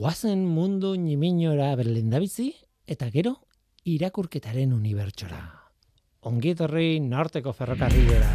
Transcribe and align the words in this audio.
guazen 0.00 0.46
mundu 0.48 0.94
niminora 0.96 1.74
berlendabizi 1.76 2.46
eta 2.88 3.10
gero 3.12 3.34
irakurketaren 3.84 4.72
unibertsora. 4.72 5.40
Ongi 6.30 6.54
etorri 6.54 6.86
norteko 7.04 7.52
ferrokarrilera. 7.52 8.30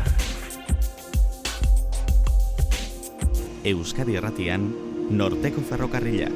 Euskadi 3.66 4.20
Erratian, 4.22 4.68
Norteko 5.10 5.66
Ferrokarrila. 5.66 6.30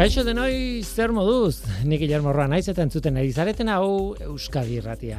Kaixo 0.00 0.22
denoi 0.24 0.80
zer 0.80 1.12
moduz, 1.12 1.58
nik 1.84 2.00
Guillermo 2.00 2.32
Roa 2.32 2.46
naiz 2.48 2.62
eta 2.72 2.80
entzuten 2.86 3.18
ari 3.20 3.34
zareten 3.36 3.68
hau 3.68 4.14
Euskadi 4.24 4.78
Irratia. 4.78 5.18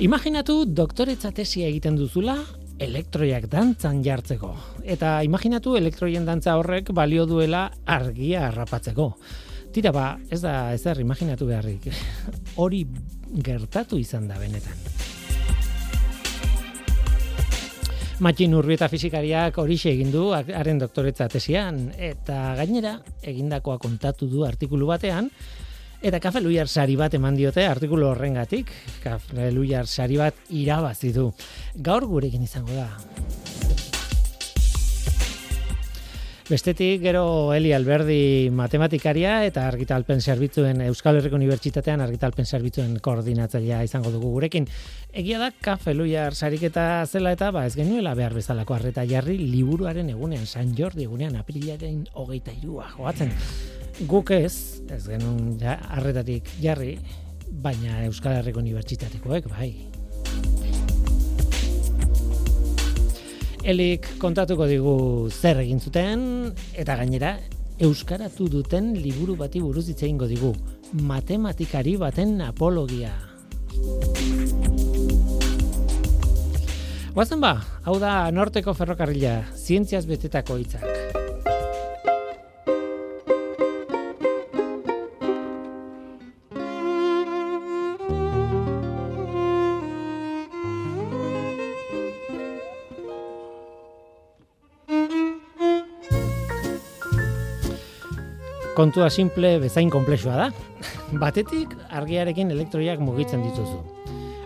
Imaginatu 0.00 0.62
doktoretza 0.72 1.34
tesia 1.36 1.68
egiten 1.68 2.00
duzula 2.00 2.38
elektroiak 2.80 3.44
dantzan 3.52 4.00
jartzeko. 4.08 4.54
Eta 4.88 5.18
imaginatu 5.28 5.76
elektroien 5.76 6.24
dantza 6.24 6.56
horrek 6.56 6.94
balio 6.96 7.28
duela 7.28 7.66
argia 7.84 8.46
harrapatzeko. 8.48 9.10
Tira 9.76 9.92
ba, 9.92 10.14
ez 10.32 10.40
da 10.40 10.72
ezer 10.72 11.04
imaginatu 11.04 11.52
beharrik. 11.52 11.92
Hori 12.64 12.86
gertatu 13.44 14.00
izan 14.00 14.32
da 14.32 14.40
benetan. 14.40 14.95
Matxin 18.16 18.54
Urbieta 18.56 18.86
fizikariak 18.88 19.58
horixe 19.60 19.90
egin 19.90 20.08
du 20.08 20.30
haren 20.32 20.78
doktoretza 20.80 21.26
tesian 21.28 21.82
eta 22.00 22.54
gainera 22.56 22.94
egindakoa 23.20 23.76
kontatu 23.82 24.24
du 24.30 24.46
artikulu 24.48 24.88
batean 24.88 25.28
eta 26.00 26.20
Kafe 26.24 26.40
Luiar 26.40 26.64
sari 26.68 26.96
bat 26.96 27.12
eman 27.18 27.36
diote 27.36 27.66
artikulu 27.68 28.08
horrengatik. 28.08 28.72
Kafe 29.04 29.50
Luiar 29.52 29.84
sari 29.84 30.16
bat 30.16 30.48
irabazi 30.48 31.12
du. 31.12 31.28
Gaur 31.76 32.08
gurekin 32.08 32.48
izango 32.48 32.72
da. 32.72 32.88
Bestetik 36.46 37.00
gero 37.02 37.52
Eli 37.56 37.72
Alberdi 37.74 38.52
matematikaria 38.54 39.40
eta 39.48 39.64
argitalpen 39.66 40.20
zerbitzuen 40.22 40.78
Euskal 40.84 41.16
Herriko 41.18 41.34
Unibertsitatean 41.40 42.04
argitalpen 42.04 42.46
zerbitzuen 42.46 42.92
koordinatzailea 43.02 43.80
izango 43.82 44.12
dugu 44.14 44.30
gurekin. 44.36 44.68
Egia 45.10 45.40
da 45.42 45.48
kafe 45.50 45.96
luiar 45.98 46.38
sariketa 46.38 47.02
zela 47.10 47.32
eta 47.34 47.50
ba 47.50 47.64
ez 47.66 47.74
genuela 47.74 48.14
behar 48.14 48.38
bezalako 48.38 48.76
arreta 48.78 49.02
jarri 49.10 49.40
liburuaren 49.40 50.14
egunean 50.14 50.46
San 50.46 50.70
Jordi 50.78 51.08
egunean 51.08 51.34
apirilaren 51.42 52.04
hogeita 52.14 52.54
irua 52.62 52.92
joatzen. 52.94 53.34
Guk 54.06 54.30
ez, 54.38 54.84
ez 54.86 55.02
genuen 55.08 55.56
ja, 55.58 55.80
arretatik 55.98 56.54
jarri, 56.62 56.94
baina 57.50 58.04
Euskal 58.06 58.38
Herriko 58.38 58.62
Unibertsitatekoek 58.62 59.50
bai. 59.50 59.72
Elik 63.66 64.04
kontatuko 64.22 64.68
digu 64.70 64.92
zer 65.26 65.58
egin 65.58 65.80
zuten 65.82 66.20
eta 66.78 66.94
gainera 67.00 67.32
euskaratu 67.82 68.46
duten 68.52 68.92
liburu 68.94 69.34
bati 69.40 69.58
buruz 69.58 69.88
hitze 69.90 70.06
eingo 70.06 70.28
digu. 70.30 70.52
Matematikari 71.08 71.96
baten 71.98 72.38
apologia. 72.46 73.10
Guazen 77.16 77.42
ba, 77.42 77.56
hau 77.82 77.98
da 77.98 78.30
norteko 78.30 78.76
ferrokarrila, 78.76 79.40
zientziaz 79.58 80.04
betetako 80.06 80.60
hitzak. 80.62 80.95
Kontua 98.76 99.08
simple 99.10 99.56
bezain 99.58 99.88
komplexua 99.90 100.36
da. 100.36 100.46
Batetik, 101.22 101.72
argiarekin 101.88 102.52
elektroiak 102.52 103.00
mugitzen 103.00 103.42
dituzu. 103.46 103.80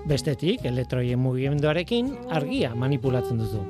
Bestetik, 0.09 0.63
elektroien 0.71 1.19
mugimenduarekin 1.21 2.13
argia 2.33 2.73
manipulatzen 2.79 3.43
duzu. 3.43 3.65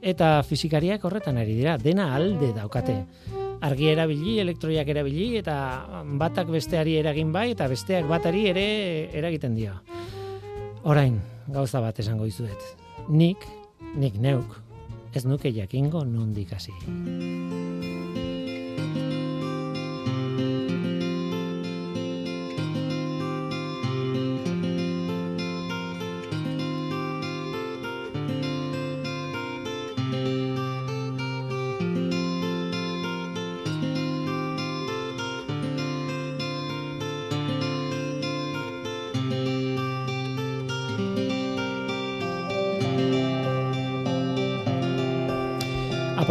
Eta 0.00 0.38
fizikariak 0.48 1.04
horretan 1.04 1.38
ari 1.40 1.58
dira, 1.58 1.76
dena 1.78 2.08
alde 2.16 2.50
daukate. 2.56 2.96
Argi 3.68 3.90
erabili, 3.90 4.38
elektroiak 4.40 4.88
erabili, 4.88 5.28
eta 5.40 5.56
batak 6.20 6.50
besteari 6.54 6.96
eragin 7.00 7.32
bai, 7.34 7.50
eta 7.52 7.66
besteak 7.68 8.06
batari 8.08 8.46
ere 8.52 8.66
eragiten 9.18 9.58
dio. 9.58 9.74
Orain, 10.88 11.18
gauza 11.52 11.82
bat 11.84 11.98
esango 11.98 12.26
izuet. 12.30 12.70
Nik, 13.10 13.44
nik 13.98 14.16
neuk, 14.22 14.56
ez 15.12 15.26
nuke 15.26 15.52
jakingo 15.52 16.04
nondik 16.06 16.54
hasi. 16.54 16.72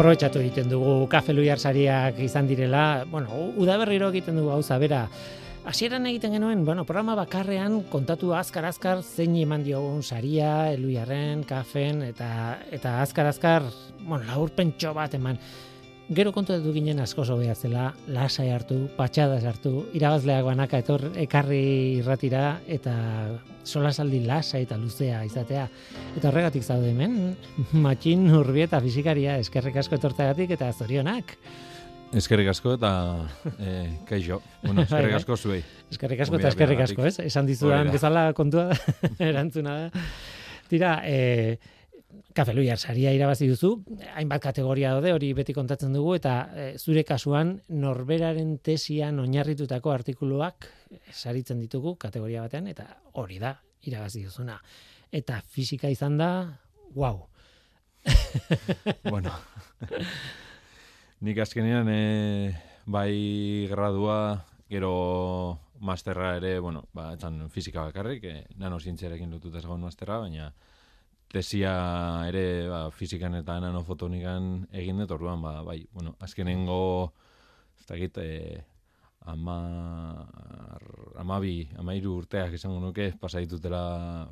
Aprobetxatu 0.08 0.40
egiten 0.40 0.70
dugu 0.70 1.06
kafe 1.06 1.34
sariak 1.58 2.18
izan 2.18 2.46
direla, 2.46 3.04
bueno, 3.10 3.28
udaberriro 3.60 4.08
egiten 4.08 4.36
dugu 4.36 4.50
hau 4.50 4.62
bera. 4.80 5.06
Hasieran 5.66 6.06
egiten 6.06 6.32
genuen, 6.32 6.64
bueno, 6.64 6.86
programa 6.86 7.14
bakarrean 7.14 7.82
kontatu 7.90 8.32
azkar 8.32 8.64
azkar 8.64 9.02
zein 9.02 9.36
eman 9.36 9.62
diogun 9.62 10.02
saria, 10.02 10.72
eluiarren, 10.72 11.44
kafen 11.44 12.00
eta 12.02 12.58
eta 12.72 13.02
azkar 13.02 13.26
azkar, 13.26 13.62
bueno, 14.00 14.24
laurpentxo 14.24 14.94
bat 14.94 15.12
eman. 15.12 15.36
Gero 16.08 16.30
kontu 16.32 16.54
ginen 16.72 17.02
asko 17.04 17.20
sobea 17.28 17.52
zela, 17.52 17.90
lasai 18.08 18.46
hartu, 18.48 18.78
patxadas 18.96 19.42
hartu, 19.44 19.82
irabazleak 19.92 20.46
banaka 20.46 20.80
etor 20.80 21.02
ekarri 21.20 21.98
irratira 21.98 22.62
eta 22.64 22.94
solasaldi 23.60 24.22
lasai 24.24 24.62
eta 24.64 24.78
luzea 24.80 25.20
izatea. 25.28 25.66
Eta 26.16 26.30
horregatik 26.30 26.64
zaude 26.64 26.94
hemen, 26.94 27.36
matxin 27.84 28.24
urbi 28.32 28.64
eta 28.64 28.80
fizikaria 28.80 29.36
eskerrik 29.42 29.76
asko 29.84 30.00
etortagatik 30.00 30.56
eta 30.56 30.72
zorionak. 30.72 31.36
Eskerrik 32.16 32.54
asko 32.54 32.78
eta 32.78 32.90
eh, 33.60 33.90
kaixo. 34.08 34.40
Bueno, 34.64 34.82
eskerrik 34.88 35.10
bai, 35.10 35.12
bai. 35.12 35.20
asko 35.20 35.36
zuei. 35.36 35.62
Eskerrik 35.92 36.24
asko 36.24 36.40
eta 36.40 36.54
eskerrik 36.54 36.86
asko, 36.88 37.04
ez? 37.04 37.18
Esan 37.28 37.44
dizudan 37.44 37.92
bezala 37.92 38.30
kontua 38.32 38.70
erantzuna 39.30 39.82
da. 39.82 40.06
Tira, 40.72 41.02
eh, 41.04 41.58
Kafe 42.32 42.54
Luiar 42.54 42.78
saria 42.78 43.10
irabazi 43.12 43.48
duzu, 43.50 43.70
hainbat 44.16 44.40
kategoria 44.40 44.94
daude 44.96 45.12
hori 45.12 45.32
beti 45.36 45.52
kontatzen 45.52 45.92
dugu 45.92 46.14
eta 46.16 46.34
e, 46.56 46.66
zure 46.78 47.02
kasuan 47.04 47.50
norberaren 47.68 48.54
tesian 48.64 49.18
oinarritutako 49.20 49.92
artikuluak 49.92 50.68
saritzen 51.12 51.60
ditugu 51.60 51.96
kategoria 52.00 52.46
batean 52.46 52.70
eta 52.72 52.86
hori 53.20 53.36
da 53.42 53.52
irabazi 53.84 54.24
duzuna. 54.24 54.56
Eta 55.12 55.42
fisika 55.52 55.90
izan 55.92 56.16
da, 56.16 56.30
wow. 56.94 57.26
bueno. 59.12 59.34
Nik 61.26 61.42
azkenean 61.44 61.92
e, 61.92 62.54
bai 62.86 63.66
gradua, 63.68 64.46
gero 64.70 64.94
masterra 65.80 66.36
ere, 66.38 66.56
bueno, 66.60 66.86
ba, 66.94 67.12
etzan 67.18 67.48
fisika 67.52 67.84
bakarrik, 67.90 68.24
e, 68.24 68.46
nanozientziarekin 68.56 69.30
lotuta 69.36 69.60
zegoen 69.60 69.84
masterra, 69.84 70.22
baina 70.24 70.52
tesia 71.32 71.74
ere 72.28 72.44
ba, 72.70 72.80
fizikan 72.94 73.36
eta 73.40 73.58
nanofotonikan 73.60 74.66
egin 74.72 75.02
dut 75.02 75.14
orduan 75.18 75.42
ba, 75.44 75.60
bai, 75.66 75.82
bueno, 75.92 76.16
azkenengo 76.24 77.12
ez 77.78 77.86
da 77.86 77.96
egite 77.98 78.24
eh, 78.24 78.60
ama 79.28 79.58
amabi, 81.20 81.68
amairu 81.78 82.14
urteak 82.22 82.54
izango 82.56 82.80
nuke 82.80 83.10
pasaitutela 83.20 83.82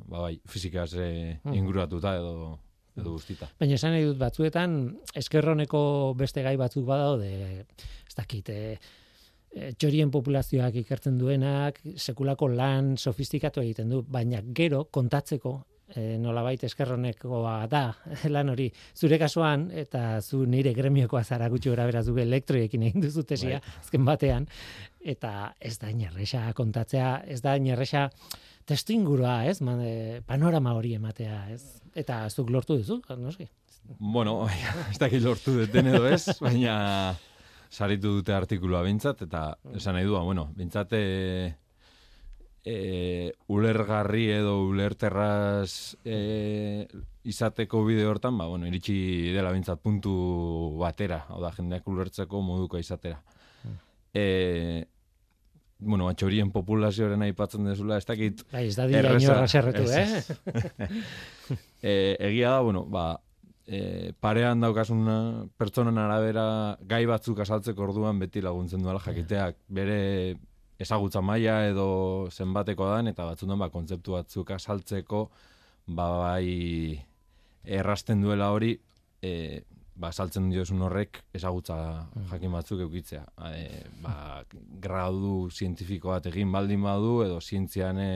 ba, 0.05 0.23
bai, 0.27 0.37
fizikaz 0.49 0.93
eh, 0.97 1.37
hmm. 1.43 1.53
inguratuta 1.53 2.15
edo 2.17 2.55
edo 2.97 3.13
guztita. 3.13 3.49
Baina 3.61 3.77
esan 3.77 3.93
nahi 3.93 4.07
dut 4.07 4.17
batzuetan 4.17 4.77
eskerroneko 5.21 5.81
beste 6.17 6.41
gai 6.45 6.55
batzuk 6.57 6.87
badaude 6.87 7.29
ez 7.61 8.15
dakit 8.17 8.49
eh, 8.49 8.77
eh, 9.53 9.71
txorien 9.77 10.11
populazioak 10.13 10.81
ikertzen 10.81 11.19
duenak 11.21 11.79
sekulako 11.95 12.49
lan 12.55 12.95
sofistikatu 12.97 13.61
egiten 13.61 13.93
du, 13.93 14.01
baina 14.01 14.41
gero 14.41 14.85
kontatzeko 14.89 15.59
e, 15.95 16.17
nolabait 16.21 16.63
eskerronekoa 16.67 17.55
da 17.71 17.83
lan 18.35 18.51
hori. 18.53 18.67
Zure 18.95 19.19
kasuan, 19.21 19.67
eta 19.71 20.21
zu 20.21 20.43
nire 20.49 20.73
gremiokoa 20.77 21.23
zara 21.23 21.49
gutxi 21.49 21.71
gara 21.73 21.87
beraz 21.89 22.05
dugu 22.07 22.23
elektroiekin 22.23 22.87
egin 22.89 23.05
duzu 23.07 23.23
tesia, 23.27 23.61
Bai. 23.61 23.77
azken 23.83 24.05
batean, 24.07 24.47
eta 25.01 25.53
ez 25.59 25.77
da 25.79 25.91
inerresa 25.93 26.43
kontatzea, 26.57 27.13
ez 27.27 27.41
da 27.41 27.55
inerresa 27.59 28.07
testu 28.67 28.93
ingurua, 28.93 29.45
ez? 29.47 29.61
Man, 29.63 29.81
e, 29.81 30.21
panorama 30.27 30.75
hori 30.75 30.95
ematea, 30.97 31.45
ez? 31.53 31.63
Eta 31.95 32.25
zuk 32.29 32.51
lortu 32.51 32.77
duzu, 32.81 33.01
noski. 33.17 33.47
Bueno, 33.99 34.41
ez 34.91 34.99
dakit 34.99 35.23
lortu 35.23 35.55
deten 35.61 35.93
edo 35.93 36.03
ez, 36.09 36.25
baina 36.41 37.15
saritu 37.71 38.17
dute 38.19 38.35
artikulua 38.35 38.81
bintzat, 38.83 39.23
eta 39.27 39.53
esan 39.75 39.97
nahi 39.97 40.07
du, 40.07 40.17
bueno, 40.19 40.49
bintzat 40.55 40.93
e, 42.67 43.33
ulergarri 43.47 44.27
edo 44.35 44.57
ulerterraz 44.67 45.95
e, 46.03 46.87
izateko 47.27 47.83
bideo 47.87 48.11
hortan, 48.11 48.37
ba, 48.39 48.47
bueno, 48.51 48.67
iritsi 48.67 49.31
dela 49.35 49.53
bintzat 49.55 49.79
puntu 49.83 50.13
batera, 50.81 51.23
hau 51.31 51.39
da, 51.43 51.53
jendeak 51.55 51.87
ulertzeko 51.87 52.41
moduko 52.43 52.79
izatera. 52.81 53.21
E, 54.13 54.85
bueno, 55.79 56.09
atxorien 56.09 56.51
populazioaren 56.51 57.23
aipatzen 57.27 57.69
dezula, 57.69 57.99
ez 58.01 58.07
dakit 58.07 58.43
Bai, 58.51 58.65
ez 58.67 58.75
da 58.75 58.87
dira 58.89 59.13
inorra 59.15 59.47
serretu, 59.47 59.85
ez. 59.87 60.27
eh? 60.33 60.89
e, 61.91 61.93
egia 62.31 62.57
da, 62.57 62.61
bueno, 62.65 62.83
ba, 62.91 63.07
e, 63.63 64.11
parean 64.19 64.63
daukasuna 64.63 65.17
pertsonan 65.59 66.01
arabera 66.03 66.47
gai 66.89 67.05
batzuk 67.07 67.45
asaltzeko 67.45 67.87
orduan 67.87 68.19
beti 68.19 68.43
laguntzen 68.43 68.83
duela 68.83 69.03
jakiteak 69.03 69.61
bere 69.67 69.99
ezagutza 70.79 71.21
maila 71.21 71.59
edo 71.69 71.87
zenbateko 72.31 72.89
dan 72.91 73.11
eta 73.11 73.25
batzutan 73.25 73.59
ba, 73.59 73.69
kontzeptu 73.73 74.17
batzuk 74.17 74.51
asaltzeko 74.55 75.23
ba, 75.87 76.07
bai 76.21 76.99
errasten 77.63 78.21
duela 78.21 78.51
hori 78.53 78.75
e, 79.21 79.63
ba, 79.97 80.11
saltzen 80.11 80.49
diozun 80.51 80.83
horrek 80.85 81.23
ezagutza 81.35 81.77
jakin 82.31 82.53
batzuk 82.53 82.83
eukitzea. 82.85 83.23
E, 83.49 83.81
ba, 84.03 84.43
gradu 84.83 85.49
zientifiko 85.49 86.13
bat 86.13 86.29
egin 86.31 86.53
baldin 86.53 86.85
badu 86.85 87.21
edo 87.25 87.41
zientzian 87.41 87.99
e, 88.01 88.11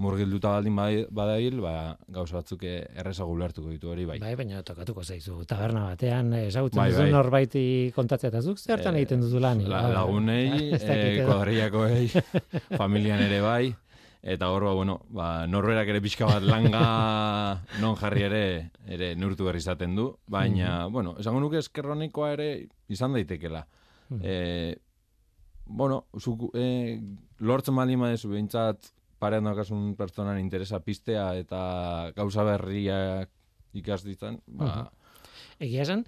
murgilduta 0.00 0.54
baldin 0.54 0.76
bai- 0.78 1.06
badail, 1.12 1.58
ba, 1.60 1.74
gauza 2.08 2.38
batzuk 2.38 2.62
e, 2.64 2.74
errezago 3.02 3.34
ulertuko 3.34 3.68
ditu 3.68 3.90
hori 3.92 4.06
bai. 4.08 4.18
Bai, 4.22 4.32
baina 4.38 4.62
tokatuko 4.64 5.02
zaizu. 5.04 5.42
Taberna 5.44 5.82
batean 5.90 6.32
eh, 6.38 6.46
ezagutzen 6.48 6.80
Bai, 6.80 6.88
duzu 6.90 7.02
bai. 7.02 7.10
norbaiti 7.12 7.64
kontatzea 7.94 8.30
eta 8.32 8.40
zuk 8.40 8.58
zertan 8.58 8.96
Eh, 8.96 9.02
egiten 9.02 9.20
duzu 9.20 9.40
lan. 9.44 9.60
La, 9.68 9.82
lagunei, 9.92 10.70
ez 10.76 10.80
dakit 10.80 11.20
e, 11.20 12.22
familian 12.80 13.20
ere 13.26 13.40
bai, 13.44 13.74
eta 14.22 14.48
hor, 14.52 14.64
ba, 14.64 14.72
bueno, 14.74 14.94
ba, 15.10 15.28
norberak 15.46 15.88
ere 15.92 16.00
pixka 16.04 16.26
bat 16.28 16.42
langa 16.48 17.60
non 17.80 17.96
jarri 17.96 18.22
ere, 18.22 18.42
ere 18.88 19.14
neurtu 19.16 19.44
behar 19.44 19.56
izaten 19.60 19.94
du, 19.96 20.14
baina, 20.28 20.86
Mhm. 20.86 20.92
bueno, 20.92 21.14
esango 21.20 21.40
nuke 21.40 21.58
eskerronikoa 21.58 22.32
ere 22.38 22.48
izan 22.88 23.12
daitekela. 23.12 23.66
Mhm. 24.08 24.20
E, 24.24 24.76
bueno, 25.66 26.06
zuk, 26.18 26.48
e, 26.54 27.00
lortzen 27.38 27.76
baldin 27.76 28.00
badezu 28.00 28.28
behintzat 28.32 28.90
parean 29.20 29.44
daukasun 29.46 29.94
pertsonan 29.98 30.40
interesa 30.40 30.80
pistea 30.80 31.34
eta 31.38 31.60
gauza 32.16 32.46
berriak 32.48 33.30
ikas 33.76 34.02
ditzan, 34.02 34.40
ba, 34.58 34.88
Egia 35.60 35.84
esan, 35.84 36.06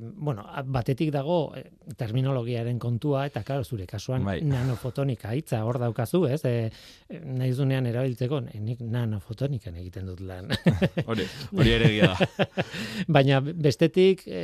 bueno, 0.00 0.44
batetik 0.66 1.10
dago 1.12 1.54
eh, 1.56 1.64
terminologiaren 1.96 2.78
kontua, 2.78 3.24
eta 3.26 3.42
claro, 3.46 3.64
zure 3.64 3.86
kasuan 3.86 4.24
Bai. 4.24 4.38
nanofotonika 4.46 5.32
hitza 5.34 5.62
hor 5.66 5.78
daukazu, 5.82 6.24
ez? 6.30 6.40
E, 6.46 6.70
nahi 7.10 7.52
zunean 7.52 7.86
erabiltzeko, 7.90 8.42
eh, 8.52 8.60
nik 8.62 8.82
nanofotonikan 8.82 9.76
egiten 9.82 10.08
dut 10.10 10.22
lan. 10.26 10.52
hori, 11.10 11.26
hori 11.56 11.74
ere 11.76 11.90
egia 11.90 12.12
da. 12.12 12.46
Baina 13.18 13.40
bestetik 13.42 14.24
e, 14.26 14.42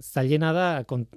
zailena 0.00 0.52
da 0.56 0.68
kont, 0.88 1.14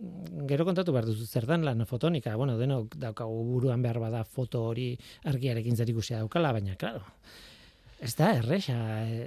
gero 0.50 0.68
kontatu 0.68 0.94
behar 0.96 1.10
duzu 1.10 1.26
zer 1.26 1.48
dan 1.50 1.66
lan 1.66 1.86
fotonika. 1.90 2.36
Bueno, 2.38 2.58
denok 2.60 2.98
daukagu 3.02 3.44
buruan 3.52 3.82
behar 3.86 4.00
bada 4.04 4.24
foto 4.24 4.68
hori 4.72 4.92
argiarekin 5.26 5.78
zerikusia 5.78 6.22
daukala, 6.22 6.54
baina 6.54 6.78
claro. 6.78 7.06
Ez 7.98 8.14
da 8.14 8.36
erresa 8.38 8.78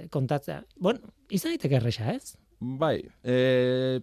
kontatzea. 0.09 0.61
Bueno, 0.79 1.11
izan 1.29 1.51
daiteke 1.51 1.75
erresa, 1.81 2.13
ez? 2.15 2.37
Bai, 2.61 3.01
e, 3.25 3.99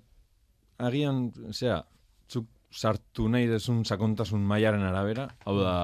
agian, 0.78 1.32
zera, 1.52 1.82
zuk 2.30 2.46
sartu 2.70 3.28
nahi 3.28 3.46
desun 3.50 3.84
sakontasun 3.84 4.40
mailaren 4.40 4.82
arabera, 4.82 5.28
hau 5.46 5.56
da, 5.60 5.74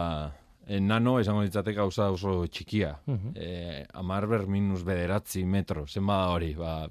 e, 0.67 0.79
nano 0.81 1.19
esango 1.20 1.43
ditzateke 1.43 1.76
gauza 1.81 2.11
oso 2.12 2.44
txikia. 2.46 2.94
Mhm. 3.06 3.32
E, 3.37 3.87
amar 3.94 4.26
ber 4.31 4.46
minus 4.46 4.85
bederatzi 4.85 5.44
metro, 5.44 5.87
zenba 5.87 6.23
da 6.25 6.31
hori, 6.37 6.55
ba, 6.55 6.88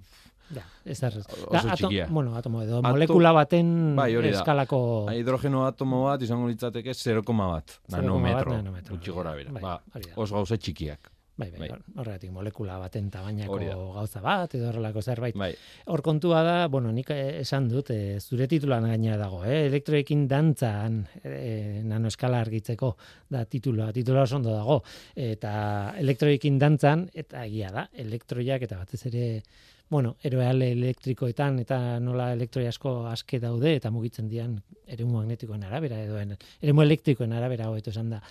Ja, 0.53 0.61
ez 0.85 0.99
da. 0.99 1.07
Oso 1.07 1.47
Da, 1.49 1.73
txikia. 1.73 2.05
bueno, 2.11 2.35
atomo 2.35 2.61
edo 2.61 2.77
Ato- 2.79 2.89
molekula 2.91 3.31
baten 3.33 3.95
Bai, 3.95 4.13
hori 4.15 4.29
da. 4.29 4.39
eskalako... 4.41 5.07
hidrogeno 5.09 5.63
atomo 5.65 6.03
bat 6.03 6.21
izango 6.21 6.47
litzateke 6.47 6.91
0,1 6.93 7.47
bat, 7.49 7.79
0,1 7.89 8.01
nanometro, 8.01 8.51
nanometro, 8.51 8.93
gutxi 8.95 9.11
gora 9.15 9.33
bera. 9.33 9.51
bai, 9.55 9.61
Ba, 9.63 9.79
oso 10.17 10.35
gauza 10.35 10.57
txikiak. 10.57 11.09
Bai, 11.35 11.47
bai, 11.49 11.59
bai. 11.63 11.69
hor- 11.73 11.81
horregatik 11.97 12.29
molekula 12.29 12.75
baten 12.77 13.07
tamainako 13.09 13.55
gauza 13.95 14.21
bat 14.21 14.53
edo 14.53 14.67
horrelako 14.69 15.01
zerbait. 15.01 15.35
Bai, 15.35 15.55
Hor 15.89 16.03
kontua 16.05 16.43
da, 16.45 16.67
bueno, 16.67 16.91
nik 16.93 17.09
eh, 17.09 17.39
esan 17.41 17.67
dut, 17.71 17.89
eh, 17.89 18.19
zure 18.21 18.45
titulan 18.47 18.85
gaina 18.85 19.17
dago, 19.17 19.43
eh? 19.43 19.63
elektroekin 19.65 20.27
dantzan 20.29 20.99
eh, 21.23 21.81
nanoeskala 21.89 22.39
argitzeko 22.45 22.95
da 23.33 23.45
tituloa, 23.45 23.91
tituloa 23.91 24.27
oso 24.27 24.35
ondo 24.37 24.53
dago. 24.53 24.83
Eta 25.15 25.95
elektroekin 25.97 26.59
dantzan, 26.61 27.07
eta 27.13 27.45
egia 27.49 27.71
da, 27.73 27.87
elektroiak 28.05 28.61
eta 28.69 28.77
batez 28.83 29.01
ere, 29.09 29.41
bueno, 29.89 30.15
eroeale 30.23 30.71
elektrikoetan 30.73 31.59
eta 31.65 31.99
nola 31.99 32.31
elektroi 32.33 32.67
asko 32.69 33.07
aske 33.09 33.39
daude 33.41 33.75
eta 33.75 33.89
mugitzen 33.91 34.29
dian 34.29 34.55
eremu 34.87 35.19
magnetikoen 35.19 35.63
arabera 35.67 35.99
edo 36.01 36.17
eremu 36.61 36.81
elektrikoen 36.81 37.33
arabera 37.33 37.67
hobeto 37.69 37.91
esan 37.91 38.09
da 38.15 38.21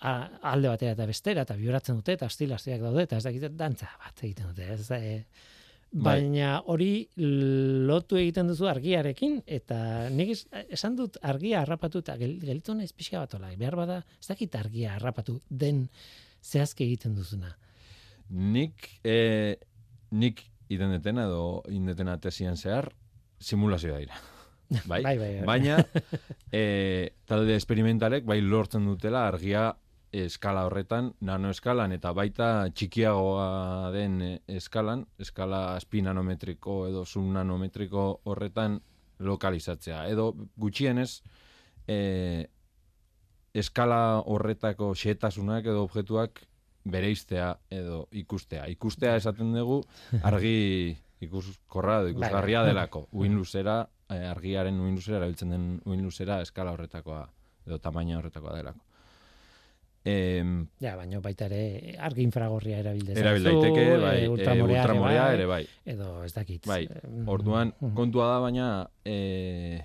alde 0.00 0.68
batera 0.68 0.92
eta 0.94 1.06
bestera 1.06 1.42
eta 1.42 1.56
bioratzen 1.58 1.96
dute 1.98 2.12
eta 2.18 2.26
astilastiak 2.26 2.80
daude 2.80 3.02
eta 3.02 3.16
ez 3.18 3.24
dakit 3.24 3.48
dantza 3.58 3.88
bat 4.04 4.22
egiten 4.22 4.50
dute 4.52 4.68
ez 4.74 4.88
da, 4.88 4.98
e, 4.98 5.24
Bai. 5.90 6.20
baina 6.20 6.58
hori 6.68 7.08
lotu 7.16 8.18
egiten 8.20 8.46
duzu 8.50 8.68
argiarekin 8.68 9.40
eta 9.46 10.08
nik 10.10 10.34
es- 10.34 10.46
esan 10.68 10.96
dut 10.96 11.16
argia 11.22 11.62
harrapatu 11.62 11.98
eta 12.04 12.16
gel, 12.20 12.38
gelitu 12.40 12.74
naiz 12.74 12.92
pixka 12.92 13.18
bat 13.24 13.34
ola 13.34 13.48
behar 13.56 13.76
bada 13.76 13.96
ez 14.20 14.28
dakit 14.28 14.54
argia 14.54 14.94
harrapatu 14.94 15.40
den 15.48 15.88
zehazki 16.42 16.84
egiten 16.84 17.14
duzuna 17.16 17.56
nik, 18.28 19.00
e, 19.04 19.56
nik 20.10 20.44
iten 20.68 20.90
detena 20.92 21.24
edo 21.24 21.62
indetena 21.72 22.18
tesian 22.20 22.56
zehar, 22.60 22.90
simulazioa 23.40 23.98
dira. 24.02 24.18
Bai? 24.84 25.00
Bai, 25.02 25.16
bai, 25.16 25.30
bai. 25.38 25.44
Baina, 25.48 25.78
e, 26.52 27.14
talde 27.24 27.54
esperimentalek 27.56 28.26
bai 28.28 28.42
lortzen 28.44 28.84
dutela 28.84 29.22
argia 29.30 29.70
eskala 30.12 30.64
horretan, 30.66 31.12
nanoeskalan, 31.20 31.92
eta 31.92 32.12
baita 32.16 32.68
txikiagoa 32.74 33.90
den 33.92 34.20
e, 34.22 34.30
eskalan, 34.58 35.04
eskala 35.20 35.74
azpi 35.76 36.02
nanometriko 36.02 36.86
edo 36.88 37.04
subnanometriko 37.04 38.04
horretan 38.24 38.80
lokalizatzea. 39.18 40.06
Edo 40.08 40.30
gutxienez, 40.56 41.22
e, 41.88 42.46
eskala 43.54 44.22
horretako 44.26 44.92
xetasunak 44.94 45.66
edo 45.66 45.84
objektuak 45.84 46.42
bereiztea 46.88 47.52
edo 47.70 48.06
ikustea. 48.12 48.66
Ikustea 48.72 49.16
esaten 49.18 49.52
dugu 49.56 49.82
argi 50.22 50.96
ikuskorra 51.24 52.00
edo 52.02 52.12
ikusgarria 52.14 52.62
bai. 52.62 52.72
delako. 52.72 53.06
Uin 53.12 53.34
luzera, 53.36 53.80
eh, 54.08 54.24
argiaren 54.30 54.80
uin 54.80 54.94
luzera, 54.94 55.18
erabiltzen 55.18 55.54
den 55.54 55.66
uin 55.84 56.04
luzera 56.04 56.40
eskala 56.44 56.72
horretakoa 56.76 57.24
edo 57.66 57.78
tamaina 57.78 58.18
horretakoa 58.18 58.56
delako. 58.56 58.87
Em, 60.08 60.52
ja 60.80 60.94
baina 60.96 61.20
baita 61.20 61.46
ere 61.50 61.94
argi 62.08 62.22
infragorria 62.24 62.78
erabil 62.80 63.04
dezazu 63.10 63.24
erabil 63.26 63.44
daiteke, 63.48 63.84
bai, 64.00 64.12
eh, 64.16 64.24
eh, 64.24 64.30
ultramorea, 64.32 64.82
ultramorea 64.82 65.24
ere 65.32 65.34
ere 65.42 65.46
bai. 65.50 65.62
edo 65.84 66.10
ez 66.24 66.32
dakit 66.32 66.66
Bai, 66.66 66.84
Eh, 66.88 67.24
orduan, 67.26 67.74
mhm. 67.80 67.94
kontua 67.98 68.28
da, 68.32 68.38
baina 68.40 68.68
e, 69.04 69.82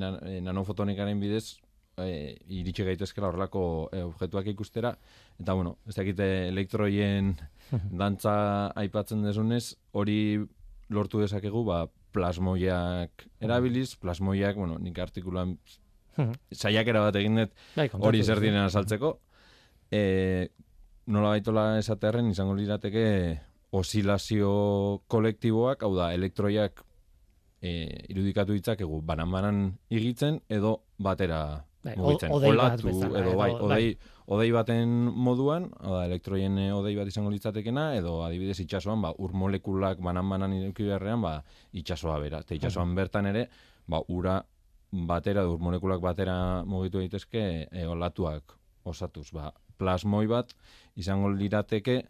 nan, 0.00 0.16
e, 0.24 0.40
nanofotonikaren 0.46 1.20
bidez 1.20 1.58
e, 2.00 2.36
iritsi 2.48 2.84
gaitezkela 2.86 3.28
horrelako 3.28 3.62
e, 3.92 4.02
objektuak 4.08 4.46
ikustera, 4.54 4.94
eta 5.40 5.52
bueno, 5.58 5.76
ez 5.88 5.94
dakite 5.98 6.30
elektroien 6.48 7.34
dantza 8.00 8.70
aipatzen 8.80 9.22
desunez, 9.26 9.74
hori 9.92 10.40
lortu 10.88 11.20
dezakegu, 11.20 11.64
ba, 11.64 11.84
plasmoiak 12.14 13.26
erabiliz, 13.40 13.96
plasmoiak, 14.00 14.56
bueno, 14.56 14.78
nik 14.78 14.98
artikulan 14.98 15.58
Mhm. 15.58 15.89
Saiakera 16.52 17.04
bat 17.06 17.16
egin 17.20 17.42
dut 17.42 17.54
Bai, 17.76 17.88
hori 17.92 18.22
zer 18.22 18.40
diren 18.42 18.64
azaltzeko. 18.64 19.14
E, 19.90 20.02
nola 21.10 21.34
baitola 21.34 21.78
esatearen 21.78 22.30
izango 22.30 22.54
lirateke 22.54 23.06
osilazio 23.70 24.52
kolektiboak, 25.10 25.82
hau 25.86 25.94
da, 25.96 26.12
elektroiak 26.14 26.84
e, 27.62 27.72
irudikatu 28.10 28.54
ditzakegu 28.56 29.00
banan-banan 29.06 29.66
igitzen 29.90 30.40
edo 30.50 30.80
batera 30.98 31.64
Bai, 31.80 31.94
mugitzen. 31.96 32.32
odei 32.34 32.50
Olatu 32.52 32.88
bezala, 32.90 33.20
edo 33.22 33.36
bai, 33.38 33.52
bai. 33.54 33.60
odei, 33.64 33.84
odei 34.36 34.50
baten 34.52 34.90
moduan, 35.16 35.70
oda, 35.80 36.04
elektroien 36.10 36.58
eh, 36.60 36.68
odei 36.76 36.92
bat 36.98 37.08
izango 37.08 37.32
litzatekena, 37.32 37.94
edo 37.96 38.18
adibidez 38.26 38.58
itsasoan, 38.60 39.00
ba, 39.00 39.14
ur 39.16 39.32
molekulak 39.32 40.02
banan-banan 40.04 40.52
beharrean, 40.76 41.22
ba, 41.24 41.38
itsasoa 41.72 42.18
bera. 42.20 42.42
Eta 42.44 42.54
itsasoan 42.58 42.92
bertan 42.94 43.30
ere, 43.32 43.46
ba, 43.88 44.02
ura 44.08 44.42
batera, 44.90 45.46
ur 45.48 45.60
molekulak 45.62 46.00
batera 46.02 46.64
mugitu 46.66 46.98
daitezke 46.98 47.42
e, 47.70 47.86
olatuak 47.86 48.56
osatuz. 48.84 49.30
Ba, 49.32 49.50
plasmoi 49.78 50.26
bat 50.28 50.54
izango 51.00 51.30
lirateke 51.32 52.02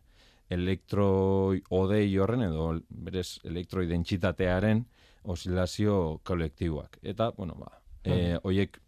elektroi 0.51 1.61
odei 1.71 2.07
horren 2.19 2.43
edo 2.49 2.73
berez 2.91 3.39
elektroi 3.47 3.87
dentsitatearen 3.91 4.85
osilazio 5.31 6.21
kolektiboak. 6.25 6.99
Eta, 7.03 7.31
bueno, 7.37 7.55
ba, 7.61 7.71
e, 8.03 8.39
hoiek 8.43 8.81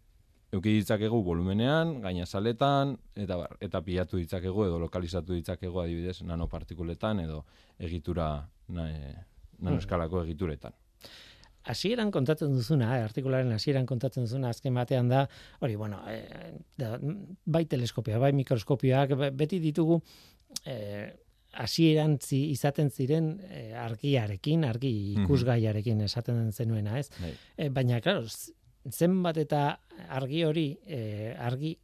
euki 0.53 0.75
ditzakegu 0.79 1.21
volumenean, 1.25 1.99
gainazaletan, 2.03 2.97
eta 3.17 3.37
bar, 3.39 3.55
eta 3.61 3.81
pilatu 3.85 4.19
ditzakegu 4.21 4.67
edo 4.67 4.79
lokalizatu 4.81 5.33
ditzakegu 5.37 5.81
adibidez 5.81 6.21
nanopartikuletan 6.27 7.23
edo 7.23 7.43
egitura 7.79 8.35
na, 8.69 8.89
e, 8.89 9.13
nanoskalako 9.63 10.23
egituretan. 10.25 10.75
Hasieran 11.63 12.11
kontatzen 12.11 12.53
duzuna, 12.55 12.97
eh, 12.97 13.03
artikularen 13.03 13.51
hasieran 13.55 13.85
kontatzen 13.89 14.25
duzuna 14.27 14.49
azken 14.49 14.73
batean 14.75 15.07
da, 15.09 15.25
hori, 15.61 15.75
bueno, 15.79 16.01
eh, 16.11 16.53
da, 16.77 16.97
bai 17.45 17.65
teleskopioa, 17.65 18.19
bai 18.19 18.33
mikroskopioak, 18.33 19.15
be- 19.19 19.31
beti 19.31 19.59
ditugu 19.63 20.01
eh, 20.65 21.13
hasieran 21.53 22.17
zi, 22.21 22.49
izaten 22.51 22.89
ziren 22.89 23.39
eh, 23.49 23.71
argiarekin, 23.77 24.63
argi 24.65 24.91
ikusgaiarekin 25.23 26.01
esaten 26.01 26.51
zenuena, 26.51 26.97
ez? 26.99 27.09
Bai. 27.21 27.31
E, 27.57 27.69
baina, 27.69 27.99
claro, 28.01 28.25
zenbat 28.89 29.37
eta 29.37 29.79
argi 30.09 30.43
hori, 30.43 30.67
e, 30.85 31.33
argi 31.37 31.75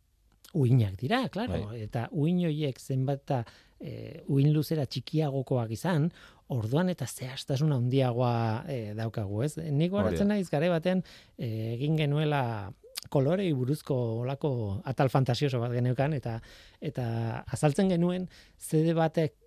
uinak 0.54 0.98
dira, 0.98 1.28
claro, 1.30 1.68
Bai. 1.70 1.84
eta 1.86 2.08
uin 2.12 2.42
horiek 2.48 2.80
zenbat 2.80 3.24
eta 3.24 3.44
e, 3.80 4.24
uin 4.28 4.52
luzera 4.54 4.86
txikiagokoak 4.86 5.72
izan, 5.76 6.10
orduan 6.50 6.90
eta 6.90 7.06
zehaztasun 7.06 7.74
handiagoa 7.76 8.66
e, 8.68 8.80
daukagu, 8.98 9.44
ez? 9.46 9.56
Nik 9.62 9.92
goratzen 9.94 10.32
naiz 10.32 10.48
gare 10.50 10.72
batean 10.74 11.04
e, 11.38 11.76
egin 11.76 12.00
genuela 12.00 12.42
kolorei 13.10 13.52
buruzko 13.56 13.96
olako 14.24 14.52
atal 14.90 15.10
fantasioso 15.14 15.62
bat 15.62 15.72
geneukan 15.72 16.14
eta 16.18 16.40
eta 16.84 17.06
azaltzen 17.48 17.90
genuen 17.94 18.28
CD 18.58 18.94
batek 18.98 19.38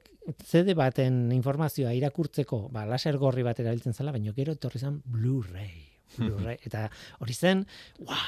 CD 0.47 0.77
baten 0.79 1.33
informazioa 1.35 1.93
irakurtzeko, 1.99 2.69
ba, 2.71 2.85
laser 2.87 3.19
gorri 3.19 3.43
bat 3.43 3.59
erabiltzen 3.59 3.97
zela, 3.97 4.13
baina 4.15 4.31
gero 4.37 4.55
etorri 4.55 4.79
zen 4.79 5.01
Blu-ray. 5.03 5.73
Blu-ray. 6.15 6.61
eta 6.69 6.87
hori 7.19 7.35
zen, 7.35 7.65
ua, 8.05 8.21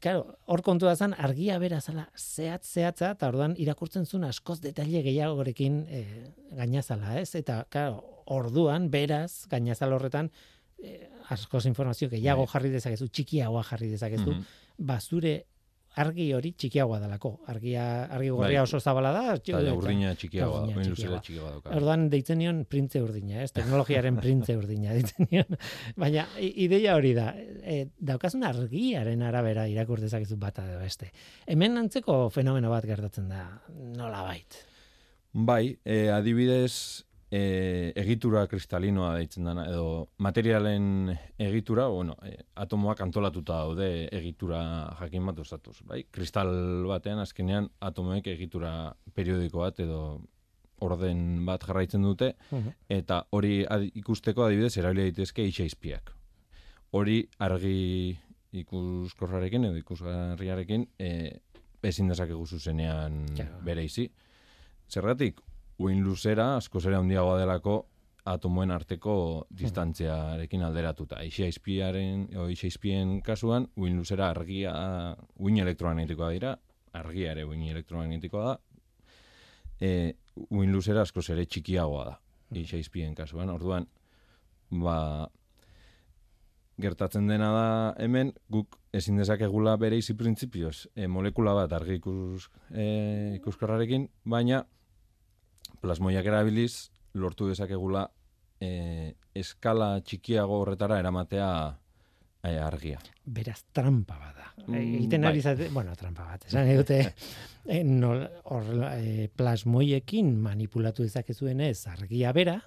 Claro, 0.00 0.36
hor 0.46 0.62
kontua 0.62 0.94
zen 0.96 1.14
argia 1.18 1.58
bera 1.58 1.80
zala 1.80 2.04
zehatz 2.16 2.66
zehatza 2.72 3.10
eta 3.16 3.28
orduan 3.32 3.56
irakurtzen 3.58 4.06
zuen 4.06 4.24
askoz 4.28 4.60
detaile 4.62 5.02
gehiagorekin 5.02 5.80
e, 5.88 6.02
gainazala, 6.54 7.16
ez? 7.20 7.34
Eta 7.34 7.64
claro, 7.70 8.04
orduan 8.26 8.90
beraz 8.90 9.46
gainazal 9.50 9.92
horretan 9.96 10.30
e, 10.78 11.08
askoz 11.34 11.64
informazio 11.66 12.08
gehiago 12.12 12.44
Bai. 12.46 12.52
jarri 12.52 12.70
dezakezu, 12.70 13.08
txikiagoa 13.08 13.64
jarri 13.72 13.88
dezakezu, 13.90 14.30
Mhm. 14.30 14.44
ba 14.78 15.00
zure 15.00 15.44
argi 15.98 16.28
hori 16.36 16.52
txikiagoa 16.54 17.00
delako. 17.02 17.32
Argia 17.50 17.84
argi 18.06 18.28
gorria 18.30 18.60
Bai. 18.60 18.68
oso 18.68 18.78
zabala 18.80 19.10
da, 19.12 19.22
Eta 19.34 19.58
eta- 19.60 19.74
urdina 19.74 20.14
txikiagoa, 20.14 20.60
urdina 20.62 20.76
luzera 20.78 20.94
txikiagoa. 20.94 21.20
txikiagoa 21.26 21.50
dauka. 21.56 21.74
Orduan 21.76 22.06
deitzen 22.12 22.38
nion 22.38 22.60
printze 22.70 23.02
urdina, 23.02 23.42
ez? 23.42 23.50
Teknologiaren 23.58 24.16
printze 24.22 24.56
urdina 24.56 24.94
deitzen 24.94 25.28
nion. 25.30 25.58
Baina 25.96 26.26
ideia 26.38 26.94
hori 26.96 27.12
da, 27.18 27.32
e, 27.36 27.88
daukazun 27.98 28.44
argiaren 28.46 29.22
arabera 29.26 29.66
irakur 29.68 30.00
dezakezu 30.00 30.36
bata 30.38 30.64
edo 30.70 30.78
beste. 30.80 31.10
Hemen 31.46 31.76
antzeko 31.82 32.28
fenomeno 32.30 32.70
bat 32.70 32.86
gertatzen 32.86 33.28
da, 33.28 33.44
nola 33.96 34.22
bait. 34.22 34.62
Bai, 35.32 35.76
e, 35.84 36.08
adibidez, 36.10 37.04
e, 37.30 37.92
egitura 37.96 38.46
kristalinoa 38.48 39.14
deitzen 39.18 39.44
dana, 39.44 39.66
edo 39.68 40.08
materialen 40.18 41.10
egitura, 41.38 41.86
bueno, 41.92 42.16
e, 42.24 42.36
atomoak 42.56 43.00
antolatuta 43.04 43.58
daude 43.64 44.08
egitura 44.12 44.62
jakin 45.00 45.26
bat 45.26 45.38
osatuz, 45.44 45.76
bai? 45.84 46.04
Kristal 46.10 46.86
batean 46.88 47.18
azkenean 47.20 47.68
atomoek 47.80 48.26
egitura 48.32 48.94
periodiko 49.14 49.58
bat 49.66 49.80
edo 49.84 50.20
orden 50.80 51.44
bat 51.44 51.64
jarraitzen 51.66 52.02
dute, 52.06 52.34
eta 52.88 53.24
hori 53.34 53.64
adi- 53.66 53.90
ikusteko 53.98 54.44
adibidez 54.46 54.76
erabili 54.78 55.08
daitezke 55.08 55.42
itxaizpiak. 55.50 56.12
Hori 56.94 57.24
argi 57.42 58.16
ikuskorrarekin 58.52 59.64
edo 59.68 59.76
ikusgarriarekin 59.80 60.86
e, 60.98 61.10
ezin 61.82 62.08
dezakegu 62.08 62.46
zuzenean 62.46 63.24
Claro. 63.36 63.58
bereizi. 63.66 64.08
Zergatik, 64.88 65.40
uin 65.78 66.02
luzera 66.02 66.56
askoz 66.56 66.84
ere 66.86 66.98
handiagoa 66.98 67.38
delako 67.38 67.78
atomoen 68.28 68.70
arteko 68.74 69.14
distantziarekin 69.56 70.62
alderatuta. 70.66 71.22
Ixaizpiaren, 71.24 72.26
o 72.36 72.48
ixaizpien 72.52 73.18
kasuan, 73.24 73.68
uin 73.80 73.96
luzera 73.96 74.28
argia, 74.34 74.74
uin 75.38 75.60
elektromagnetikoa 75.62 76.30
dira, 76.34 76.54
argia 76.98 77.32
ere 77.32 77.46
uin 77.48 77.64
elektromagnetikoa 77.70 78.44
da, 78.50 78.58
e, 79.80 79.90
uin 80.50 80.72
luzera 80.74 81.06
askoz 81.06 81.28
ere 81.32 81.46
txikiagoa 81.46 82.04
da, 82.10 82.16
ixaizpien 82.60 83.14
kasuan. 83.16 83.50
Orduan, 83.54 83.88
ba, 84.84 84.98
gertatzen 86.78 87.30
dena 87.30 87.52
da 87.54 87.68
hemen, 88.02 88.34
guk 88.52 88.76
ezin 88.92 89.16
dezakegula 89.20 89.76
bere 89.80 89.98
izi 90.02 90.14
printzipioz, 90.18 90.88
e, 90.94 91.08
molekula 91.08 91.54
bat 91.56 91.72
argi 91.80 91.96
ikus, 92.02 92.50
e, 92.70 93.38
ikuskorrarekin, 93.38 94.10
baina 94.28 94.66
plasmoiak 95.82 96.26
erabiliz 96.26 96.90
lortu 97.18 97.48
dezakegula 97.50 98.08
e, 98.60 99.14
eskala 99.38 99.98
txikiago 100.04 100.60
horretara 100.62 100.98
eramatea 101.00 101.50
e, 102.42 102.56
argia. 102.58 103.00
Beraz, 103.24 103.60
trampa 103.72 104.18
bada. 104.18 104.52
Mm, 104.66 104.78
Egiten 104.80 105.26
bai. 105.26 105.32
ari 105.32 105.42
zate, 105.42 105.68
bueno, 105.74 105.94
trampa 105.96 106.26
bat, 106.32 106.46
esan 106.48 106.66
nahi 106.66 106.78
dute, 106.78 107.00
e, 107.66 107.80
e, 107.82 109.28
plasmoiekin 109.36 110.34
manipulatu 110.42 111.06
dezakezuenez 111.06 111.86
argia 111.94 112.32
bera, 112.36 112.58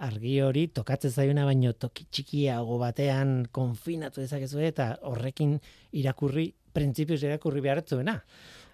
argi 0.00 0.38
hori 0.40 0.68
tokatzen 0.72 1.12
zaiona 1.12 1.44
baino 1.44 1.74
toki 1.76 2.06
txikiago 2.08 2.78
batean 2.80 3.44
konfinatu 3.52 4.22
dezakezu 4.22 4.62
eta 4.64 4.94
horrekin 5.10 5.58
irakurri, 6.00 6.48
printzipioz 6.72 7.20
irakurri 7.26 7.60
beharretzuena. 7.64 8.16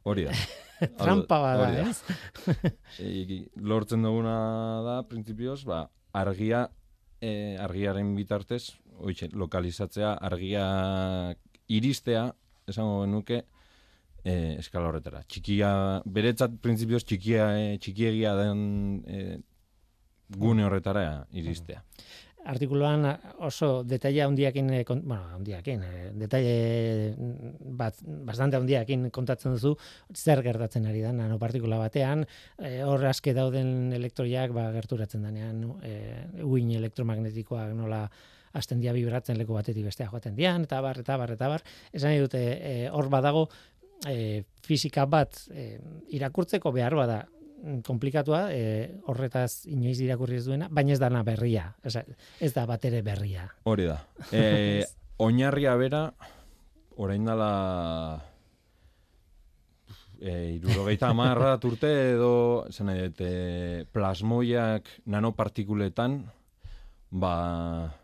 Hori 0.09 0.25
da. 0.29 0.33
Trampa 1.01 1.39
bada, 1.43 1.69
ez? 1.83 2.03
E, 3.03 3.43
lortzen 3.59 4.05
duguna 4.07 4.37
da, 4.87 4.97
printzipioz, 5.09 5.65
ba, 5.67 5.81
argia, 6.15 6.67
e, 7.19 7.57
argiaren 7.61 8.13
bitartez, 8.15 8.77
oitxe, 9.03 9.31
lokalizatzea, 9.35 10.15
argia 10.29 10.67
iristea, 11.73 12.29
esango 12.71 13.01
genuke, 13.03 13.43
e, 14.23 14.37
eskala 14.61 14.93
horretara. 14.93 15.25
Txikia, 15.27 15.73
beretzat 16.07 16.55
printzipioz 16.63 17.03
txikia, 17.09 17.51
e, 17.59 17.77
txikiegia 17.83 18.37
den 18.39 18.63
e, 19.11 19.41
gune 20.39 20.67
horretara 20.67 21.27
iristea. 21.35 21.83
Artikuluan 22.47 23.07
oso 23.45 23.83
detaile 23.87 24.23
handiakin, 24.25 24.71
eh, 24.75 24.85
bueno, 24.87 25.23
handiakin, 25.35 25.83
eh, 25.83 26.07
detaile 26.21 27.15
mm, 27.17 27.75
bat, 27.79 27.99
bastante 28.29 28.57
handiakin 28.57 29.11
kontatzen 29.11 29.57
duzu, 29.57 29.75
zer 30.15 30.43
gertatzen 30.47 30.87
ari 30.87 31.03
da 31.05 31.12
nanopartikula 31.12 31.79
batean, 31.83 32.25
eh, 32.59 32.81
hor 32.87 33.05
aske 33.11 33.35
dauden 33.37 33.93
elektroiak 33.97 34.55
ba, 34.57 34.71
gerturatzen 34.76 35.26
denean, 35.26 35.62
eh, 35.83 36.25
uin 36.47 36.71
elektromagnetikoak 36.79 37.75
nola 37.75 38.07
hasten 38.57 38.81
dia 38.81 38.95
vibratzen 38.97 39.37
leku 39.37 39.53
batetik 39.53 39.85
bestea 39.85 40.09
joaten 40.09 40.37
dian, 40.37 40.65
eta 40.65 40.81
bar, 40.81 41.03
eta 41.03 41.17
bar, 41.21 41.35
eta 41.35 41.49
bar. 41.53 41.65
Esan 41.93 42.15
dute, 42.23 42.41
hor 42.88 43.11
badago, 43.12 43.50
eh, 44.05 44.45
fisika 44.67 45.07
bat 45.07 45.38
eh, 45.55 45.79
irakurtzeko 46.15 46.73
behar 46.75 46.97
bada 46.99 47.21
komplikatua, 47.85 48.53
eh, 48.55 49.01
horretaz 49.07 49.67
inoiz 49.67 49.99
irakurri 50.01 50.37
ez 50.37 50.45
duena, 50.47 50.69
baina 50.71 50.93
ez 50.93 51.01
dana 51.01 51.23
berria, 51.27 51.75
Osa, 51.85 52.05
ez 52.41 52.53
da 52.55 52.67
bat 52.67 52.85
ere 52.85 53.03
berria. 53.03 53.49
Hori 53.65 53.87
da. 53.89 53.99
E, 54.31 54.85
oinarria 55.27 55.75
bera, 55.81 56.03
orain 56.97 57.25
dala 57.25 58.23
e, 60.21 60.57
irurogeita 60.57 61.11
amarra 61.11 61.57
urte 61.65 61.91
edo, 62.15 62.67
zen 62.73 62.93
dut, 62.93 63.21
e, 63.21 63.85
plasmoiak 63.93 64.89
nanopartikuletan, 65.13 66.21
ba, 67.11 67.95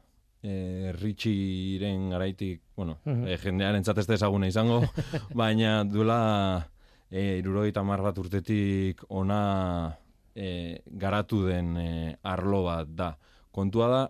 e, 0.43 0.93
Richiren 0.99 2.11
garaitik, 2.11 2.63
bueno, 2.77 2.99
Mhm. 3.05 3.27
e, 3.29 3.39
jendearen 3.39 3.83
ez 3.87 4.07
da 4.07 4.15
ezaguna 4.15 4.49
izango, 4.49 4.83
baina 5.35 5.85
duela 5.85 6.69
e, 7.13 7.39
irurogeita 7.39 7.85
amar 7.85 8.01
bat 8.03 8.19
urtetik 8.19 9.05
ona 9.13 9.99
e, 10.35 10.81
garatu 10.87 11.45
den 11.47 11.77
e, 11.77 12.17
arlo 12.25 12.65
bat 12.65 12.89
da. 12.89 13.13
Kontua 13.53 13.89
da, 13.93 14.03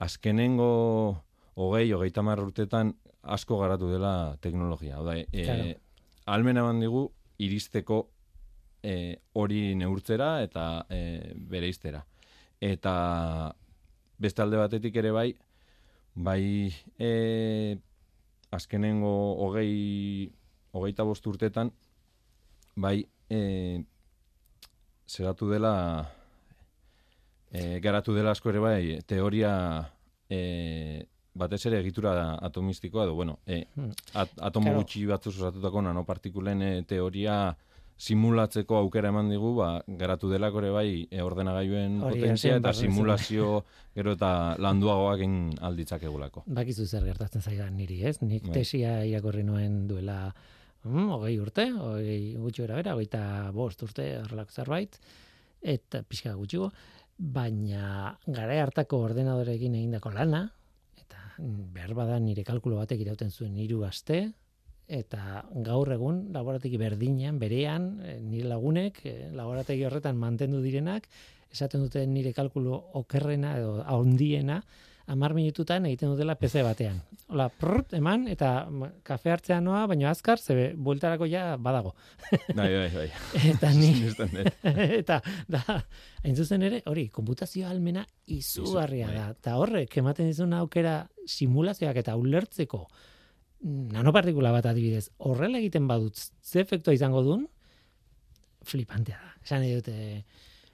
azkenengo 0.00 0.70
hogei, 1.60 1.90
hogeita 1.92 2.24
hamar 2.24 2.40
urtetan 2.40 2.94
asko 3.22 3.60
garatu 3.60 3.90
dela 3.92 4.36
teknologia. 4.40 4.96
Hau 4.96 5.04
da, 5.04 5.18
e, 5.20 5.26
Claro. 5.44 5.72
almena 6.32 6.64
eman 6.64 6.80
digu 6.80 7.10
iristeko 7.38 8.06
e, 8.82 9.18
hori 9.34 9.74
neurtzera 9.76 10.40
eta 10.42 10.86
e, 10.88 11.34
bere 11.36 11.68
iztera. 11.68 12.06
Eta 12.60 13.54
beste 14.18 14.40
alde 14.42 14.56
batetik 14.56 14.96
ere 14.96 15.12
bai, 15.12 15.34
bai 16.14 16.72
e, 16.98 17.76
azkenengo 18.50 19.12
hogei, 19.44 20.32
hogeita 20.72 21.04
bost 21.04 21.26
urtetan, 21.28 21.72
bai 22.76 23.00
e, 23.30 23.82
zeratu 25.08 25.48
dela, 25.50 25.74
e, 27.50 27.80
garatu 27.80 28.14
dela 28.14 28.32
asko 28.36 28.50
ere 28.52 28.60
bai, 28.60 28.80
teoria 29.06 29.52
e, 30.28 31.06
batez 31.36 31.62
ere 31.68 31.80
egitura 31.80 32.34
atomistikoa 32.40 33.04
edo 33.04 33.14
bueno, 33.14 33.38
e, 33.46 33.64
at, 34.14 34.30
atomo 34.40 34.70
Claro. 34.70 34.82
gutxi 34.82 35.06
batzu 35.06 35.30
osatutako 35.30 35.82
nanopartikulen 35.82 36.62
e, 36.62 36.82
teoria 36.88 37.56
simulatzeko 37.96 38.76
aukera 38.76 39.08
eman 39.08 39.30
digu, 39.32 39.54
ba, 39.56 39.80
garatu 39.88 40.28
delako 40.28 40.60
ere 40.60 40.70
bai 40.74 40.90
e, 41.10 41.22
ordenagailuen 41.24 42.00
potentzia 42.02 42.58
eta 42.60 42.74
simulazio 42.76 43.62
gero 43.96 44.12
eta 44.12 44.56
landuagoak 44.60 45.22
egin 45.22 45.38
alditzakegulako. 45.64 46.44
Bakizu 46.58 46.84
zer 46.84 47.06
gertatzen 47.08 47.40
zaidan 47.40 47.72
niri, 47.76 48.02
ez? 48.04 48.18
Nik 48.20 48.50
Bai. 48.50 48.58
tesia 48.58 48.98
irakurri 49.08 49.46
nuen 49.48 49.86
duela 49.88 50.34
mm, 50.84 51.08
hogei 51.16 51.38
urte, 51.40 51.70
hogei 51.72 52.34
gutxi 52.40 52.64
gara 52.64 52.80
bera, 52.80 52.94
hogeita 52.94 53.22
bost 53.56 53.82
urte 53.86 54.08
horrelako 54.20 54.52
zerbait, 54.52 54.98
eta 55.62 56.02
pixka 56.06 56.34
gutxigo, 56.36 56.70
baina 57.16 58.16
gara 58.26 58.58
hartako 58.62 59.00
ordenadorekin 59.08 59.78
egindako 59.78 60.12
lana, 60.14 60.42
eta 61.00 61.22
behar 61.74 61.94
bada 61.96 62.18
nire 62.20 62.44
kalkulo 62.44 62.80
batek 62.82 63.06
irauten 63.06 63.30
zuen 63.30 63.56
hiru 63.56 63.84
aste, 63.88 64.26
eta 64.86 65.44
gaur 65.66 65.90
egun 65.92 66.26
laborategi 66.34 66.78
berdinean, 66.78 67.40
berean, 67.42 67.88
eh, 68.04 68.18
nire 68.22 68.48
lagunek, 68.52 69.00
eh, 69.04 69.30
laborategi 69.34 69.84
horretan 69.84 70.16
mantendu 70.16 70.60
direnak, 70.62 71.08
esaten 71.50 71.82
dute 71.82 72.04
nire 72.06 72.32
kalkulo 72.32 72.76
okerrena 73.00 73.56
edo 73.58 73.82
handiena, 73.82 74.60
amar 75.06 75.34
minututan 75.34 75.86
egiten 75.86 76.10
dutela 76.10 76.34
PC 76.38 76.62
batean. 76.66 76.98
Hola, 77.30 77.46
prrt, 77.50 77.94
eman, 77.98 78.26
eta 78.30 78.50
mm, 78.66 79.00
kafe 79.06 79.32
hartzea 79.34 79.58
noa, 79.62 79.84
baina 79.90 80.10
azkar, 80.10 80.38
ze 80.38 80.72
bueltarako 80.74 81.28
ja 81.30 81.56
badago. 81.56 81.94
Bai, 82.54 82.68
bai, 82.74 82.90
bai. 82.94 83.06
Eta 83.52 83.70
ni, 83.74 83.90
eta 85.00 85.20
da, 85.48 85.62
hain 86.24 86.36
zuzen 86.36 86.66
ere, 86.66 86.82
hori, 86.90 87.08
konputazio 87.14 87.68
almena 87.70 88.06
izugarria 88.26 89.10
Izu- 89.10 89.18
da. 89.18 89.28
Eta 89.38 89.58
horrek, 89.62 89.98
ematen 90.02 90.30
dizun 90.30 90.56
aukera 90.58 90.98
simulazioak 91.26 92.02
eta 92.02 92.16
ulertzeko 92.18 92.82
mm, 92.86 93.92
nanopartikula 93.94 94.54
bat 94.54 94.72
adibidez, 94.72 95.08
horrela 95.18 95.62
egiten 95.62 95.86
badut, 95.90 96.18
ze 96.42 96.64
efektua 96.66 96.94
izango 96.94 97.22
duen, 97.26 97.46
flipantea 98.66 99.22
da. 99.22 99.32
Esan 99.46 99.62
dute, 99.62 100.24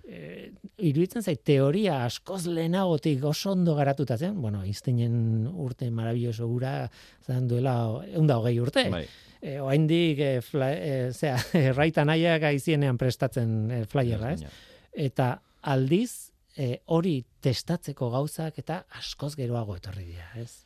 e, 0.04 0.52
iruditzen 0.78 1.23
zait 1.23 1.42
teoria 1.44 2.02
askoz 2.06 2.47
lehenagotik 2.47 3.25
oso 3.25 3.52
ondo 3.52 3.75
garatuta 3.78 4.16
zen, 4.18 4.40
bueno, 4.42 4.62
Einsteinen 4.62 5.47
urte 5.49 5.90
marabilloso 5.90 6.49
gura 6.50 6.90
zan 7.26 7.49
duela 7.49 7.76
eunda 8.12 8.38
hogei 8.38 8.59
urte. 8.61 8.88
Bai, 8.90 9.06
E, 9.42 9.56
oaindik 9.59 10.21
e, 10.23 10.26
fly, 10.47 10.66
e, 10.71 10.90
zera, 11.11 11.40
erraita 11.73 12.04
nahiak 12.06 12.44
aizienean 12.47 12.94
prestatzen 12.94 13.73
e, 13.75 13.78
flyerra, 13.90 14.37
ez? 14.37 14.52
Eta 14.94 15.32
aldiz, 15.66 16.30
e, 16.54 16.76
hori 16.94 17.16
testatzeko 17.42 18.12
gauzak 18.12 18.61
eta 18.62 18.85
askoz 19.00 19.32
geroago 19.35 19.75
etorri 19.80 20.04
dira, 20.12 20.28
ez? 20.38 20.62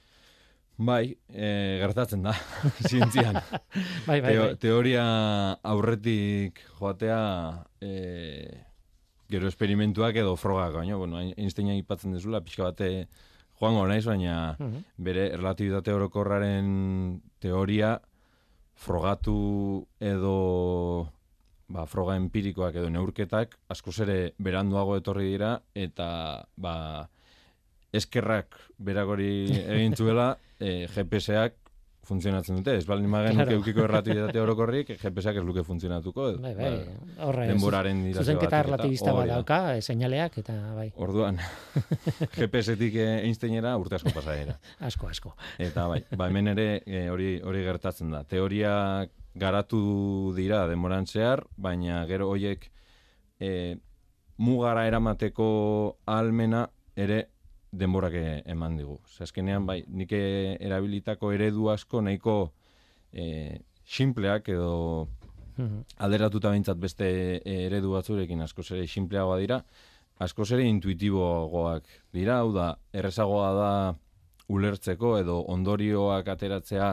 Bai, 0.76 1.16
e, 1.32 1.48
gertatzen 1.80 2.26
da, 2.26 2.34
zientzian. 2.90 3.40
Bai, 4.04 4.20
bai, 4.20 4.28
Teo, 4.28 4.42
bai. 4.44 4.56
teoria 4.60 5.04
aurretik 5.72 6.60
joatea 6.76 7.20
e, 7.80 7.94
gero 9.30 9.48
esperimentuak 9.48 10.16
edo 10.16 10.36
frogak, 10.36 10.74
baina, 10.74 10.96
bueno, 10.96 11.18
Einsteina 11.18 11.74
ipatzen 11.74 12.12
dezula, 12.12 12.40
pixka 12.44 12.62
bate 12.70 13.08
joango 13.60 13.86
naiz, 13.88 14.04
baina 14.06 14.56
Mhm. 14.58 14.84
bere 14.98 15.28
relatibitate 15.36 15.92
orokorraren 15.92 17.20
teoria 17.40 18.00
frogatu 18.76 19.86
edo 20.00 21.10
ba, 21.68 21.86
froga 21.86 22.14
empirikoak 22.16 22.76
edo 22.76 22.90
neurketak 22.90 23.56
askoz 23.72 23.98
ere 24.04 24.34
beranduago 24.38 24.96
etorri 25.00 25.30
dira 25.32 25.56
eta 25.74 26.46
ba, 26.56 27.08
eskerrak 27.92 28.54
berak 28.78 29.08
hori 29.08 29.30
egin 29.64 29.96
zuela 29.98 30.36
e, 30.60 30.86
GPS-ak 30.92 31.54
funtzionatzen 32.06 32.60
dute. 32.60 32.76
Ez 32.78 32.86
baldin 32.86 33.10
magen 33.12 33.34
Claro. 33.36 33.56
eukiko 33.58 33.84
erlatibitate 33.88 34.40
orokorrik, 34.40 34.92
GPS-ak 35.00 35.40
ez 35.40 35.44
luke 35.44 35.64
funtzionatuko. 35.66 36.28
Bai, 36.42 36.54
bai. 36.54 36.70
Ba, 36.86 37.26
Horre, 37.26 37.46
denboraren 37.50 38.02
zuzenketa 38.14 38.62
relativista 38.68 39.12
bat 39.16 39.28
dauka, 39.30 39.60
e, 39.76 39.82
seinaleak 39.82 40.38
eta 40.42 40.56
bai, 40.76 40.88
Orduan, 41.02 41.38
GPS-etik 42.36 42.96
eh, 43.02 43.10
Einsteinera 43.26 43.76
urte 43.80 43.98
asko 43.98 44.14
pasaera. 44.14 44.56
asko, 44.88 45.10
asko. 45.12 45.34
Eta 45.58 45.86
bai, 45.90 46.00
ba 46.16 46.30
hemen 46.30 46.52
ere 46.54 46.68
eh, 46.86 47.08
hori 47.12 47.36
hori 47.44 47.64
gertatzen 47.66 48.10
da. 48.14 48.22
Teoria 48.24 48.72
garatu 49.36 50.32
dira 50.36 50.64
denboran 50.70 51.06
zehar, 51.06 51.44
baina 51.56 52.04
gero 52.08 52.30
hoiek 52.32 52.70
e, 53.40 53.76
mugara 54.38 54.86
eramateko 54.88 55.46
almena 56.06 56.66
ere 56.96 57.26
denborak 57.78 58.14
eman 58.46 58.76
digu. 58.78 58.98
Ze 59.06 59.24
azkenean 59.24 59.66
bai, 59.66 59.82
nik 59.88 60.12
e- 60.12 60.56
erabilitako 60.60 61.32
eredu 61.32 61.68
asko 61.70 62.00
nahiko 62.02 62.52
e, 63.12 63.60
simpleak 63.84 64.48
edo 64.48 65.08
Mhm. 65.58 65.84
alderatuta 66.04 66.50
behintzat 66.50 66.76
beste 66.76 67.06
eredu 67.44 67.92
batzurekin 67.94 68.42
askoz 68.44 68.70
ere 68.72 68.86
simpleagoa 68.86 69.38
dira, 69.40 69.64
askoz 70.20 70.50
ere 70.52 70.66
intuitiboagoak 70.68 71.84
dira, 72.12 72.40
hau 72.40 72.52
da, 72.52 72.66
errezagoa 72.92 73.52
da 73.56 73.70
ulertzeko 74.52 75.16
edo 75.18 75.38
ondorioak 75.48 76.28
ateratzea 76.28 76.90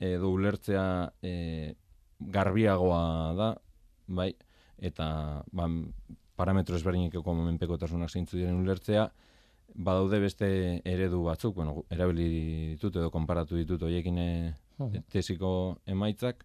edo 0.00 0.30
ulertzea 0.32 0.86
e, 1.22 1.74
garbiagoa 2.20 3.34
da, 3.36 3.50
bai, 4.08 4.30
eta 4.78 5.44
ba, 5.52 5.68
parametro 6.36 6.76
ezberdinekeko 6.76 7.34
menpekotasunak 7.34 8.10
zeintzu 8.10 8.36
diren 8.38 8.56
ulertzea, 8.64 9.10
badaude 9.74 10.20
beste 10.20 10.48
eredu 10.84 11.24
batzuk, 11.24 11.54
bueno, 11.56 11.84
erabili 11.90 12.28
ditut 12.74 12.96
edo 12.96 13.10
konparatu 13.10 13.56
ditut 13.56 13.82
hoiekin 13.82 14.18
e, 14.18 14.30
Mhm. 14.78 15.04
tesiko 15.08 15.78
emaitzak, 15.86 16.44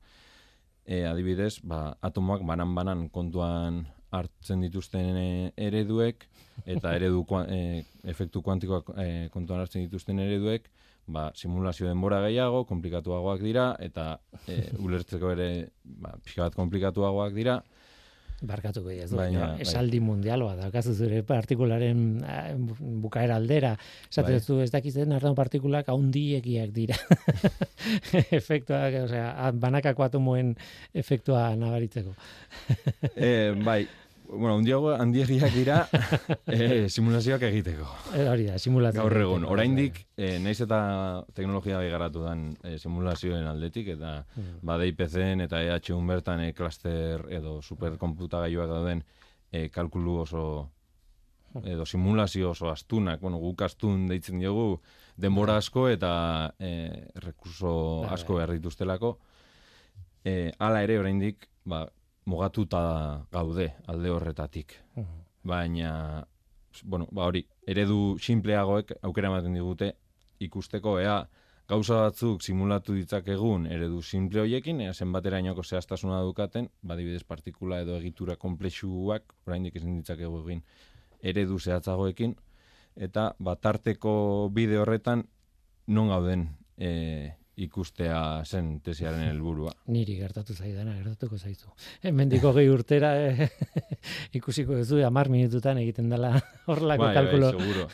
e, 0.86 1.04
adibidez, 1.06 1.62
ba, 1.64 1.98
atomoak 2.02 2.44
banan-banan 2.46 3.10
kontuan 3.10 3.88
hartzen 4.12 4.62
dituzten 4.62 5.18
e, 5.18 5.54
ereduek, 5.58 6.28
eta 6.66 6.96
eredu 6.96 7.26
e, 7.48 7.84
efektu 8.04 8.42
kuantikoak 8.42 8.92
e, 8.98 9.30
kontuan 9.34 9.62
hartzen 9.62 9.82
dituzten 9.86 10.20
ereduek, 10.20 10.70
ba, 11.08 11.32
simulazio 11.36 11.88
denbora 11.88 12.22
gehiago, 12.28 12.66
komplikatuagoak 12.66 13.42
dira, 13.42 13.76
eta 13.80 14.20
e, 14.48 14.70
ulertzeko 14.78 15.32
ere 15.32 15.70
ba, 15.84 16.16
pixka 16.24 16.44
bat 16.44 16.56
komplikatuagoak 16.56 17.34
dira, 17.34 17.64
Barkatuko 18.42 18.90
ez 18.94 19.10
Baina, 19.12 19.40
Baina, 19.40 19.48
bai. 19.54 19.62
esaldi 19.66 20.00
mundialoa 20.00 20.54
daukazu 20.56 20.94
zure 20.96 21.22
partikularen 21.28 22.04
eh, 22.24 22.54
bu- 22.56 22.78
bukaera 23.04 23.36
aldera. 23.36 23.74
Esaten 24.10 24.36
Bai. 24.36 24.40
duzu 24.40 24.62
ez 24.64 24.70
dakizen 24.72 25.12
ardaun 25.12 25.36
partikulak 25.36 25.90
haundiekiak 25.92 26.72
dira. 26.76 26.96
Efektuak, 28.40 28.96
osea, 29.06 29.52
banakako 29.60 30.04
atomoen 30.08 30.54
efektua 30.94 31.50
nabaritzeko. 31.60 32.14
e, 33.16 33.52
bai, 33.66 33.82
bueno, 34.30 34.56
handiago, 34.58 34.92
handiegiak 34.94 35.54
dira 35.54 35.78
e, 36.48 36.88
simulazioak 36.90 37.42
egiteko. 37.50 37.88
Eh, 38.16 38.28
Hori 38.30 38.46
da, 38.46 38.60
simulatzen. 38.62 39.02
Gaur 39.02 39.18
egun, 39.22 39.46
oraindik, 39.50 40.04
e, 40.18 40.36
naiz 40.40 40.60
eta 40.62 40.80
teknologia 41.34 41.78
bai 41.82 41.90
garatu 41.90 42.22
dan 42.28 42.44
e, 42.64 42.78
simulazioen 42.80 43.48
aldetik, 43.50 43.88
eta 43.98 44.26
Mm. 44.38 44.60
ba 44.64 44.78
DIPCen 44.78 45.42
eta 45.42 45.60
EH1 45.66 46.06
bertan 46.08 46.44
e, 46.46 46.54
cluster 46.54 47.26
edo 47.34 47.62
superkomputagailuak 47.66 48.70
dauden 48.70 49.04
e, 49.52 49.70
kalkulu 49.70 50.20
oso 50.22 50.44
edo 51.66 51.86
simulazio 51.86 52.52
oso 52.52 52.70
astunak, 52.70 53.20
bueno, 53.20 53.40
guk 53.42 53.62
astun 53.66 54.06
deitzen 54.08 54.38
diogu 54.40 54.80
denbora 55.18 55.58
asko 55.58 55.88
eta 55.90 56.54
e, 56.60 57.08
rekurso 57.16 58.04
Bai, 58.04 58.14
asko 58.14 58.34
bai. 58.36 58.44
behar 58.44 58.54
dituztelako. 58.60 59.18
E, 60.24 60.52
hala 60.60 60.84
ere 60.86 61.00
oraindik 61.00 61.48
ba, 61.66 61.88
mugatuta 62.30 62.82
gaude 63.32 63.72
alde 63.88 64.14
horretatik. 64.14 64.78
Baina 65.44 66.26
bueno, 66.84 67.08
ba 67.12 67.26
hori, 67.26 67.44
eredu 67.68 68.18
simpleagoek 68.22 68.94
aukera 69.02 69.30
ematen 69.32 69.56
digute 69.58 69.94
ikusteko 70.46 71.00
ea 71.02 71.18
gauza 71.70 72.00
batzuk 72.06 72.42
simulatu 72.42 72.96
ditzakegun 72.98 73.68
eredu 73.70 74.02
simple 74.02 74.42
hoiekin, 74.42 74.82
ea 74.82 74.94
zenbaterainoko 74.94 75.64
zehaztasuna 75.64 76.22
dukaten, 76.26 76.70
badibidez 76.82 77.24
partikula 77.24 77.82
edo 77.84 77.98
egitura 78.00 78.36
komplexuak, 78.42 79.36
oraindik 79.48 79.76
ezin 79.78 80.00
ditzakegu 80.00 80.42
egin 80.46 80.64
eredu 81.22 81.60
zehatzagoekin, 81.60 82.36
eta 82.96 83.34
batarteko 83.40 84.14
bide 84.54 84.80
horretan 84.80 85.26
non 85.88 86.10
gauden 86.10 86.48
e, 86.78 86.90
ikustea 87.66 88.20
zen 88.46 88.80
tesiaren 88.86 89.28
helburua. 89.28 89.74
Niri 89.96 90.18
gertatu 90.20 90.56
zaidana, 90.56 90.96
gertatuko 91.00 91.38
zaizu. 91.38 91.72
Hemendiko 92.06 92.54
gehi 92.58 92.72
urtera 92.72 93.14
eh, 93.28 93.48
ikusiko 94.40 94.78
duzu 94.80 95.02
10 95.04 95.32
minututan 95.34 95.80
egiten 95.84 96.10
dela 96.12 96.34
horrelako 96.70 97.08
bai, 97.08 97.14
bai, 97.14 97.24
kalkulo. 97.24 97.54
seguro. 97.58 97.88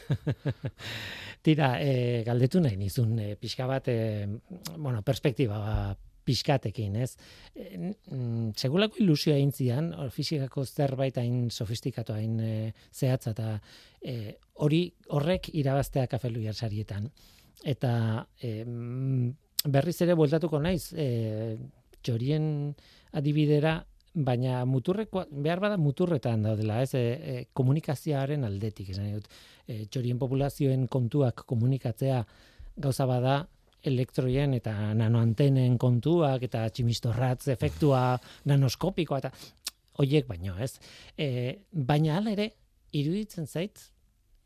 Tira, 1.46 1.76
e, 1.78 2.24
galdetu 2.26 2.60
nahi 2.64 2.78
nizun, 2.80 3.20
e, 3.22 3.36
pixka 3.38 3.68
bat, 3.70 3.88
e, 3.94 4.26
bueno, 4.78 5.04
perspektiba 5.06 5.60
pixkatekin, 6.26 6.96
ez? 6.96 7.12
E, 7.54 7.68
mm, 7.78 8.56
segulako 8.58 9.00
ilusioa 9.04 9.38
egin 9.38 9.54
zian, 9.54 9.92
fizikako 10.14 10.66
zerbait 10.66 11.18
hain 11.22 11.52
sofistikatu 11.52 12.16
hain 12.18 12.40
e, 12.42 12.56
zehatza 12.94 13.36
eta 13.36 13.52
e, 14.02 14.36
hori 14.66 14.82
horrek 15.14 15.52
irabaztea 15.54 16.08
kafelu 16.12 16.42
jarsarietan. 16.48 17.10
Eta 17.66 17.94
e, 18.42 18.66
berriz 19.66 19.98
ere 20.06 20.16
bueltatuko 20.18 20.60
naiz, 20.62 20.94
e, 20.94 21.58
txorien 22.06 22.48
adibidera, 23.18 23.80
baina 24.16 24.62
muturreko, 24.70 25.26
behar 25.44 25.60
bada 25.60 25.78
muturretan 25.78 26.46
daudela, 26.46 26.82
ez, 26.84 26.94
e, 26.96 27.02
e, 27.02 27.46
komunikazioaren 27.54 28.46
aldetik, 28.48 28.94
esan 28.94 29.12
dut, 29.18 29.28
e, 29.68 29.86
txorien 29.92 30.20
populazioen 30.22 30.88
kontuak 30.92 31.44
komunikatzea 31.50 32.22
gauza 32.78 33.08
bada 33.10 33.42
elektroien 33.86 34.56
eta 34.58 34.74
nanoantenen 34.98 35.78
kontuak 35.82 36.46
eta 36.48 36.64
tximistorratz 36.74 37.50
efektua 37.54 38.16
nanoskopikoa 38.52 39.22
eta 39.24 39.34
hoiek 40.02 40.28
baino, 40.28 40.56
ez? 40.60 40.76
E, 41.18 41.28
baina 41.72 42.18
hala 42.20 42.34
ere 42.36 42.50
iruditzen 42.96 43.48
zait 43.48 43.82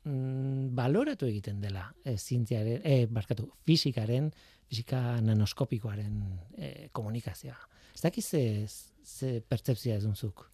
mm, 0.05 0.71
baloratu 0.77 1.29
egiten 1.29 1.61
dela 1.61 1.87
e, 2.03 2.17
zientziaren, 2.17 2.81
e, 2.83 3.05
barkatu, 3.11 3.49
fizikaren, 3.65 4.31
fizika 4.69 4.99
nanoskopikoaren 5.25 6.21
e, 6.57 6.89
komunikazioa. 6.93 7.57
Ez 7.95 8.01
dakiz 8.05 8.25
ze, 8.29 8.43
ze 9.03 9.41
pertsepzia 9.41 9.97
ez 9.97 10.03
dunzuk. 10.05 10.45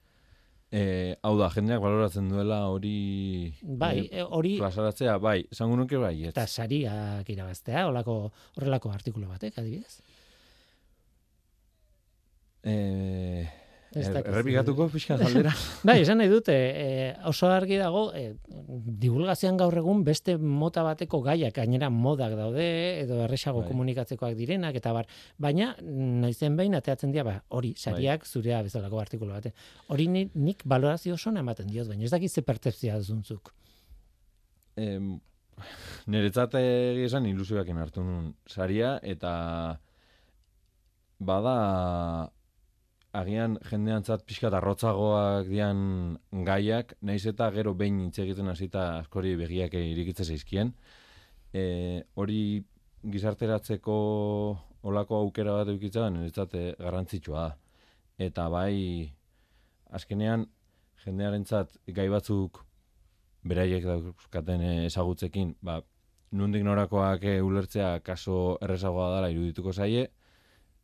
E, 0.76 1.16
hau 1.24 1.36
da, 1.38 1.50
jendeak 1.54 1.80
baloratzen 1.84 2.26
duela 2.32 2.64
hori 2.72 3.54
Bai, 3.62 4.08
e, 4.08 4.22
e, 4.22 4.24
hori 4.24 4.56
plazaratzea, 4.60 5.18
bai, 5.24 5.38
esango 5.52 5.78
nuke 5.78 6.00
bai, 6.02 6.16
ez. 6.24 6.32
eta 6.34 6.48
sariak 6.48 7.30
irabaztea, 7.30 7.86
holako 7.88 8.16
horrelako 8.58 8.92
artikulu 8.92 9.30
batek, 9.30 9.60
adibidez. 9.62 10.00
E, 12.66 12.74
Ez 12.74 13.52
dakit. 13.52 13.65
Errepikatuko 13.96 14.88
pixka 14.92 15.18
galdera. 15.22 15.54
Bai, 15.88 15.98
esan 16.04 16.20
nahi 16.20 16.30
dute, 16.32 16.54
e, 16.54 16.88
oso 17.30 17.50
argi 17.52 17.78
dago, 17.80 18.08
e, 18.16 18.36
divulgazioan 19.06 19.58
gaur 19.60 19.78
egun 19.80 20.04
beste 20.08 20.36
mota 20.38 20.84
bateko 20.86 21.22
gaiak, 21.26 21.56
gainera 21.56 21.90
modak 21.94 22.36
daude, 22.38 22.66
edo 23.04 23.22
erresago 23.26 23.64
Bai. 23.64 23.70
komunikatzekoak 23.72 24.36
direnak, 24.38 24.76
eta 24.82 24.94
bar, 24.96 25.08
baina, 25.42 25.72
naizen 25.82 26.58
behin, 26.60 26.76
ateatzen 26.76 27.16
dira, 27.16 27.26
ba, 27.28 27.38
hori, 27.56 27.74
sariak 27.80 28.28
zurea 28.28 28.62
bezalako 28.66 29.00
artikulu 29.00 29.36
bate. 29.38 29.54
Hori 29.94 30.10
ni, 30.12 30.26
nik 30.36 30.66
balorazio 30.68 31.16
oso 31.16 31.32
ematen 31.36 31.72
diot, 31.72 31.88
baina 31.88 32.06
ez 32.06 32.12
dakit 32.12 32.32
ze 32.32 32.44
pertepzia 32.44 33.00
zuntzuk. 33.02 33.54
Em, 34.76 35.16
niretzat 36.12 36.58
egia 36.60 37.08
esan 37.08 37.26
ilusioakin 37.30 37.78
hartu 37.80 38.04
nun 38.04 38.34
saria, 38.48 38.98
eta 39.04 39.80
bada 41.20 42.32
agian 43.20 43.58
jendeantzat 43.70 44.26
pixka 44.28 44.52
arrotzagoak 44.60 45.48
dian 45.48 46.18
gaiak, 46.48 46.94
naiz 47.02 47.26
eta 47.32 47.50
gero 47.56 47.74
behin 47.74 48.00
hitz 48.08 48.20
egiten 48.24 48.52
hasita 48.52 48.86
askori 49.00 49.36
begiak 49.40 49.74
irikitze 49.80 50.26
zaizkien. 50.26 50.74
E, 51.54 52.04
hori 52.16 52.64
gizarteratzeko 53.12 53.98
olako 54.86 55.22
aukera 55.24 55.60
bat 55.60 55.72
eukitza, 55.74 56.10
niretzat 56.14 56.54
eh, 56.60 56.68
garrantzitsua 56.80 57.48
da. 57.48 57.56
Eta 58.26 58.48
bai, 58.54 59.12
azkenean, 59.98 60.46
jendearentzat 61.04 61.76
gai 61.98 62.08
batzuk 62.14 62.62
beraiek 63.46 63.86
dauzkaten 63.86 64.64
eh, 64.66 64.76
ezagutzekin, 64.90 65.56
ba, 65.66 65.80
nundik 66.36 66.66
norakoak 66.68 67.26
eh, 67.32 67.40
ulertzea 67.46 68.00
kaso 68.06 68.58
errezagoa 68.66 69.10
dela 69.16 69.32
irudituko 69.34 69.74
zaie, 69.74 70.08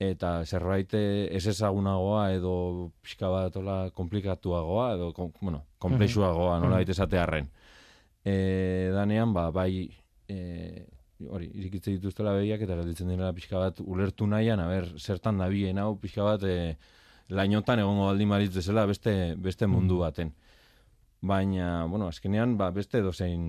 eta 0.01 0.41
zerbait 0.45 0.93
eh, 0.97 1.27
ez 1.29 1.43
ezagunagoa 1.51 2.31
edo 2.33 2.53
pixka 3.03 3.29
bat 3.29 3.57
ola 3.59 3.75
komplikatuagoa 3.93 4.87
edo 4.95 5.11
kom, 5.13 5.29
bueno, 5.41 5.61
komplexuagoa 5.81 6.57
nola 6.63 6.79
baita 6.79 6.95
esatearren. 6.95 7.49
E, 8.25 8.33
danean, 8.95 9.33
ba, 9.33 9.47
bai, 9.53 9.85
e, 10.29 10.37
hori, 11.29 11.51
irikitze 11.53 11.93
dituztela 11.93 12.33
begiak 12.37 12.63
eta 12.65 12.79
gelditzen 12.79 13.11
dira 13.13 13.29
pixka 13.37 13.61
bat 13.61 13.81
ulertu 13.83 14.25
nahian, 14.29 14.61
a 14.63 14.67
ber, 14.69 14.89
zertan 14.97 15.41
dabien 15.41 15.77
hau 15.81 15.93
pixka 16.01 16.25
bat 16.25 16.47
e, 16.49 16.55
lainotan 17.29 17.83
egongo 17.83 18.09
baldin 18.09 18.31
maritz 18.31 18.55
bezala 18.55 18.87
beste, 18.89 19.35
beste 19.37 19.69
mundu 19.69 20.01
baten. 20.01 20.33
Baina, 21.21 21.85
bueno, 21.85 22.09
azkenean, 22.09 22.57
ba, 22.57 22.71
beste 22.73 23.03
dozein, 23.05 23.45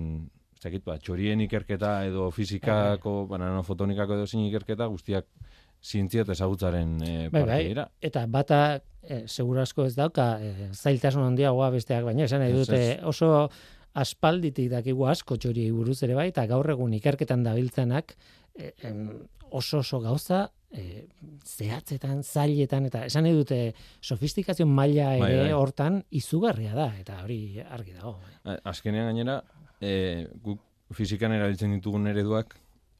ez 0.53 0.61
dakit, 0.67 0.85
ba, 0.85 0.99
txorien 1.01 1.41
ikerketa 1.47 1.95
edo 2.05 2.29
fizikako, 2.31 3.23
ba, 3.31 3.41
nanofotonikako 3.41 4.19
edo 4.19 4.29
zein 4.29 4.45
ikerketa 4.51 4.85
guztiak 4.93 5.42
zientzia 5.83 6.23
eta 6.23 6.31
ezagutzaren 6.37 6.95
e, 7.03 7.13
Bai, 7.33 7.43
bai, 7.47 7.85
eta 8.01 8.25
bata 8.31 8.59
e, 9.03 9.23
segurasko 9.27 9.85
ez 9.89 9.95
dauka 9.97 10.37
e, 10.39 10.69
zailtasun 10.71 11.25
handiagoa 11.27 11.69
besteak 11.75 12.05
baina 12.07 12.23
esan 12.25 12.39
nahi 12.43 12.53
Ez, 12.55 12.59
dute 12.67 12.81
oso 13.09 13.49
aspalditik 13.93 14.71
dakigu 14.71 15.05
asko 15.11 15.37
txoriei 15.37 15.71
buruz 15.75 15.99
ere 16.07 16.15
bai 16.17 16.29
eta 16.31 16.45
gaur 16.49 16.69
egun 16.73 16.93
ikerketan 16.97 17.43
dabiltzanak 17.45 18.15
e, 18.55 18.71
em, 18.87 19.09
oso 19.51 19.79
oso 19.83 19.99
gauza 20.01 20.47
e, 20.73 21.03
zehatzetan, 21.45 22.23
zailetan 22.23 22.87
eta 22.89 23.03
esan 23.05 23.27
nahi 23.27 23.35
dute 23.37 23.59
sofistikazio 24.01 24.65
maila 24.65 25.11
ere 25.17 25.21
Bai, 25.21 25.35
bai. 25.43 25.51
hortan 25.53 25.99
izugarria 26.09 26.73
da 26.73 26.87
eta 26.99 27.19
hori 27.23 27.59
argi 27.61 27.93
dago. 27.99 28.15
bai. 28.45 28.57
Azkenean 28.71 29.11
gainera, 29.11 29.41
e, 29.81 30.25
guk 30.41 30.63
fizikan 30.93 31.31
erabiltzen 31.35 31.75
ditugun 31.75 32.07
ereduak 32.07 32.55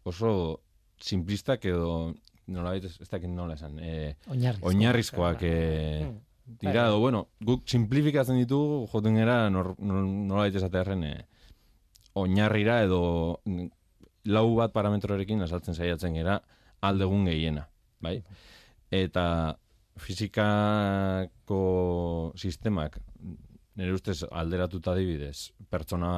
oso 0.09 0.59
simplistak 1.01 1.65
edo 1.65 2.13
nolabait 2.47 2.83
ez, 2.85 2.95
ez 3.01 3.09
dakit 3.09 3.31
nola 3.31 3.53
esan, 3.57 3.77
e, 3.79 4.15
Oinarrizkoak. 4.27 4.69
oinarrizkoak 4.71 5.43
e, 5.47 5.53
dira, 6.59 6.87
edo, 6.89 6.99
bueno, 6.99 7.27
guk 7.43 7.63
simplifikatzen 7.69 8.39
ditugu, 8.41 8.87
joten 8.91 9.15
gara, 9.21 9.49
nor, 9.53 9.73
nor, 9.79 10.03
nolabait 10.03 10.55
esatearen, 10.59 11.03
e, 11.07 11.13
oinarrira 12.19 12.81
edo 12.85 13.01
mm, 13.45 13.67
lau 14.33 14.47
bat 14.57 14.73
parametrorekin 14.75 15.41
azaltzen 15.45 15.75
saiatzen 15.75 16.13
gera 16.19 16.41
aldegun 16.83 17.25
gehiena, 17.29 17.67
bai? 18.03 18.17
Eta 18.93 19.25
fizikako 20.03 21.59
sistemak 22.37 22.97
nire 23.77 23.93
ustez 23.95 24.23
alderatuta 24.29 24.93
adibidez 24.93 25.51
pertsona 25.69 26.11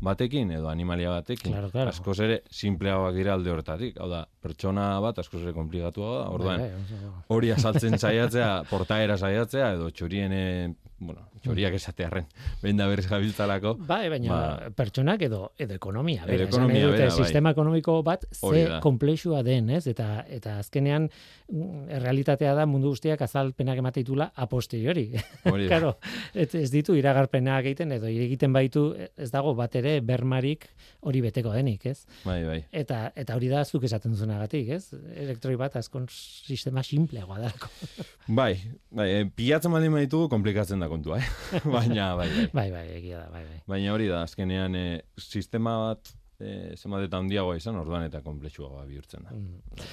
batekin 0.00 0.50
edo 0.56 0.68
animalia 0.68 1.10
batekin 1.10 1.52
Claro, 1.52 1.70
claro. 1.70 1.90
askoz 1.92 2.18
ere 2.24 2.42
simpleagoak 2.50 3.14
dira 3.14 3.34
alde 3.34 3.50
horretatik. 3.52 3.98
Hau 4.00 4.08
da, 4.08 4.24
pertsona 4.42 4.98
bat 5.04 5.18
askoz 5.20 5.42
ere 5.42 5.52
komplikatua 5.56 6.12
da. 6.22 6.28
Orduan, 6.34 6.60
Bai, 6.60 6.70
bai, 6.70 7.24
hori 7.36 7.50
azaltzen 7.52 7.98
saiatzea, 8.04 8.62
portaera 8.70 9.16
saiatzea 9.20 9.72
edo 9.76 9.90
txorien 9.90 10.76
bueno, 11.00 11.22
txoriak 11.40 11.72
esatearren, 11.78 12.26
behin 12.60 12.76
da 12.76 12.84
berriz 12.90 13.06
gabiltzalako. 13.08 13.70
Bai, 13.88 14.10
baina 14.12 14.28
Ba- 14.34 14.70
pertsonak 14.76 15.22
edo 15.24 15.38
edo 15.56 15.72
ekonomia, 15.78 16.26
Edo 16.26 16.32
bera, 16.34 16.44
esan 16.44 16.52
ekonomia 16.60 16.82
dute, 16.86 16.96
bera, 16.98 17.06
bai. 17.14 17.16
sistema 17.24 17.52
ekonomiko 17.54 17.94
bat 18.04 18.26
ze 18.36 18.66
komplexua 18.84 19.40
den, 19.42 19.70
ez? 19.72 19.86
Eta 19.88 20.26
eta 20.28 20.58
azkenean 20.60 21.06
mm, 21.48 21.86
errealitatea 21.96 22.52
da 22.58 22.66
mundu 22.68 22.92
guztiak 22.92 23.22
azalpenak 23.24 23.80
emate 23.80 24.02
ditula 24.04 24.30
a 24.34 24.46
posteriori. 24.46 25.06
Claro, 25.70 25.94
ez, 26.34 26.50
ez 26.54 26.68
ditu 26.72 26.94
iragarpenak 26.98 27.64
egiten 27.70 27.92
edo 27.96 28.06
egiten 28.10 28.52
baitu 28.52 28.90
ez 29.16 29.30
dago 29.32 29.54
bat 29.56 29.74
ere 29.80 29.89
bermarik 30.04 30.68
hori 31.06 31.22
beteko 31.24 31.52
denik, 31.54 31.86
ez? 31.90 32.04
Bai, 32.24 32.38
bai. 32.46 32.58
Eta 32.82 33.00
eta 33.18 33.36
hori 33.38 33.50
da 33.50 33.64
zuk 33.64 33.84
esaten 33.88 34.14
duzunagatik, 34.14 34.70
ez? 34.76 34.94
Elektroi 35.24 35.56
bat 35.60 35.76
azkon 35.80 36.06
sistema 36.10 36.84
simpleagoa 36.86 37.40
da. 37.46 37.52
Bai, 38.40 38.52
bai, 38.94 39.08
e, 39.10 39.26
pilatzen 39.34 39.72
baldin 39.74 39.96
baditugu 39.96 40.28
komplikatzen 40.30 40.78
da 40.82 40.86
kontua, 40.92 41.18
eh? 41.18 41.58
Baina, 41.74 42.12
bai, 42.20 42.28
bai. 42.30 42.46
Bai, 42.54 42.68
bai, 42.76 42.86
egia 43.00 43.24
da, 43.24 43.26
bai, 43.32 43.42
bai. 43.48 43.58
Baina 43.74 43.96
hori 43.96 44.06
da, 44.12 44.22
azkenean 44.28 44.78
e, 44.78 44.86
sistema 45.18 45.74
bat 45.88 46.12
e, 46.38 46.76
zenbat 46.78 47.08
eta 47.08 47.18
handiagoa 47.18 47.58
izan, 47.58 47.80
orduan 47.82 48.06
eta 48.06 48.22
komplexuagoa 48.22 48.86
bihurtzen 48.86 49.26
da. 49.26 49.34
Mm. 49.34 49.88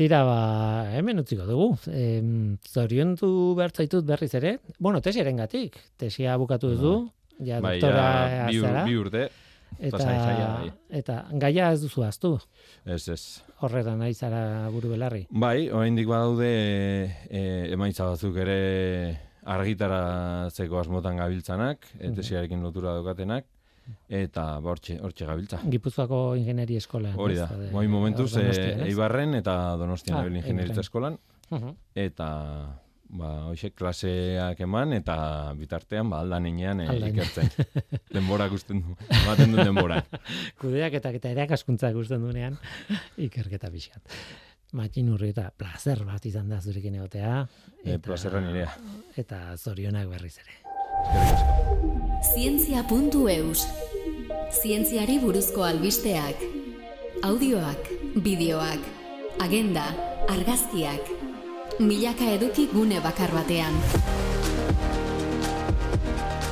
Tira, 0.00 0.22
ba, 0.24 0.40
hemen 0.96 1.20
utziko 1.20 1.44
dugu. 1.44 1.74
Em, 1.92 2.56
zoriondu 2.64 3.28
behar 3.58 3.74
zaitut 3.74 4.06
berriz 4.08 4.30
ere. 4.38 4.54
Bueno, 4.78 5.02
tesiaren 5.04 5.42
gatik. 5.42 5.76
Tesia 6.00 6.38
bukatu 6.40 6.70
duzu. 6.72 6.94
Ja, 7.44 7.60
Bai, 7.60 7.78
doktora 7.80 8.28
ja, 8.30 8.46
bi, 8.50 8.58
ur- 8.60 8.84
bi 8.84 8.96
urte, 8.96 9.28
Eta, 9.78 9.98
zaila, 9.98 10.46
bai. 10.60 10.70
eta 10.90 11.24
gaia 11.32 11.72
ez 11.72 11.80
duzu 11.82 12.02
aztu. 12.04 12.38
ez, 12.84 13.08
ez. 13.08 13.42
Horretan 13.60 13.98
nahi 13.98 14.14
zara 14.14 14.68
buru 14.70 14.90
belarri. 14.90 15.26
Bai, 15.30 15.70
oraindik 15.70 16.06
badaude 16.08 16.50
e, 17.30 17.72
emaitza 17.72 18.04
batzuk 18.04 18.36
ere 18.36 19.20
argitaratzeko 19.44 20.78
asmotan 20.80 21.16
gabiltzanak, 21.16 21.86
Mhm. 22.00 22.14
tesiarekin 22.14 22.62
lotura 22.62 22.92
daukatenak, 22.94 23.44
eta 24.08 24.60
ba, 24.60 24.70
hortxe, 24.70 24.98
hortxe 25.00 25.24
gabiltza. 25.26 25.60
Gipuzkoako 25.64 26.36
ingenieri 26.36 26.76
eskolan. 26.76 27.14
Hori 27.16 27.36
da, 27.36 27.48
ez? 27.64 27.72
moin 27.72 27.90
momentuz, 27.90 28.36
e? 28.36 28.84
Eibarren 28.88 29.34
eta 29.34 29.76
Donostian 29.76 30.18
Ah, 30.18 30.26
ingenieritza 30.26 30.80
eskolan, 30.80 31.18
Mhm. 31.50 31.74
eta 31.94 32.80
ba, 33.10 33.30
hoxe, 33.50 33.72
klaseak 33.74 34.60
eman, 34.66 34.94
eta 34.96 35.16
bitartean, 35.58 36.10
ba, 36.12 36.20
aldan 36.24 36.46
inean 36.50 36.82
e, 36.84 36.88
Aldan. 36.90 37.14
ikertzen. 37.14 37.50
denbora 38.14 38.48
gusten 38.52 38.82
du, 38.84 38.94
ematen 39.22 39.56
du 39.56 39.62
denbora. 39.62 40.00
Kudeaketak 40.60 41.18
eta 41.20 41.32
erakaskuntza 41.34 41.92
gusten 41.96 42.22
dunean 42.26 42.58
ikerketa 43.28 43.70
pixkat. 43.72 44.20
Matxin 44.78 45.08
urri 45.10 45.32
eta 45.32 45.48
placer 45.58 46.04
bat 46.06 46.26
izan 46.30 46.50
da 46.52 46.60
zurekin 46.62 46.94
egotea. 47.00 47.40
E, 47.82 47.98
plazerra 47.98 48.42
nirea. 48.44 48.70
Eta 49.18 49.56
zorionak 49.58 50.06
berriz 50.12 50.36
ere. 50.38 50.60
Zientzia.eus 52.30 53.64
Zientziari 54.50 55.16
buruzko 55.22 55.64
albisteak 55.64 56.42
Audioak, 57.26 57.88
bideoak 58.22 58.84
Agenda, 59.40 59.86
argazkiak 60.28 61.19
Milaka 61.80 62.26
eduki 62.28 62.66
gune 62.68 62.98
bakar 63.00 63.30
batean 63.32 63.72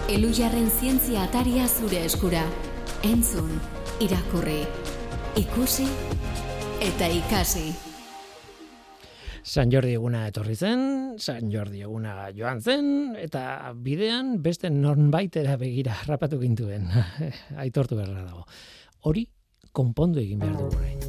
Elujarren 0.09 0.71
zientzia 0.73 1.27
ataria 1.27 1.67
zure 1.69 2.01
eskura 2.09 2.47
Entzun, 3.05 3.51
irakurri 4.01 4.63
Ikusi 5.37 5.85
eta 6.87 7.11
ikasi 7.13 7.67
San 9.45 9.69
Jordi 9.69 9.93
eguna 9.99 10.25
etorri 10.31 10.57
zen, 10.57 10.81
San 11.21 11.53
Jordi 11.53 11.85
eguna 11.85 12.31
joan 12.37 12.65
zen, 12.65 12.91
eta 13.21 13.73
bidean 13.77 14.39
beste 14.45 14.69
nonbaitera 14.73 15.57
begira 15.57 15.95
rapatu 16.05 16.41
gintuen. 16.43 16.85
Aitortu 17.65 17.97
beharra 17.97 18.27
dago. 18.27 18.45
Hori 19.09 19.25
konpondu 19.73 20.21
egin 20.21 20.45
behar 20.45 20.59
dugu 20.61 20.77
orain. 20.83 21.08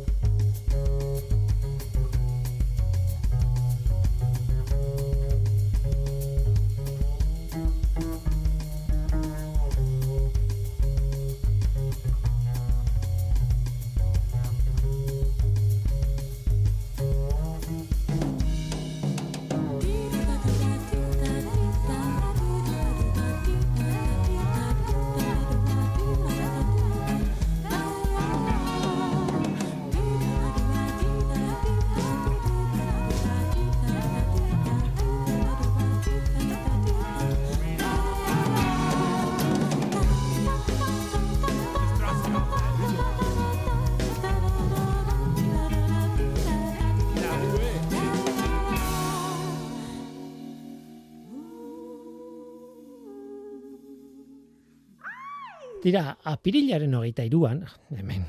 Apirilaren 56.29 56.93
hogeita 56.95 57.25
iruan, 57.27 57.63
hemen, 57.95 58.25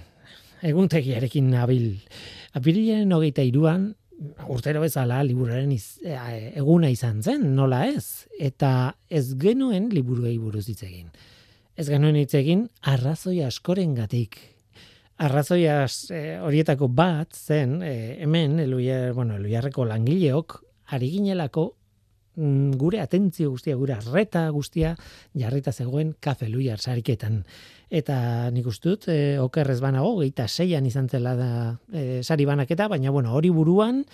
eguntegiarekin 0.66 1.50
nabil, 1.52 1.94
apirilaren 2.56 3.12
hogeita 3.16 3.44
iruan, 3.46 3.90
urtero 4.52 4.82
bezala 4.84 5.22
liburaren 5.24 5.70
iz, 5.72 5.98
e, 6.04 6.16
eguna 6.60 6.90
izan 6.92 7.22
zen, 7.24 7.46
nola 7.56 7.86
ez? 7.88 8.26
Eta 8.38 8.94
ez 9.08 9.30
genuen 9.40 9.88
liburuei 9.94 10.36
buruz 10.38 10.66
hitz 10.68 10.82
egin. 10.84 11.08
Ez 11.76 11.88
genuen 11.88 12.18
hitz 12.20 12.34
egin 12.36 12.66
arrazoi 12.92 13.38
askoren 13.46 13.94
gatik. 13.96 14.36
Arrazoi 15.20 15.64
az- 15.68 16.10
e, 16.12 16.38
horietako 16.40 16.88
bat 16.88 17.32
zen, 17.36 17.82
e, 17.82 18.18
hemen, 18.20 18.58
eluiar, 18.60 19.12
bueno, 19.14 19.36
eluiarreko 19.36 19.84
langileok, 19.88 20.60
ari 20.92 21.10
ginelako 21.10 21.76
gure 22.36 23.00
atentzio 23.00 23.50
guztia, 23.50 23.76
gure 23.76 23.94
arreta 23.94 24.48
guztia 24.54 24.94
jarrita 25.34 25.72
zegoen 25.72 26.14
kafe 26.20 26.48
luiar 26.48 26.78
sariketan. 26.78 27.44
Eta 27.90 28.50
nik 28.54 28.66
uste 28.70 28.88
dut, 28.88 29.08
e, 29.08 29.38
okerrez 29.42 29.80
banago, 29.82 30.14
geita 30.20 30.46
seian 30.48 30.86
izan 30.86 31.08
zela 31.08 31.34
da 31.36 31.50
e, 31.92 32.22
sari 32.22 32.46
banaketa, 32.46 32.88
baina 32.88 33.10
bueno, 33.10 33.34
hori 33.34 33.50
buruan, 33.50 34.04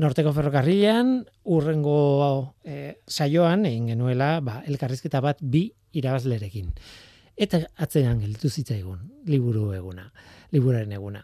Norteko 0.00 0.32
ferrokarrilean, 0.32 1.26
urrengo 1.52 2.54
e, 2.64 2.96
saioan, 3.06 3.66
egin 3.68 3.90
genuela, 3.92 4.40
ba, 4.40 4.62
elkarrizketa 4.66 5.20
bat 5.20 5.42
bi 5.44 5.66
irabazlerekin. 5.92 6.72
Eta 7.36 7.60
atzean 7.76 8.22
gelditu 8.24 8.48
zitzaigun, 8.48 9.04
liburu 9.28 9.70
eguna, 9.76 10.08
liburaren 10.52 10.96
eguna. 10.96 11.22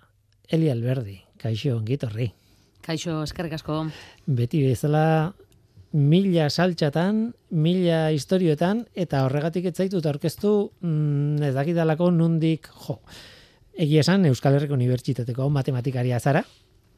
Eli 0.49 0.69
Alberdi, 0.71 1.17
kaixo, 1.41 1.79
ongitorri. 1.79 2.29
Kaixo, 2.85 3.23
eskerrik 3.25 3.57
asko. 3.57 3.81
Beti 4.27 4.63
bezala 4.65 5.33
mila 5.93 6.51
saltxatan, 6.51 7.29
mila 7.51 8.09
historioetan, 8.13 8.85
eta 8.95 9.25
horregatik 9.25 9.71
ez 9.71 9.77
zaitut 9.77 10.07
aurkeztu 10.07 10.55
mm, 10.81 11.43
ez 11.49 11.55
dakidalako 11.57 12.11
nundik, 12.13 12.69
jo, 12.87 13.01
egia 13.79 14.05
esan 14.05 14.27
Euskal 14.29 14.59
Herriko 14.59 14.77
Unibertsitateko 14.77 15.49
matematikaria 15.55 16.21
zara, 16.21 16.45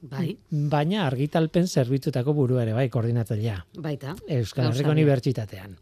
Bai, 0.01 0.31
baina 0.49 1.03
argitalpen 1.05 1.67
zerbitzutako 1.69 2.33
buru 2.33 2.57
ere, 2.63 2.73
bai, 2.73 2.87
koordinatzailea. 2.89 3.59
baita. 3.85 4.15
Euskal 4.33 4.71
Herriko. 4.71 4.95
Unibertsitatean. 4.95 5.75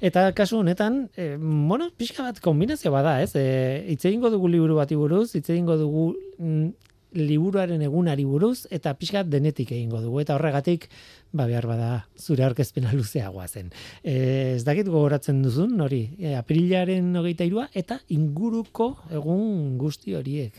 Eta 0.00 0.30
kasu 0.32 0.62
honetan, 0.62 1.10
e, 1.14 1.36
bueno, 1.36 1.90
pixka 1.92 2.24
bat 2.24 2.40
kombinazio 2.40 2.90
bada, 2.94 3.18
ez? 3.20 3.34
E, 3.36 3.84
hitz 3.92 4.06
egingo 4.08 4.30
dugu 4.32 4.48
liburu 4.48 4.78
bati 4.80 4.96
buruz, 4.96 5.34
hitz 5.36 5.50
egingo 5.50 5.76
dugu 5.76 6.06
mm, 6.38 6.70
liburuaren 7.16 7.82
egunari 7.82 8.24
buruz, 8.28 8.66
eta 8.70 8.92
pixka 8.94 9.24
denetik 9.24 9.72
egingo 9.72 10.00
dugu. 10.04 10.20
Eta 10.22 10.36
horregatik, 10.36 10.88
ba 11.32 11.48
behar 11.48 11.66
bada, 11.66 11.90
zure 12.18 12.44
aurkezpena 12.46 12.92
luzeagoa 12.96 13.48
zen. 13.48 13.72
E, 14.02 14.14
ez 14.56 14.64
dakit 14.68 14.88
gogoratzen 14.92 15.42
duzun, 15.42 15.74
hori, 15.80 16.04
e, 16.18 16.36
aprilaren 16.38 17.10
hogeita 17.16 17.48
irua, 17.48 17.68
eta 17.74 18.00
inguruko 18.08 18.92
egun 19.10 19.76
guzti 19.80 20.16
horiek. 20.16 20.56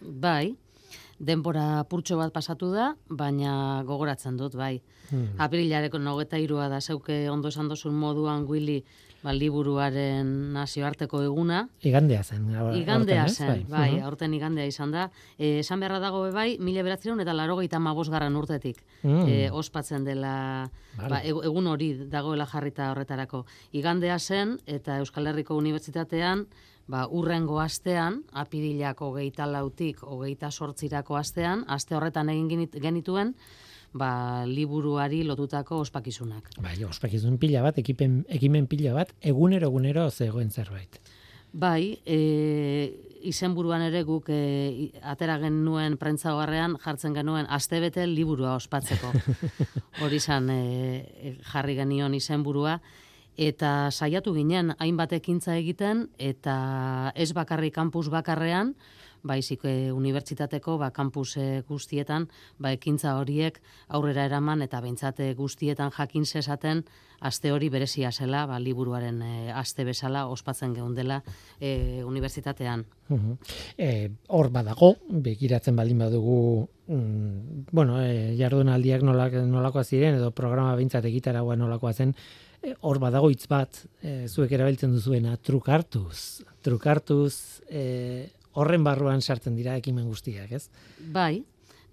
Bai, 0.00 0.54
denbora 1.18 1.84
purtxo 1.88 2.18
bat 2.18 2.32
pasatu 2.34 2.70
da, 2.74 2.92
baina 3.08 3.82
gogoratzen 3.86 4.36
dut, 4.40 4.56
bai. 4.58 4.78
Hmm. 5.10 5.34
Apirillareko 5.38 6.00
nogeta 6.00 6.38
irua 6.40 6.68
da, 6.72 6.80
zeuke 6.80 7.28
ondo 7.30 7.52
esan 7.52 7.68
dozun 7.68 7.94
moduan 7.98 8.46
guili, 8.48 8.82
ba, 9.24 9.32
liburuaren 9.32 10.52
nazioarteko 10.52 11.22
eguna. 11.24 11.62
Igandea 11.82 12.22
zen. 12.22 12.44
aur- 12.54 12.76
Igandea 12.76 13.22
aurten, 13.24 13.32
ez? 13.32 13.36
zen, 13.62 13.64
bai, 13.70 13.92
Mhm. 13.94 14.04
aurten 14.04 14.34
igandea 14.34 14.66
izan 14.68 14.90
da. 14.92 15.10
E, 15.38 15.60
esan 15.60 15.80
beharra 15.80 15.98
dago 15.98 16.30
bai, 16.32 16.58
mila 16.60 16.82
beratzeron 16.82 17.20
eta 17.20 17.32
laro 17.32 17.56
gehieta 17.56 17.78
garran 18.10 18.36
urtetik. 18.36 18.84
Mm. 19.02 19.24
e, 19.28 19.50
ospatzen 19.50 20.04
dela 20.04 20.70
Vale. 20.96 21.08
ba, 21.08 21.22
egu- 21.24 21.42
egun 21.44 21.66
hori 21.66 21.94
dagoela 22.08 22.46
jarrita 22.46 22.90
horretarako. 22.92 23.46
Igandea 23.72 24.18
zen 24.18 24.58
eta 24.66 24.98
Euskal 24.98 25.26
Herriko 25.26 25.56
Unibertsitatean 25.56 26.46
ba, 26.86 27.06
urrengo 27.08 27.60
astean, 27.60 28.24
apirilako 28.32 29.06
hogeita 29.08 29.46
lautik 29.46 30.02
hogeita 30.02 30.50
sortzirako 30.50 31.16
astean, 31.16 31.64
aste 31.66 31.94
horretan 31.96 32.28
egin 32.28 32.48
genit- 32.48 32.78
genituen, 32.80 33.34
ba, 33.94 34.44
liburuari 34.46 35.22
lotutako 35.24 35.78
ospakizunak. 35.86 36.50
Bai, 36.60 36.76
ospakizun 36.84 37.38
pila 37.38 37.62
bat, 37.64 37.78
ekipen, 37.78 38.24
ekimen 38.28 38.66
pila 38.70 38.94
bat, 38.96 39.14
egunero 39.22 39.70
egunero 39.70 40.08
zegoen 40.10 40.50
zerbait. 40.50 40.98
Bai, 41.54 42.00
e, 42.02 42.18
izenburuan 43.30 43.84
ere 43.86 44.02
guk 44.02 44.26
e, 44.34 44.90
atera 45.06 45.38
genuen 45.38 45.94
prentza 46.00 46.34
hogarrean 46.34 46.74
jartzen 46.82 47.14
genuen 47.14 47.46
astebete 47.46 48.08
liburua 48.10 48.56
ospatzeko. 48.58 49.12
Hori 50.02 50.18
izan 50.18 50.50
e, 50.50 50.58
e, 50.98 51.34
jarri 51.52 51.78
genion 51.78 52.18
izenburua 52.18 52.80
eta 53.38 53.90
saiatu 53.90 54.34
ginen 54.34 54.74
hainbat 54.78 55.14
ekintza 55.16 55.56
egiten 55.58 56.08
eta 56.18 57.12
ez 57.14 57.32
bakarrik 57.34 57.74
kampus 57.74 58.08
bakarrean, 58.10 58.74
baizik 59.24 59.64
e, 59.64 59.92
unibertsitateko 59.92 60.76
ba, 60.78 60.90
kampus 60.94 61.36
e, 61.40 61.62
guztietan 61.68 62.28
ba, 62.58 62.74
ekintza 62.76 63.16
horiek 63.18 63.60
aurrera 63.88 64.28
eraman 64.28 64.62
eta 64.62 64.80
behintzate 64.84 65.32
guztietan 65.38 65.92
jakin 65.96 66.26
zezaten 66.26 66.84
aste 67.24 67.52
hori 67.52 67.70
berezia 67.72 68.10
zela, 68.12 68.44
ba, 68.46 68.58
liburuaren 68.60 69.22
e, 69.24 69.32
aste 69.52 69.84
bezala 69.88 70.26
ospatzen 70.28 70.74
geundela 70.76 71.22
e, 71.58 72.02
unibertsitatean. 72.04 72.84
E, 73.78 73.90
hor 74.28 74.50
badago, 74.52 74.94
begiratzen 75.24 75.76
baldin 75.76 76.04
badugu, 76.04 76.38
mm, 76.86 77.66
bueno, 77.72 78.00
e, 78.02 78.34
jardunaldiak 78.38 79.04
nolak, 79.06 79.38
nolakoa 79.48 79.84
ziren, 79.84 80.18
edo 80.20 80.32
programa 80.36 80.76
bintzat 80.76 81.08
egitaragoa 81.08 81.56
nolakoa 81.56 81.94
zen, 81.94 82.14
hor 82.80 83.00
badago 83.00 83.28
hitz 83.32 83.46
bat, 83.48 83.82
e, 84.02 84.24
zuek 84.28 84.52
erabiltzen 84.56 84.92
duzuena, 84.94 85.36
trukartuz. 85.36 86.44
Trukartuz, 86.64 87.62
e, 87.68 88.30
horren 88.54 88.84
barruan 88.86 89.22
sartzen 89.22 89.56
dira 89.58 89.76
ekimen 89.80 90.06
guztiak, 90.08 90.52
ez? 90.52 90.68
Bai, 90.98 91.44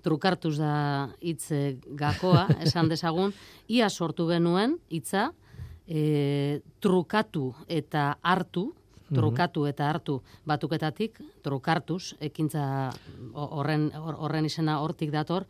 trukartuz 0.05 0.57
da 0.59 0.73
hitz 1.21 1.49
gakoa, 1.97 2.47
esan 2.65 2.89
dezagun, 2.91 3.33
ia 3.67 3.89
sortu 3.89 4.27
genuen 4.29 4.77
hitza, 4.89 5.31
e, 5.87 6.61
trukatu 6.79 7.51
eta 7.67 8.15
hartu, 8.21 8.69
mhm. 8.71 9.17
trukatu 9.17 9.65
eta 9.69 9.89
hartu 9.89 10.21
batuketatik, 10.45 11.19
trukartuz, 11.43 12.15
ekintza 12.19 12.63
horren, 13.33 13.89
horren 13.95 14.47
izena 14.47 14.79
hortik 14.81 15.11
dator, 15.11 15.47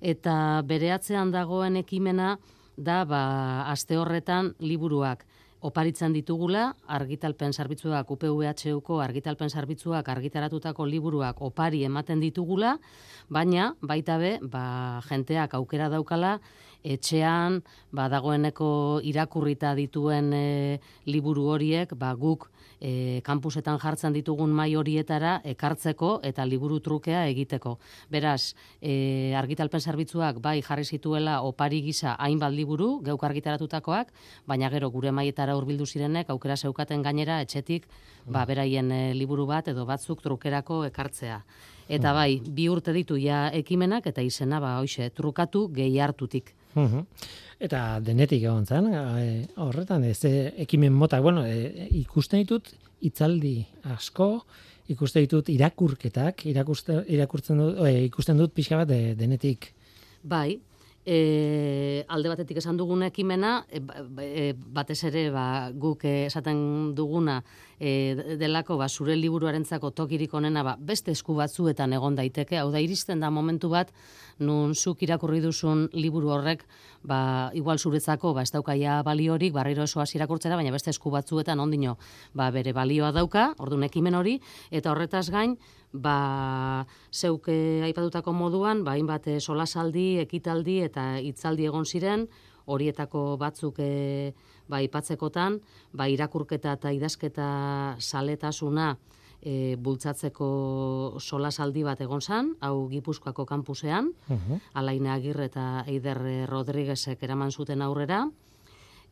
eta 0.00 0.62
bere 0.66 0.92
atzean 0.92 1.30
dagoen 1.32 1.78
ekimena 1.80 2.36
da 2.76 3.04
ba, 3.06 3.22
aste 3.70 3.96
horretan 3.96 4.52
liburuak 4.58 5.24
oparitzen 5.64 6.12
ditugula, 6.12 6.74
argitalpen 6.92 7.54
zerbitzuak, 7.56 8.10
UPVHUko 8.12 8.98
argitalpen 9.00 9.48
zerbitzuak 9.48 10.08
argitaratutako 10.12 10.84
liburuak 10.86 11.40
opari 11.42 11.84
ematen 11.88 12.20
ditugula, 12.20 12.76
baina 13.32 13.70
baita 13.80 14.18
be, 14.20 14.36
ba, 14.42 15.00
jenteak 15.08 15.56
aukera 15.56 15.88
daukala, 15.88 16.36
etxean, 16.84 17.62
ba, 17.96 18.10
dagoeneko 18.12 19.00
irakurrita 19.08 19.72
dituen 19.78 20.32
e, 20.36 20.46
liburu 21.08 21.48
horiek, 21.54 21.96
ba, 21.96 22.12
guk 22.12 22.50
e, 22.84 23.20
kampusetan 23.24 23.78
jartzen 23.80 24.14
ditugun 24.14 24.52
mai 24.52 24.74
horietara 24.76 25.38
ekartzeko 25.54 26.18
eta 26.30 26.44
liburu 26.44 26.80
trukea 26.84 27.24
egiteko. 27.32 27.78
Beraz, 28.12 28.54
e, 28.80 29.32
argitalpen 29.38 29.80
zerbitzuak 29.80 30.40
bai 30.44 30.60
jarri 30.62 30.84
zituela 30.84 31.40
opari 31.48 31.80
gisa 31.86 32.16
hainbat 32.20 32.52
liburu, 32.52 32.98
geuk 33.06 33.24
argitaratutakoak, 33.24 34.12
baina 34.46 34.70
gero 34.74 34.90
gure 34.90 35.12
maietara 35.12 35.56
hurbildu 35.56 35.86
zirenek 35.86 36.30
aukera 36.34 36.56
zeukaten 36.56 37.02
gainera 37.02 37.40
etxetik 37.44 37.88
ba, 38.26 38.44
beraien 38.44 38.90
e, 38.92 39.04
liburu 39.14 39.46
bat 39.46 39.68
edo 39.72 39.86
batzuk 39.88 40.22
trukerako 40.22 40.84
ekartzea. 40.90 41.40
Eta 41.88 42.12
mm. 42.12 42.16
bai, 42.16 42.54
bi 42.56 42.68
urte 42.72 42.92
ditu 42.96 43.16
ja 43.20 43.48
ekimenak 43.52 44.06
eta 44.12 44.24
izena 44.24 44.60
ba 44.60 44.78
hoize, 44.80 45.10
trukatu 45.10 45.68
gehi 45.72 45.98
hartutik. 46.00 46.54
Eta 47.64 47.80
denetik 48.04 48.42
egon 48.42 48.66
zen, 48.66 48.90
e, 48.92 49.46
horretan, 49.62 50.04
ez 50.04 50.18
ekimen 50.66 50.92
mota, 50.92 51.20
bueno, 51.22 51.44
e, 51.46 51.88
ikusten 52.00 52.42
ditut 52.42 52.72
hitzaldi 53.04 53.56
asko, 53.94 54.28
ikusten 54.92 55.24
ditut 55.24 55.48
irakurketak, 55.54 56.44
irakurtzen 56.50 57.62
dut, 57.62 57.80
e, 57.86 58.04
ikusten 58.10 58.40
dut 58.40 58.52
pixka 58.52 58.82
bat 58.82 58.90
denetik. 58.90 59.70
Bai, 60.24 60.58
e, 61.04 62.04
alde 62.08 62.32
batetik 62.32 62.58
esan 62.58 62.78
dugun 62.80 63.04
ekimena, 63.04 63.64
e, 63.68 63.80
e, 64.24 64.44
batez 64.56 65.02
ere 65.10 65.28
ba, 65.34 65.70
guk 65.70 66.04
esaten 66.08 66.94
duguna 66.96 67.42
e, 67.78 68.36
delako 68.40 68.78
ba, 68.80 68.88
zure 68.88 69.16
liburuarentzako 69.16 69.90
tokirik 69.92 70.34
onena 70.34 70.64
ba, 70.64 70.76
beste 70.80 71.12
esku 71.12 71.36
batzuetan 71.36 71.92
egon 71.92 72.16
daiteke, 72.16 72.58
hau 72.58 72.70
da 72.72 72.80
iristen 72.80 73.20
da 73.20 73.30
momentu 73.30 73.68
bat, 73.72 73.92
nun 74.38 74.74
zuk 74.74 75.02
irakurri 75.04 75.40
duzun 75.44 75.88
liburu 75.92 76.32
horrek, 76.34 76.64
ba, 77.04 77.50
igual 77.54 77.78
zuretzako 77.78 78.32
ba, 78.34 78.42
ez 78.42 78.52
daukaia 78.54 79.02
baliorik, 79.06 79.52
barriro 79.54 79.84
esoaz 79.84 80.08
irakurtzera, 80.16 80.56
baina 80.56 80.72
beste 80.72 80.90
esku 80.90 81.12
batzuetan 81.12 81.60
ondino 81.60 81.98
ba, 82.34 82.50
bere 82.50 82.72
balioa 82.72 83.12
dauka, 83.12 83.52
orduan 83.58 83.84
ekimen 83.90 84.16
hori, 84.16 84.40
eta 84.70 84.90
horretaz 84.90 85.28
gain, 85.30 85.58
ba, 85.94 86.86
zeuke 87.14 87.82
aipatutako 87.86 88.34
moduan, 88.34 88.82
ba, 88.84 88.98
hainbat 88.98 89.28
eh, 89.30 89.38
solasaldi, 89.40 90.18
ekitaldi 90.24 90.80
eta 90.88 91.14
hitzaldi 91.22 91.70
egon 91.70 91.86
ziren, 91.86 92.26
horietako 92.66 93.36
batzuk 93.38 93.78
e, 93.78 94.34
ba, 94.68 94.80
ipatzekotan, 94.82 95.60
ba, 95.92 96.08
irakurketa 96.10 96.74
eta 96.78 96.92
idazketa 96.96 97.48
saletasuna 98.00 98.94
e, 99.40 99.76
bultzatzeko 99.76 100.48
solasaldi 101.20 101.84
bat 101.86 102.00
egon 102.00 102.24
zan, 102.24 102.54
hau 102.64 102.88
Gipuzkoako 102.90 103.46
kampusean, 103.46 104.10
uh 104.28 104.58
Alaina 104.74 105.14
Agirre 105.14 105.50
eta 105.52 105.84
Eider 105.86 106.48
Rodriguezek 106.48 107.22
eraman 107.22 107.52
zuten 107.52 107.82
aurrera, 107.82 108.24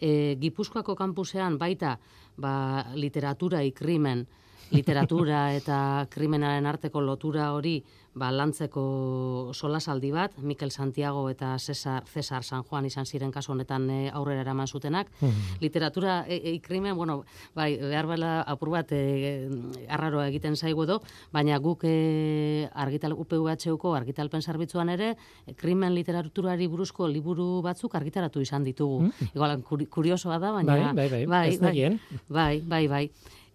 e, 0.01 0.37
Gipuzkoako 0.41 0.97
kampusean 0.97 1.59
baita 1.59 1.99
ba, 2.37 2.87
literatura 2.97 3.63
ikrimen, 3.63 4.27
literatura 4.73 5.53
eta 5.55 6.07
krimenaren 6.11 6.67
arteko 6.67 7.01
lotura 7.05 7.53
hori 7.53 7.81
ba, 8.15 8.31
lantzeko 8.33 9.53
solasaldi 9.57 10.11
bat, 10.13 10.35
Mikel 10.45 10.71
Santiago 10.71 11.25
eta 11.31 11.55
Cesar, 11.59 12.05
Cesar 12.09 12.45
San 12.45 12.63
Juan 12.63 12.87
izan 12.87 13.07
ziren 13.07 13.33
kasu 13.33 13.53
honetan 13.55 13.89
e, 13.91 13.99
aurrera 14.13 14.43
eraman 14.45 14.69
zutenak. 14.69 15.09
Hmm. 15.21 15.33
Literatura 15.61 16.23
e, 16.29 16.37
e, 16.37 16.55
krimen, 16.61 16.97
bueno, 16.97 17.23
bai, 17.57 17.77
behar 17.81 18.09
bela 18.11 18.33
apur 18.43 18.73
bat 18.75 18.93
e, 18.93 19.49
arraroa 19.89 20.29
egiten 20.29 20.57
zaigu 20.57 20.85
edo, 20.85 21.01
baina 21.33 21.59
guk 21.59 21.87
e, 21.89 22.69
argital, 22.75 23.17
UPVHUko 23.17 23.95
argitalpen 23.97 24.43
zerbitzuan 24.43 24.93
ere, 24.93 25.15
krimen 25.57 25.95
literaturari 25.97 26.69
buruzko 26.69 27.09
liburu 27.09 27.63
batzuk 27.65 27.95
argitaratu 27.97 28.45
izan 28.45 28.65
ditugu. 28.65 29.07
Hmm. 29.07 29.31
Igual, 29.33 29.63
kuriosoa 29.89 30.39
da, 30.39 30.53
baina... 30.53 30.93
Bai, 30.93 31.09
bai, 31.09 31.09
bai, 31.09 31.27
bai, 31.27 31.57
bai, 31.59 31.99
bai, 32.29 32.61
bai, 32.69 32.89
bai, 32.89 33.07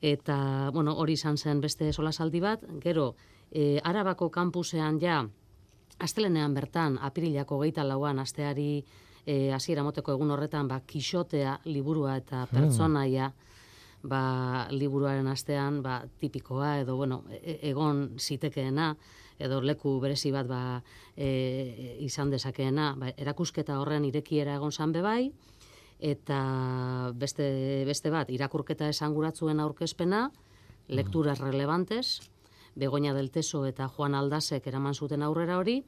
eta, 0.02 0.70
bueno, 0.74 0.94
hori 0.98 1.14
izan 1.18 1.38
zen 1.38 1.62
beste 1.62 1.92
solasaldi 1.94 2.40
bat, 2.40 2.64
gero, 2.84 3.16
e, 3.52 3.80
Arabako 3.84 4.30
kampusean 4.30 5.00
ja, 5.02 5.24
astelenean 6.00 6.54
bertan, 6.54 6.98
apirilako 7.02 7.60
geita 7.64 7.84
lauan, 7.84 8.20
asteari 8.20 8.84
e, 9.26 9.52
hasiera 9.54 9.84
moteko 9.84 10.14
egun 10.14 10.32
horretan, 10.32 10.68
ba, 10.68 10.80
kixotea 10.86 11.60
liburua 11.66 12.18
eta 12.22 12.46
hmm. 12.46 12.54
pertsonaia, 12.56 13.32
ba, 14.08 14.22
liburuaren 14.72 15.28
astean, 15.28 15.82
ba, 15.84 16.02
tipikoa, 16.20 16.78
edo, 16.84 16.96
bueno, 16.96 17.24
e, 17.42 17.60
egon 17.72 18.12
zitekeena, 18.20 18.94
edo 19.38 19.60
leku 19.62 20.00
berezi 20.02 20.32
bat 20.34 20.48
ba, 20.50 20.62
e, 21.16 21.98
izan 22.06 22.32
dezakeena, 22.34 22.94
ba, 22.98 23.12
erakusketa 23.18 23.80
horren 23.82 24.06
irekiera 24.06 24.56
egon 24.58 24.72
zan 24.72 24.94
bebai, 24.96 25.32
eta 26.00 27.12
beste, 27.16 27.84
beste 27.86 28.12
bat, 28.14 28.30
irakurketa 28.30 28.90
esanguratzuen 28.90 29.60
aurkezpena, 29.60 30.32
lekturas 30.88 31.40
relevantes, 31.40 32.22
Begoña 32.78 33.16
del 33.16 33.32
Teso 33.32 33.66
eta 33.66 33.88
Juan 33.88 34.14
Aldasek 34.14 34.68
eraman 34.70 34.94
zuten 34.94 35.24
aurrera 35.26 35.58
hori, 35.58 35.82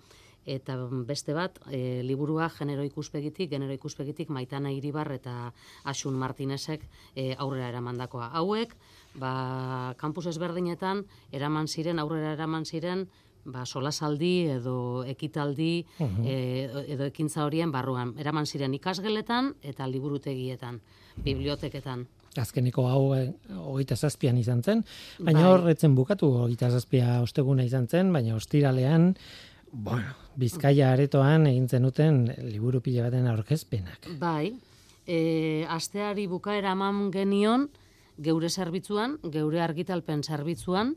eta 0.50 0.76
beste 1.06 1.36
bat, 1.38 1.60
e, 1.70 2.02
liburua 2.02 2.50
genero 2.50 2.84
ikuspegitik, 2.88 3.52
genero 3.52 3.76
ikuspegitik 3.76 4.32
Maitana 4.34 4.72
Iribar 4.74 5.12
eta 5.14 5.54
Asun 5.84 6.18
Martinezek 6.18 6.88
e, 7.14 7.36
aurrera 7.38 7.70
eramandakoa. 7.70 8.32
Hauek, 8.34 8.74
ba, 9.22 9.94
kampus 10.02 10.26
ezberdinetan, 10.34 11.06
eraman 11.32 11.68
ziren, 11.68 12.00
aurrera 12.00 12.34
eraman 12.34 12.66
ziren, 12.66 13.06
ba, 13.46 13.66
solasaldi 13.66 14.34
edo 14.60 15.04
ekitaldi 15.08 15.86
e, 16.00 16.70
edo 16.88 17.06
ekintza 17.08 17.46
horien 17.46 17.72
barruan. 17.72 18.14
Eraman 18.20 18.46
ziren 18.46 18.74
ikasgeletan 18.74 19.54
eta 19.64 19.88
liburutegietan, 19.88 20.82
biblioteketan 21.24 22.08
azkeneko 22.38 22.86
hau 22.90 23.04
eh, 23.18 23.30
hogeita 23.58 23.96
zazpian 23.96 24.38
izan 24.38 24.62
zen, 24.64 24.84
baina 25.20 25.42
bai. 25.42 25.52
horretzen 25.54 25.96
bukatu 25.98 26.30
hogeita 26.44 26.70
zazpia 26.70 27.20
osteguna 27.24 27.66
izan 27.66 27.88
zen, 27.88 28.14
baina 28.14 28.36
ostiralean, 28.36 29.14
bueno, 29.72 30.16
bizkaia 30.40 30.94
aretoan 30.94 31.48
egin 31.50 31.68
zenuten 31.70 32.24
liburu 32.42 32.82
pila 32.82 33.08
baten 33.08 33.28
aurkezpenak. 33.30 34.10
Bai, 34.22 34.54
e, 35.06 35.66
asteari 35.70 36.28
bukaera 36.28 36.74
eman 36.78 37.10
genion, 37.14 37.70
geure 38.20 38.50
zerbitzuan, 38.50 39.18
geure 39.32 39.62
argitalpen 39.64 40.24
zerbitzuan, 40.24 40.96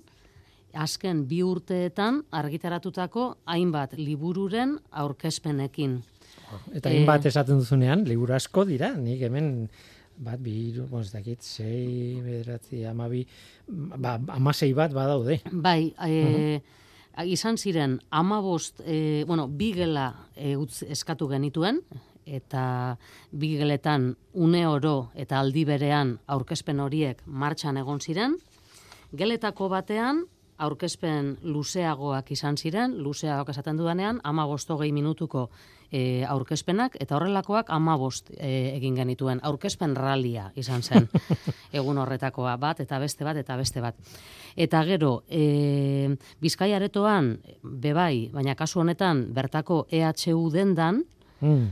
azken 0.74 1.26
bi 1.28 1.42
urteetan 1.44 2.22
argitaratutako 2.30 3.28
hainbat 3.46 3.96
libururen 3.98 4.78
aurkezpenekin. 4.90 5.98
Eta 6.72 6.90
hainbat 6.92 7.26
e, 7.26 7.32
esaten 7.32 7.61
duzunean, 7.61 8.04
liburu 8.08 8.35
asko 8.37 8.64
dira, 8.68 8.92
nik 8.96 9.22
hemen 9.24 9.50
bat, 10.22 10.38
bi, 10.42 10.52
iru, 10.70 10.87
bon, 10.90 11.02
ez 11.02 11.12
dakit, 11.12 11.42
sei, 11.42 12.20
bederatzi, 12.22 12.85
amabi, 12.88 13.24
ba, 13.68 14.18
amasei 14.37 14.72
bat 14.76 14.92
badaude. 14.94 15.40
Bai, 15.52 15.92
e, 16.04 16.61
izan 17.32 17.58
ziren, 17.58 17.98
amabost, 18.11 18.80
e, 18.85 19.24
bueno, 19.28 19.48
bi 19.48 19.72
gela 19.76 20.11
e, 20.37 20.54
utz, 20.56 20.82
eskatu 20.88 21.28
genituen, 21.32 21.80
eta 22.22 22.96
bi 23.32 23.56
geletan 23.58 24.12
une 24.32 24.66
oro 24.68 25.11
eta 25.18 25.40
aldi 25.40 25.64
berean 25.66 26.20
aurkezpen 26.30 26.78
horiek 26.80 27.18
martxan 27.26 27.80
egon 27.80 27.98
ziren, 28.00 28.37
geletako 29.12 29.68
batean, 29.72 30.22
aurkezpen 30.58 31.38
luzeagoak 31.42 32.31
izan 32.31 32.56
ziren, 32.56 32.98
luzeagoak 33.02 33.48
esaten 33.48 33.77
dudanean, 33.77 34.20
ama 34.24 34.46
gehi 34.46 34.92
minutuko 34.92 35.50
e, 35.92 36.24
aurkezpenak, 36.24 36.96
eta 37.00 37.16
horrelakoak 37.16 37.66
ama 37.70 37.96
bost 37.96 38.31
e, 38.37 38.77
egin 38.77 38.94
genituen. 38.96 39.40
Aurkezpen 39.42 39.96
ralia 39.96 40.52
izan 40.56 40.83
zen, 40.83 41.08
egun 41.72 41.98
horretakoa 41.98 42.56
bat, 42.56 42.81
eta 42.81 42.98
beste 42.98 43.24
bat, 43.24 43.37
eta 43.37 43.56
beste 43.56 43.81
bat. 43.81 43.94
Eta 44.56 44.85
gero, 44.85 45.22
e, 45.29 46.16
bizkaiaretoan, 46.40 47.38
bebai, 47.62 48.31
baina 48.33 48.54
kasu 48.54 48.81
honetan, 48.81 49.27
bertako 49.35 49.87
EHU 49.90 50.50
dendan, 50.52 51.04
Mm. 51.42 51.70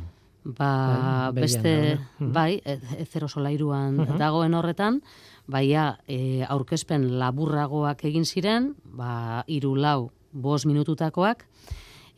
ba, 0.58 1.30
Bai, 1.32 1.42
beste, 1.42 1.96
mhm. 2.18 2.32
bai, 2.32 2.60
e- 2.64 2.80
ezero 2.98 3.28
solairuan 3.28 3.96
Mhm. 3.96 4.16
dagoen 4.18 4.54
horretan, 4.54 5.00
baia 5.50 5.98
e, 6.06 6.46
aurkezpen 6.48 7.18
laburragoak 7.20 8.04
egin 8.08 8.24
ziren, 8.24 8.74
ba, 8.84 9.44
iru 9.50 9.74
lau, 9.76 10.10
bos 10.32 10.64
minututakoak, 10.66 11.44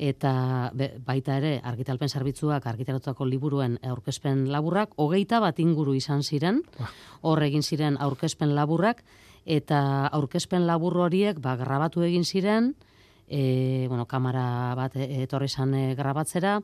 eta 0.02 0.70
be, 0.74 0.90
baita 1.06 1.36
ere 1.40 1.52
argitalpen 1.64 2.10
zerbitzuak 2.10 2.66
argitaratutako 2.66 3.26
liburuen 3.28 3.78
aurkezpen 3.86 4.48
laburrak, 4.52 4.96
hogeita 5.00 5.40
bat 5.40 5.58
inguru 5.62 5.94
izan 5.94 6.22
ziren, 6.22 6.62
hor 7.22 7.42
egin 7.42 7.62
ziren 7.62 7.98
aurkezpen 8.00 8.54
laburrak, 8.56 9.04
eta 9.44 10.08
aurkezpen 10.12 10.66
labur 10.66 10.98
horiek 11.06 11.38
ba, 11.42 11.56
grabatu 11.56 12.02
egin 12.06 12.24
ziren, 12.24 12.74
e, 13.28 13.86
bueno, 13.88 14.06
kamera 14.06 14.74
bat 14.78 14.96
e- 14.96 15.22
etorri 15.22 15.46
e, 15.46 15.94
grabatzera, 15.94 16.60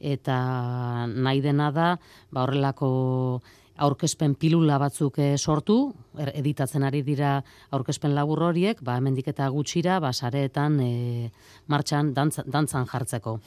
eta 0.00 1.06
nahi 1.06 1.40
dena 1.40 1.70
da, 1.70 1.98
ba, 2.30 2.42
horrelako 2.42 3.42
aurkezpen 3.80 4.34
pilula 4.40 4.78
batzuk 4.80 5.18
e, 5.18 5.30
sortu, 5.38 5.78
er, 6.18 6.30
editatzen 6.40 6.84
ari 6.86 7.00
dira 7.06 7.38
aurkezpen 7.76 8.14
labur 8.14 8.42
horiek, 8.50 8.82
ba, 8.84 8.98
hemendik 9.00 9.30
eta 9.32 9.48
gutxira, 9.52 9.98
ba, 10.02 10.12
sareetan 10.12 10.78
e, 10.84 11.30
martxan 11.72 12.12
dantzan, 12.16 12.48
dantzan 12.50 12.88
jartzeko. 12.90 13.38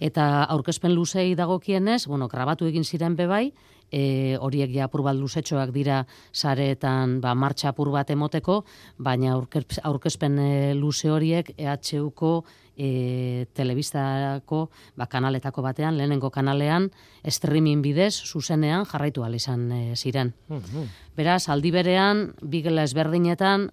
Eta 0.00 0.26
aurkezpen 0.54 0.94
luzei 0.96 1.34
dagokienez, 1.36 2.06
bueno, 2.08 2.28
grabatu 2.32 2.64
egin 2.70 2.86
ziren 2.88 3.18
bebai, 3.18 3.50
e, 3.92 4.36
horiek 4.40 4.70
ja 4.74 4.86
apur 4.86 5.02
bat 5.02 5.16
luzetxoak 5.18 5.72
dira 5.74 6.04
sareetan 6.32 7.20
ba, 7.20 7.34
martxa 7.34 7.70
apur 7.72 7.90
bat 7.90 8.10
emoteko, 8.10 8.64
baina 8.98 9.34
aurkez- 9.36 9.80
aurkezpen 9.84 10.38
e, 10.38 10.50
luze 10.74 11.10
horiek 11.10 11.52
EHUko 11.58 12.44
e, 12.76 13.46
telebistako 13.52 14.70
ba, 14.96 15.06
kanaletako 15.06 15.62
batean, 15.62 15.98
lehenengo 15.98 16.30
kanalean, 16.30 16.90
streaming 17.24 17.82
bidez, 17.82 18.14
zuzenean 18.24 18.86
jarraitu 18.86 19.22
ahal 19.24 19.34
izan 19.34 19.70
e, 19.72 19.96
ziren. 19.96 20.34
Mhm. 20.48 20.88
Beraz, 21.16 21.48
aldi 21.48 21.70
berean, 21.74 22.30
bigela 22.42 22.84
ezberdinetan, 22.86 23.70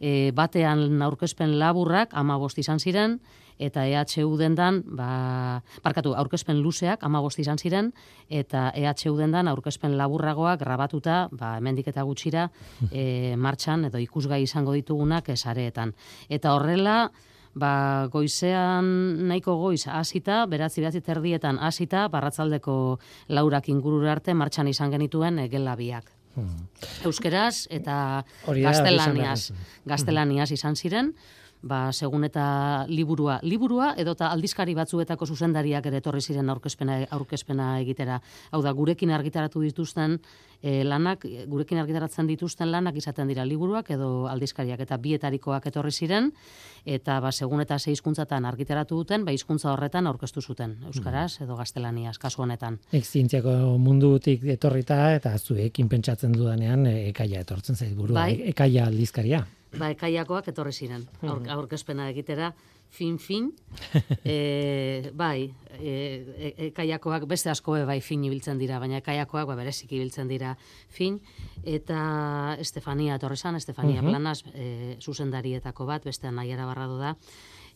e, 0.00 0.30
batean 0.34 1.02
aurkezpen 1.02 1.58
laburrak, 1.58 2.14
ama 2.14 2.38
izan 2.56 2.78
ziren, 2.78 3.20
eta 3.58 3.84
EHU 3.86 4.36
dendan, 4.38 4.82
ba, 4.86 5.62
barkatu, 5.84 6.14
aurkezpen 6.14 6.62
luzeak, 6.62 7.02
ama 7.04 7.22
izan 7.38 7.58
ziren, 7.58 7.92
eta 8.28 8.70
EHU 8.74 9.16
dendan 9.16 9.48
aurkezpen 9.48 9.96
laburragoak 9.98 10.60
grabatuta, 10.60 11.28
ba, 11.32 11.56
hemendik 11.58 11.88
eta 11.88 12.02
gutxira, 12.02 12.50
e, 12.90 13.36
martxan 13.36 13.84
edo 13.84 13.98
ikusgai 13.98 14.42
izango 14.42 14.72
ditugunak 14.72 15.28
esareetan. 15.28 15.94
Eta 16.28 16.54
horrela, 16.54 17.10
ba, 17.54 18.08
goizean 18.12 19.28
nahiko 19.28 19.56
goiz 19.56 19.86
hasita, 19.86 20.46
beratzi 20.46 20.80
beratzi 20.80 21.00
terdietan 21.00 21.58
hasita, 21.58 22.08
barratzaldeko 22.08 22.98
laurak 23.28 23.68
ingurura 23.68 24.12
arte 24.12 24.34
martxan 24.34 24.68
izan 24.68 24.90
genituen 24.90 25.38
e, 25.38 25.48
gelabiak. 25.48 26.14
Euskeraz 27.08 27.66
eta 27.74 28.22
Hori 28.46 28.62
gaztelaniaz, 28.62 29.50
gaztelaniaz 29.88 30.52
izan 30.54 30.76
ziren, 30.76 31.12
ba, 31.62 31.92
segun 31.92 32.24
eta 32.24 32.86
liburua, 32.88 33.38
liburua 33.42 33.92
edota 33.98 34.30
aldizkari 34.32 34.74
batzuetako 34.78 35.26
zuzendariak 35.26 35.86
ere 35.90 35.98
etorri 36.02 36.20
ziren 36.22 36.50
aurkezpena, 36.50 37.00
aurkezpena 37.10 37.80
egitera. 37.80 38.20
Hau 38.52 38.62
da, 38.62 38.72
gurekin 38.72 39.10
argitaratu 39.10 39.60
dituzten 39.64 40.18
e, 40.62 40.84
lanak, 40.84 41.26
gurekin 41.50 41.78
argitaratzen 41.82 42.28
dituzten 42.30 42.70
lanak 42.70 42.96
izaten 42.96 43.28
dira 43.28 43.44
liburuak 43.44 43.90
edo 43.90 44.28
aldizkariak 44.30 44.80
eta 44.86 44.98
bietarikoak 45.02 45.66
etorri 45.70 45.92
ziren, 45.92 46.32
eta 46.86 47.18
ba, 47.20 47.32
segun 47.32 47.60
eta 47.64 47.78
ze 47.78 47.92
hizkuntzatan 47.92 48.46
argitaratu 48.48 49.02
duten, 49.02 49.24
ba, 49.24 49.34
hizkuntza 49.34 49.72
horretan 49.72 50.06
aurkeztu 50.06 50.42
zuten, 50.42 50.78
euskaraz 50.86 51.40
edo 51.42 51.56
gaztelaniaz, 51.56 52.18
kasu 52.18 52.42
honetan. 52.42 52.78
Nik 52.92 53.04
zientziako 53.04 53.78
mundutik 53.78 54.44
etorrita 54.44 55.14
eta 55.14 55.36
zuekin 55.38 55.88
pentsatzen 55.88 56.32
dudanean 56.32 56.86
e, 56.86 57.08
ekaia 57.10 57.42
etortzen 57.46 57.76
zait 57.76 57.94
burua. 57.96 58.22
Bai. 58.22 58.32
E- 58.38 58.48
Ekaia 58.58 58.86
aldizkaria. 58.86 59.44
Ba, 59.76 59.90
ekaiakoak 59.92 60.48
etorri 60.48 60.72
ziren, 60.72 61.04
aur, 61.28 61.42
aurkezpena 61.52 62.08
egitera, 62.08 62.54
fin-fin, 62.88 63.50
e, 64.24 65.10
bai, 65.12 65.50
e, 65.76 65.90
e, 65.92 66.52
ekaiakoak 66.70 67.26
beste 67.28 67.50
asko 67.52 67.74
bai 67.86 67.98
fin 68.00 68.24
ibiltzen 68.24 68.56
dira, 68.58 68.78
baina 68.80 69.02
ekaiakoak 69.02 69.46
ba, 69.50 69.56
berezik 69.58 69.92
ibiltzen 69.92 70.28
dira 70.28 70.54
fin, 70.88 71.18
eta 71.64 72.56
Estefania 72.58 73.18
etorri 73.20 73.36
zan, 73.36 73.56
Estefania 73.56 74.00
Mhm. 74.00 74.08
Planas, 74.08 74.44
e, 74.54 74.96
zuzendarietako 75.00 75.84
bat, 75.86 76.04
beste 76.04 76.30
nahiara 76.32 76.64
barrado 76.64 76.96
da, 76.98 77.16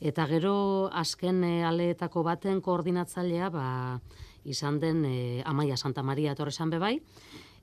eta 0.01 0.27
gero 0.27 0.89
azken 0.93 1.45
e, 1.45 1.63
aleetako 1.65 2.23
baten 2.23 2.61
koordinatzailea, 2.63 3.51
ba, 3.51 4.01
izan 4.45 4.81
den 4.81 5.05
e, 5.05 5.43
Amaia 5.45 5.77
Santa 5.77 6.03
Maria 6.03 6.33
etorri 6.33 6.53
zan 6.53 6.71
be 6.71 6.79
bai, 6.79 6.97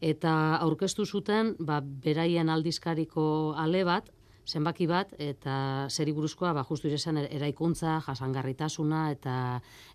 eta 0.01 0.57
aurkeztu 0.61 1.05
zuten 1.05 1.55
ba, 1.59 1.82
beraien 1.82 2.49
aldizkariko 2.49 3.55
ale 3.57 3.84
bat, 3.84 4.13
zenbaki 4.50 4.88
bat, 4.89 5.14
eta 5.22 5.88
zeri 5.89 6.14
buruzkoa, 6.16 6.54
ba, 6.58 6.66
justu 6.66 6.89
izan 6.89 7.22
eraikuntza, 7.22 8.00
jasangarritasuna, 8.08 9.12
eta 9.14 9.36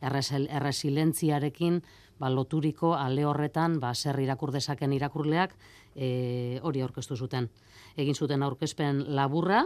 erresel- 0.01 0.49
erresilentziarekin 0.49 1.83
ba, 2.19 2.31
loturiko 2.31 2.95
ale 2.95 3.25
horretan, 3.27 3.81
ba, 3.81 3.95
zer 3.95 4.21
irakur 4.23 4.53
dezaken 4.55 4.95
irakurleak, 4.95 5.57
e, 5.95 6.61
hori 6.63 6.85
aurkeztu 6.85 7.17
zuten. 7.17 7.51
Egin 7.97 8.15
zuten 8.15 8.43
aurkezpen 8.43 9.05
laburra, 9.15 9.65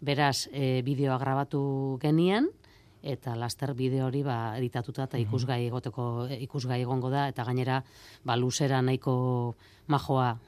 beraz, 0.00 0.48
e, 0.52 0.80
bideoa 0.86 1.18
grabatu 1.18 1.98
genien, 2.00 2.48
eta 3.02 3.34
laster 3.36 3.74
bideo 3.74 4.06
hori 4.06 4.22
ba 4.22 4.56
editatuta 4.58 5.04
eta 5.04 5.18
ikusgai 5.18 5.66
egoteko 5.66 6.26
ikusgai 6.40 6.80
egongo 6.82 7.10
da. 7.10 7.28
Eta 7.28 7.44
gainera 7.44 7.82
ba 8.24 8.36
luzera 8.36 8.80
nahiko 8.82 9.54
majoa 9.86 10.38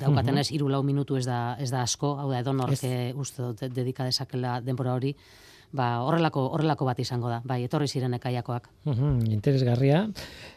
daukatenez 0.00 0.48
3 0.50 0.62
4 0.64 0.82
minutu 0.82 1.16
ez 1.16 1.26
da 1.26 1.56
ez 1.60 1.70
da 1.70 1.82
asko. 1.82 2.16
Hau 2.18 2.30
da 2.30 2.40
edonork 2.40 2.82
eh, 2.84 3.12
uste 3.14 3.42
dut 3.42 3.60
de- 3.60 3.68
dedika 3.68 4.04
dezakela 4.04 4.60
denbora 4.60 4.94
hori. 4.94 5.14
Ba 5.70 5.98
horrelako 6.00 6.46
horrelako 6.56 6.86
bat 6.88 6.98
izango 6.98 7.28
da. 7.28 7.42
Bai 7.44 7.62
etorri 7.66 7.86
ziren 7.88 8.14
ekaiakoak. 8.16 8.70
Mhm, 8.88 9.26
interesgarria. 9.30 10.06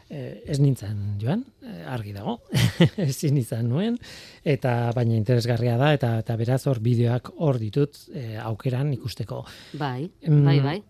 Eh, 0.09 0.41
ez 0.45 0.59
nintzen, 0.59 1.17
joan, 1.19 1.43
eh, 1.63 1.83
argi 1.87 2.13
dago. 2.13 2.37
Ezin 2.97 3.37
izan 3.37 3.67
nuen. 3.69 3.97
Eta 4.43 4.91
baina 4.95 5.15
interesgarria 5.15 5.75
da, 5.77 5.93
eta, 5.93 6.17
eta 6.19 6.35
beraz 6.39 6.65
hor 6.67 6.79
bideoak 6.79 7.29
hor 7.37 7.59
ditut 7.59 7.95
eh, 8.13 8.37
aukeran 8.39 8.93
ikusteko. 8.93 9.43
bai 9.73 10.09
Mm, 10.27 10.45
bai 10.45 10.59
bai 10.59 10.83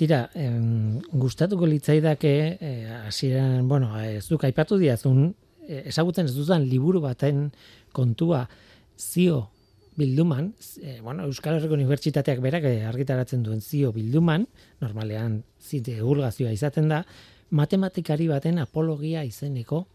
Tira, 0.00 0.30
em, 0.32 0.96
gustatuko 1.12 1.66
litzaidake, 1.68 2.56
eh, 2.58 2.88
hasieran, 3.04 3.68
bueno, 3.68 3.90
ez 4.00 4.26
duk 4.30 4.46
aipatu 4.48 4.78
diazun, 4.80 5.34
eh, 5.68 5.82
ezagutzen 5.90 6.24
ez 6.24 6.32
dudan 6.32 6.64
liburu 6.64 7.02
baten 7.02 7.50
kontua 7.92 8.48
zio 8.96 9.50
bilduman, 9.96 10.54
eh, 10.80 11.00
bueno, 11.02 11.24
Euskal 11.24 11.58
Herriko 11.58 11.74
Unibertsitateak 11.74 12.40
berak 12.40 12.64
argitaratzen 12.64 13.42
duen 13.42 13.60
zio 13.60 13.92
bilduman, 13.92 14.46
normalean 14.80 15.42
zite 15.60 15.98
divulgazioa 15.98 16.50
izaten 16.50 16.88
da, 16.88 17.04
matematikari 17.50 18.26
baten 18.26 18.58
apologia 18.58 19.22
izeneko 19.22 19.86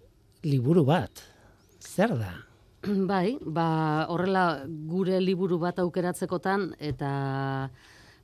liburu 0.43 0.85
bat. 0.85 1.23
Zer 1.79 2.13
da? 2.19 2.35
Bai, 2.85 3.39
ba, 3.41 4.05
horrela 4.07 4.65
gure 4.67 5.19
liburu 5.19 5.57
bat 5.57 5.79
aukeratzekotan 5.79 6.75
eta 6.77 7.71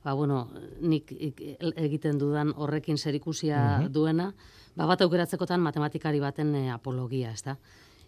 ba, 0.04 0.12
bueno, 0.14 0.48
nik 0.80 1.12
ik- 1.12 1.42
egiten 1.76 2.18
dudan 2.18 2.52
horrekin 2.56 2.98
zerikusia 2.98 3.86
duena, 3.90 4.32
ba, 4.76 4.86
bat 4.86 5.00
aukeratzekotan 5.04 5.60
matematikari 5.60 6.20
baten 6.20 6.54
e, 6.54 6.70
apologia, 6.74 7.30
ez 7.32 7.42
da? 7.46 7.56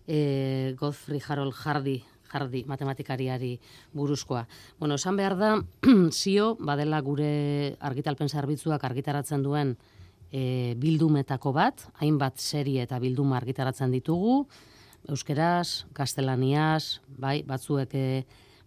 E, 0.06 0.74
Godfrey 0.78 1.20
Harold 1.28 1.54
Hardy, 1.54 2.02
Hardy 2.34 2.64
matematikariari 2.66 3.60
buruzkoa. 3.94 4.46
Bueno, 4.80 4.96
esan 4.98 5.16
behar 5.16 5.36
da, 5.38 5.52
zio, 6.10 6.56
badela 6.58 7.00
gure 7.00 7.76
argitalpen 7.80 8.28
zerbitzuak 8.28 8.82
argitaratzen 8.84 9.42
duen 9.46 9.76
e, 10.32 10.74
bildumetako 10.76 11.52
bat, 11.54 11.86
hainbat 12.02 12.38
serie 12.42 12.82
eta 12.82 12.98
bilduma 12.98 13.36
argitaratzen 13.38 13.92
ditugu, 13.94 14.46
euskeraz, 15.08 15.84
gaztelaniaz, 15.94 16.98
bai, 17.20 17.42
batzuek 17.46 17.94
e, 17.94 18.24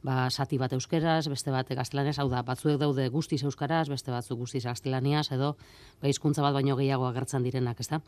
ba, 0.08 0.28
sati 0.32 0.60
bat 0.60 0.74
euskeraz, 0.78 1.28
beste 1.32 1.52
bat 1.54 1.68
gaztelaniaz, 1.80 2.18
hau 2.22 2.30
da, 2.32 2.44
batzuek 2.48 2.80
daude 2.80 3.08
guztiz 3.14 3.42
euskaraz, 3.44 3.88
beste 3.92 4.14
batzuk 4.14 4.40
guztiz 4.40 4.64
gaztelaniaz, 4.66 5.28
edo 5.36 5.56
ba, 6.02 6.08
hizkuntza 6.08 6.46
bat 6.46 6.56
baino 6.56 6.78
gehiago 6.80 7.10
agertzen 7.10 7.44
direnak, 7.44 7.82
ezta? 7.84 8.00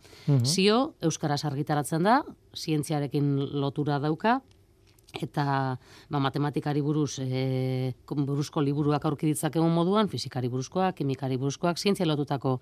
Zio, 0.46 0.80
euskaraz 1.10 1.44
argitaratzen 1.50 2.08
da, 2.08 2.22
zientziarekin 2.56 3.36
lotura 3.60 4.00
dauka, 4.00 4.40
eta 5.18 5.44
ba, 6.10 6.20
matematikari 6.22 6.84
buruz 6.86 7.18
e, 7.24 7.94
buruzko 8.08 8.62
liburuak 8.62 9.06
aurki 9.10 9.32
ditzakegun 9.32 9.74
moduan, 9.74 10.08
fizikari 10.08 10.52
buruzkoak, 10.54 11.00
kimikari 11.02 11.40
buruzkoak, 11.42 11.82
zientzia 11.82 12.08
lotutako 12.08 12.60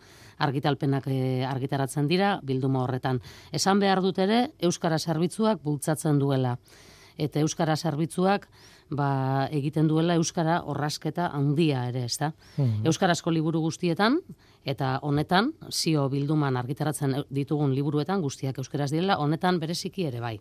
argitalpenak 0.48 1.10
e, 1.12 1.20
argitaratzen 1.46 2.08
dira, 2.08 2.38
bilduma 2.44 2.86
horretan. 2.86 3.22
Esan 3.52 3.84
behar 3.84 4.02
dut 4.02 4.24
ere, 4.24 4.48
Euskara 4.64 4.98
zerbitzuak 4.98 5.62
bultzatzen 5.64 6.24
duela. 6.24 6.56
Eta 7.18 7.42
Euskara 7.42 7.76
zerbitzuak 7.76 8.48
ba, 8.90 9.48
egiten 9.52 9.88
duela 9.88 10.16
Euskara 10.16 10.62
horrasketa 10.66 11.32
handia 11.34 11.88
ere, 11.90 12.06
ez 12.06 12.18
da? 12.20 12.32
Euskarazko 12.88 13.32
liburu 13.32 13.62
guztietan, 13.62 14.20
eta 14.66 15.00
honetan, 15.02 15.54
zio 15.72 16.08
bilduman 16.10 16.58
argitaratzen 16.58 17.24
ditugun 17.30 17.74
liburuetan, 17.76 18.22
guztiak 18.22 18.58
Euskaraz 18.58 18.92
direla, 18.92 19.18
honetan 19.18 19.60
bereziki 19.60 20.08
ere 20.08 20.20
bai. 20.20 20.38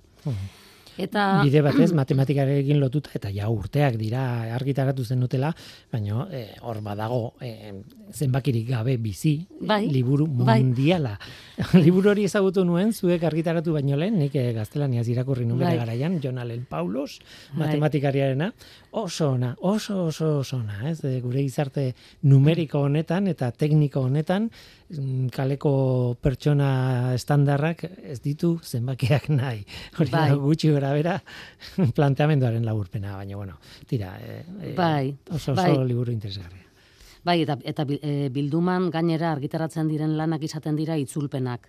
Eta 0.97 1.43
Bide 1.45 1.61
batez, 1.65 1.91
matematikarekin 1.97 2.79
lotuta, 2.81 3.11
eta 3.19 3.31
ja 3.35 3.51
urteak 3.53 3.99
dira 4.01 4.23
argitaratu 4.57 5.05
zen 5.05 5.21
dutela, 5.21 5.51
baina 5.93 6.25
eh, 6.33 6.57
hor 6.65 6.81
badago 6.85 7.35
eh, 7.45 7.75
zenbakirik 8.13 8.69
gabe 8.71 8.97
bizi 8.97 9.37
Bai, 9.61 9.87
liburu 9.93 10.27
bai. 10.27 10.63
mundiala. 10.63 11.17
liburu 11.85 12.11
hori 12.15 12.25
ezagutu 12.25 12.65
nuen, 12.65 12.93
zuek 12.93 13.23
argitaratu 13.29 13.75
baino 13.77 13.99
lehen, 14.01 14.19
nik 14.23 14.37
eh, 14.41 14.53
gaztelaniaz 14.57 15.07
irakurri 15.13 15.45
nuen 15.45 15.67
Bai. 15.67 15.77
garaian, 15.83 16.21
Jon 16.23 16.39
Allen 16.39 16.65
Paulos, 16.69 17.19
Bai. 17.53 17.67
matematikariarena, 17.67 18.53
oso 18.97 19.31
ona, 19.35 19.55
oso 19.61 20.07
oso 20.07 20.39
oso 20.41 20.57
ona, 20.63 20.81
ez? 20.91 21.01
Gure 21.23 21.43
gizarte 21.45 21.91
numeriko 22.25 22.87
honetan 22.89 23.29
eta 23.29 23.51
tekniko 23.53 24.07
honetan, 24.09 24.49
mm, 24.89 25.29
kaleko 25.35 26.17
pertsona 26.23 27.13
estandarrak 27.15 27.85
ez 27.85 28.21
ditu 28.25 28.57
zenbakiak 28.65 29.29
nahi. 29.29 29.65
Hori 29.99 30.11
Bai. 30.11 30.31
gutxi 30.41 30.73
gora 30.73 30.86
bera 30.93 31.23
planteamenduaren 31.97 32.65
laburpena, 32.65 33.17
baina 33.17 33.37
bueno, 33.37 33.59
tira, 33.87 34.17
eh, 34.21 34.45
eh, 34.63 34.75
Bai, 34.77 35.17
oso 35.31 35.53
oso 35.53 35.63
bai. 35.63 35.87
liburu 35.89 36.13
interesgarria. 36.13 36.65
Bai, 37.25 37.41
eta, 37.43 37.57
eta 37.65 37.85
bil- 37.85 37.99
e, 38.03 38.29
bilduman 38.31 38.91
gainera 38.91 39.33
argitaratzen 39.33 39.89
diren 39.89 40.17
lanak 40.17 40.43
izaten 40.47 40.77
dira 40.77 40.97
itzulpenak. 40.97 41.69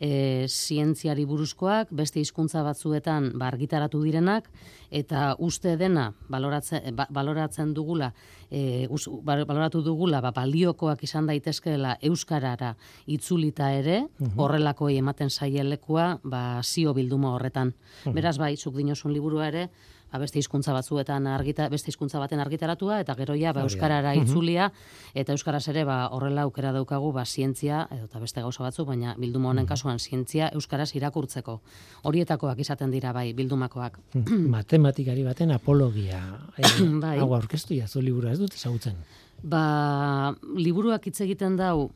E, 0.00 0.46
zientziari 0.46 1.24
buruzkoak, 1.26 1.88
beste 1.90 2.20
hizkuntza 2.20 2.62
batzuetan 2.62 3.32
ba, 3.34 3.48
argitaratu 3.48 3.98
direnak, 4.04 4.46
eta 4.94 5.34
uste 5.42 5.76
dena 5.76 6.12
baloratzen, 6.30 6.94
ba, 6.94 7.08
baloratzen 7.10 7.74
dugula, 7.74 8.12
e, 8.50 8.86
us, 8.94 9.08
ba- 9.26 9.44
baloratu 9.44 9.82
dugula, 9.82 10.20
ba, 10.22 10.30
baliokoak 10.30 11.02
izan 11.02 11.26
daitezkeela 11.26 11.96
euskarara 12.00 12.76
itzulita 13.06 13.72
ere, 13.74 14.04
horrelakoi 14.36 14.96
ematen 14.96 15.30
zaielekua 15.30 16.20
ba, 16.22 16.60
zio 16.62 16.94
bilduma 16.94 17.34
horretan. 17.34 17.74
Beraz, 18.14 18.38
bai, 18.38 18.56
zuk 18.56 18.76
dinosun 18.78 19.12
liburua 19.12 19.48
ere, 19.48 19.66
ba, 19.66 19.97
beste 20.16 20.38
hizkuntza 20.40 20.72
batzuetan 20.72 21.26
argita, 21.28 21.68
beste 21.68 21.92
hizkuntza 21.92 22.18
baten 22.18 22.40
argitaratua 22.40 23.00
eta 23.02 23.14
gero 23.18 23.36
ja 23.36 23.52
ba, 23.52 23.66
euskarara 23.68 24.14
itzulia 24.16 24.70
eta 25.14 25.36
euskaraz 25.36 25.66
ere 25.68 25.84
ba 25.84 25.98
horrela 26.16 26.46
aukera 26.48 26.72
daukagu 26.72 27.12
ba 27.12 27.26
zientzia 27.26 27.86
edo 27.90 28.08
eta 28.08 28.18
beste 28.18 28.40
gauza 28.40 28.62
batzu 28.64 28.86
baina 28.88 29.14
bilduma 29.18 29.50
honen 29.50 29.66
kasuan 29.66 29.98
zientzia 29.98 30.48
euskaraz 30.54 30.94
irakurtzeko. 30.96 31.60
Horietakoak 32.08 32.58
izaten 32.64 32.90
dira 32.90 33.12
bai 33.12 33.32
bildumakoak. 33.34 34.00
Matematikari 34.56 35.24
baten 35.24 35.52
apologia. 35.52 36.22
Eh, 36.56 36.74
Bai. 37.04 37.18
Hau 37.18 37.32
aurkeztu 37.34 37.76
jazu 37.76 38.00
liburua, 38.00 38.32
ez 38.32 38.38
dut 38.40 38.54
ezagutzen. 38.54 38.96
Ba, 39.38 40.34
liburuak 40.58 41.04
hitz 41.06 41.20
egiten 41.22 41.54
dau 41.56 41.90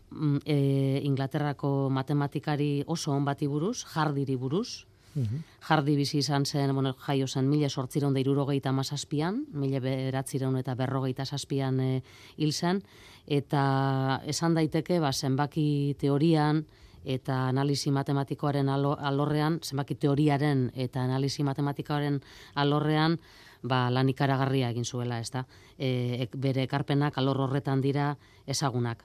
e, 0.46 1.00
Inglaterrako 1.02 1.90
matematikari 1.90 2.84
oso 2.86 3.10
on 3.12 3.24
bati 3.26 3.48
buruz, 3.50 3.82
Hardiri 3.94 4.36
buruz. 4.36 4.84
Jardi 5.14 5.94
bizi 5.96 6.18
izan 6.18 6.46
zen, 6.46 6.72
bueno, 6.74 6.94
jaio 7.06 7.26
zen 7.28 7.48
mila 7.48 7.68
sortziron 7.68 8.14
da 8.14 8.20
irurogeita 8.20 8.70
amazazpian, 8.70 9.44
mila 9.52 9.80
beratziron 9.80 10.56
eta 10.56 10.74
berrogeita 10.74 11.26
zazpian 11.26 11.80
e, 11.80 12.02
hil 12.36 12.52
zen, 12.52 12.82
eta 13.26 14.22
esan 14.26 14.54
daiteke, 14.54 15.00
ba, 15.00 15.12
zenbaki 15.12 15.96
teorian, 16.00 16.64
eta 17.04 17.48
analisi 17.48 17.90
matematikoaren 17.90 18.68
alo, 18.68 18.96
alorrean, 18.98 19.58
zenbaki 19.62 19.96
teoriaren 19.98 20.70
eta 20.74 21.02
analisi 21.02 21.42
matematikoaren 21.44 22.20
alorrean, 22.54 23.18
ba, 23.62 23.90
lan 23.90 24.08
ikaragarria 24.08 24.70
egin 24.70 24.84
zuela, 24.84 25.18
ez 25.20 25.30
da. 25.30 25.44
E, 25.78 26.28
bere 26.34 26.64
ekarpenak 26.64 27.18
alor 27.18 27.40
horretan 27.46 27.82
dira 27.82 28.16
ezagunak. 28.46 29.04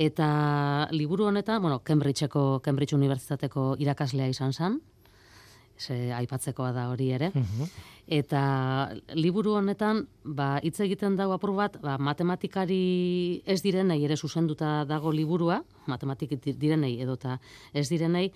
Eta 0.00 0.88
liburu 0.92 1.26
honetan, 1.28 1.60
bueno, 1.62 1.82
Cambridgeko, 1.84 2.60
Cambridge 2.64 2.94
Unibertsitateko 2.96 3.74
irakaslea 3.78 4.28
izan 4.30 4.52
zen, 4.52 4.80
ze 5.80 6.12
aipatzekoa 6.12 6.72
da 6.76 6.88
hori 6.90 7.10
ere. 7.16 7.30
Eta 8.10 8.42
liburu 9.14 9.54
honetan, 9.54 10.04
ba, 10.24 10.58
hitz 10.66 10.80
egiten 10.82 11.16
dago 11.16 11.36
apur 11.36 11.52
bat, 11.54 11.76
ba, 11.82 11.96
matematikari 11.98 13.42
ez 13.46 13.60
direnei 13.62 14.00
ere 14.04 14.16
zuzenduta 14.16 14.84
dago 14.84 15.12
liburua, 15.14 15.60
matematik 15.86 16.34
direnei 16.44 16.96
edota 17.00 17.38
ez 17.72 17.88
direnei, 17.88 18.32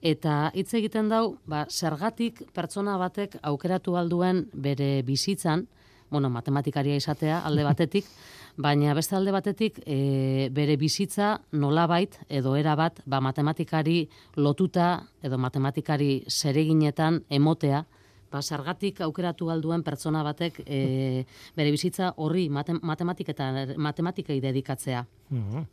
eta 0.00 0.50
hitz 0.54 0.72
egiten 0.80 1.10
dau, 1.12 1.36
ba, 1.46 1.66
zergatik 1.68 2.40
pertsona 2.54 2.96
batek 2.98 3.36
aukeratu 3.42 3.98
alduen 4.00 4.46
bere 4.54 5.02
bizitzan, 5.02 5.66
bueno, 6.10 6.30
matematikaria 6.30 6.96
izatea 6.96 7.40
alde 7.44 7.64
batetik, 7.64 8.06
baina 8.64 8.94
beste 8.94 9.16
alde 9.16 9.32
batetik 9.32 9.78
e, 9.86 10.48
bere 10.54 10.76
bizitza 10.76 11.38
nolabait 11.52 12.18
edo 12.28 12.56
erabat 12.58 13.02
ba, 13.06 13.20
matematikari 13.20 14.08
lotuta 14.36 15.04
edo 15.22 15.38
matematikari 15.38 16.24
zereginetan 16.28 17.22
emotea, 17.30 17.84
ba, 18.32 18.42
zergatik 18.42 19.00
aukeratu 19.04 19.50
alduen 19.50 19.82
pertsona 19.86 20.22
batek 20.26 20.60
e, 20.64 21.24
bere 21.56 21.72
bizitza 21.74 22.12
horri 22.16 22.48
mate, 22.52 22.76
matematik 22.82 23.32
eta 23.34 23.50
matematikei 23.76 24.40
dedikatzea. 24.44 25.04
Mhm. 25.30 25.64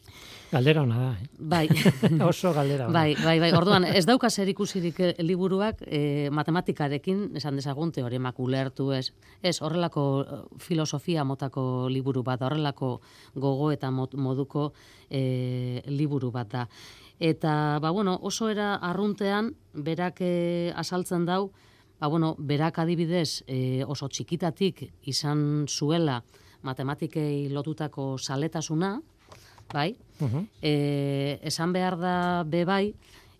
Galdera 0.51 0.81
ona 0.83 0.97
da, 0.99 1.11
eh? 1.13 1.27
Bai. 1.39 1.67
Oso 2.29 2.51
galdera 2.53 2.87
ona. 2.87 2.93
Bai, 2.93 3.15
bai, 3.23 3.37
bai. 3.39 3.51
Orduan, 3.55 3.85
ez 3.87 4.05
dauka 4.05 4.29
zer 4.29 4.49
ikusirik 4.51 4.99
eh, 4.99 5.13
liburuak 5.23 5.81
eh, 5.87 6.29
matematikarekin, 6.31 7.29
esan 7.39 7.55
dezagun 7.59 7.91
teoremak 7.95 8.39
ulertu, 8.39 8.91
ez. 8.95 9.09
Ez, 9.41 9.61
horrelako 9.61 10.05
eh, 10.21 10.41
filosofia 10.59 11.23
motako 11.23 11.87
liburu 11.89 12.23
bat, 12.23 12.43
horrelako 12.43 12.99
gogo 13.35 13.71
eta 13.71 13.91
moduko 13.91 14.71
eh, 15.09 15.81
liburu 15.87 16.31
bat 16.31 16.51
da. 16.51 16.67
Eta, 17.19 17.79
ba, 17.81 17.91
bueno, 17.91 18.19
oso 18.21 18.49
era 18.51 18.75
arruntean, 18.75 19.53
berak 19.73 20.19
eh, 20.19 20.73
asaltzen 20.75 21.25
dau, 21.25 21.51
ba, 21.99 22.07
bueno, 22.07 22.35
berak 22.37 22.79
adibidez 22.79 23.43
eh, 23.47 23.83
oso 23.87 24.07
txikitatik 24.09 24.83
izan 25.07 25.65
zuela 25.67 26.21
matematikei 26.65 27.49
lotutako 27.53 28.17
saletasuna, 28.17 28.95
bai, 29.73 29.95
e, 30.61 31.39
esan 31.43 31.73
behar 31.73 31.97
da 31.97 32.43
be 32.45 32.63
bai, 32.65 32.93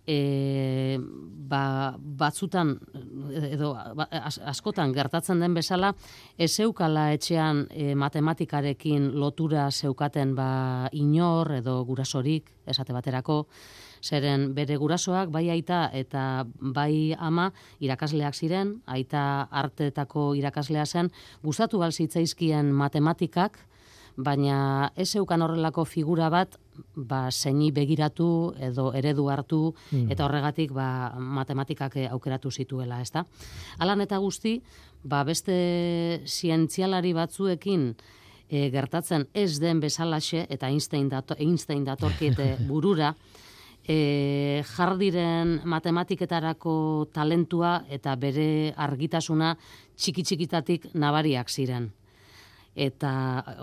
e, 0.06 0.98
ba, 1.02 1.96
batzutan, 1.98 2.76
edo 3.50 3.74
ba, 3.98 4.06
as- 4.12 4.40
askotan 4.46 4.94
gertatzen 4.94 5.40
den 5.42 5.54
bezala, 5.58 5.94
ez 6.38 6.52
zeukala 6.56 7.08
etxean 7.14 7.66
e, 7.72 7.96
matematikarekin 7.96 9.12
lotura 9.18 9.72
zeukaten 9.72 10.36
ba, 10.38 10.90
inor 10.94 11.52
edo 11.62 11.80
gurasorik, 11.86 12.52
esate 12.66 12.94
baterako, 12.94 13.48
zeren 14.06 14.52
bere 14.54 14.78
gurasoak 14.78 15.32
bai 15.34 15.48
aita 15.50 15.90
eta 15.94 16.46
bai 16.60 17.16
ama 17.18 17.52
irakasleak 17.80 18.36
ziren, 18.36 18.80
aita 18.86 19.48
arteetako 19.52 20.34
irakaslea 20.38 20.86
zen, 20.86 21.12
gustatu 21.44 21.82
galzitzaizkien 21.82 22.72
matematikak, 22.74 23.58
baina 24.16 24.92
ez 24.96 25.10
zeukan 25.12 25.42
horrelako 25.44 25.86
figura 25.86 26.30
bat, 26.32 26.58
ba, 26.96 27.30
zeini 27.32 27.72
begiratu 27.76 28.28
edo 28.60 28.92
eredu 28.96 29.28
hartu, 29.32 29.62
eta 30.10 30.26
horregatik 30.26 30.72
ba, 30.76 30.88
matematikak 31.20 31.98
eh, 31.98 32.08
aukeratu 32.12 32.52
zituela, 32.52 33.02
ezta? 33.02 33.26
Alan 33.80 34.02
eta 34.02 34.20
guzti, 34.24 34.62
ba, 35.04 35.24
beste 35.28 36.22
zientzialari 36.26 37.14
batzuekin 37.14 37.90
e, 38.50 38.70
gertatzen 38.72 39.28
ez 39.34 39.60
den 39.60 39.82
bezalaxe, 39.84 40.46
eta 40.50 40.70
Einstein, 40.70 41.10
dato, 41.10 41.36
Einstein 41.40 41.84
datorkit 41.86 42.40
eh, 42.40 42.56
burura, 42.70 43.14
e, 43.88 44.64
jardiren 44.76 45.60
matematiketarako 45.64 47.10
talentua 47.14 47.84
eta 47.90 48.16
bere 48.16 48.74
argitasuna 48.76 49.56
txiki-txikitatik 49.96 50.92
nabariak 50.96 51.50
ziren. 51.50 51.92
Eta 52.76 53.10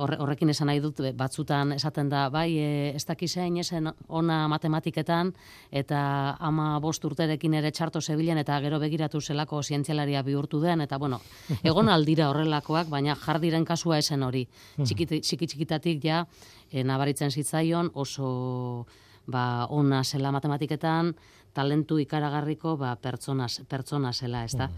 horre, 0.01 0.17
horrekin 0.25 0.49
esan 0.49 0.71
nahi 0.71 0.79
dut 0.81 1.03
batzutan 1.13 1.75
esaten 1.75 2.09
da 2.09 2.31
bai 2.33 2.55
e, 2.57 2.69
ez 2.97 3.03
dakizein 3.05 3.59
esen 3.61 3.91
ona 4.09 4.39
matematiketan 4.49 5.35
eta 5.69 5.99
ama 6.41 6.79
bost 6.81 7.05
urterekin 7.05 7.59
ere 7.61 7.71
txarto 7.77 8.01
zebilen 8.01 8.41
eta 8.41 8.57
gero 8.65 8.79
begiratu 8.81 9.21
zelako 9.21 9.61
zientzialaria 9.63 10.23
bihurtu 10.25 10.63
den 10.65 10.81
eta 10.81 10.97
bueno, 10.97 11.21
egon 11.63 11.93
aldira 11.93 12.31
horrelakoak 12.31 12.89
baina 12.89 13.15
jardiren 13.27 13.69
kasua 13.69 13.99
esen 13.99 14.23
hori. 14.23 14.47
Txiki 14.81 15.07
txiki 15.21 15.47
txikitatik 15.47 16.01
ja 16.09 16.25
e, 16.71 16.81
nabaritzen 16.81 17.31
zitzaion 17.31 17.93
oso 17.93 18.87
ba, 19.27 19.67
ona 19.71 20.03
zela 20.05 20.33
matematiketan 20.33 21.15
talentu 21.53 21.99
ikaragarriko 21.99 22.77
ba, 22.77 22.97
pertsona, 22.97 23.47
pertsona 23.69 24.13
zela, 24.13 24.45
ez 24.45 24.57
da? 24.57 24.71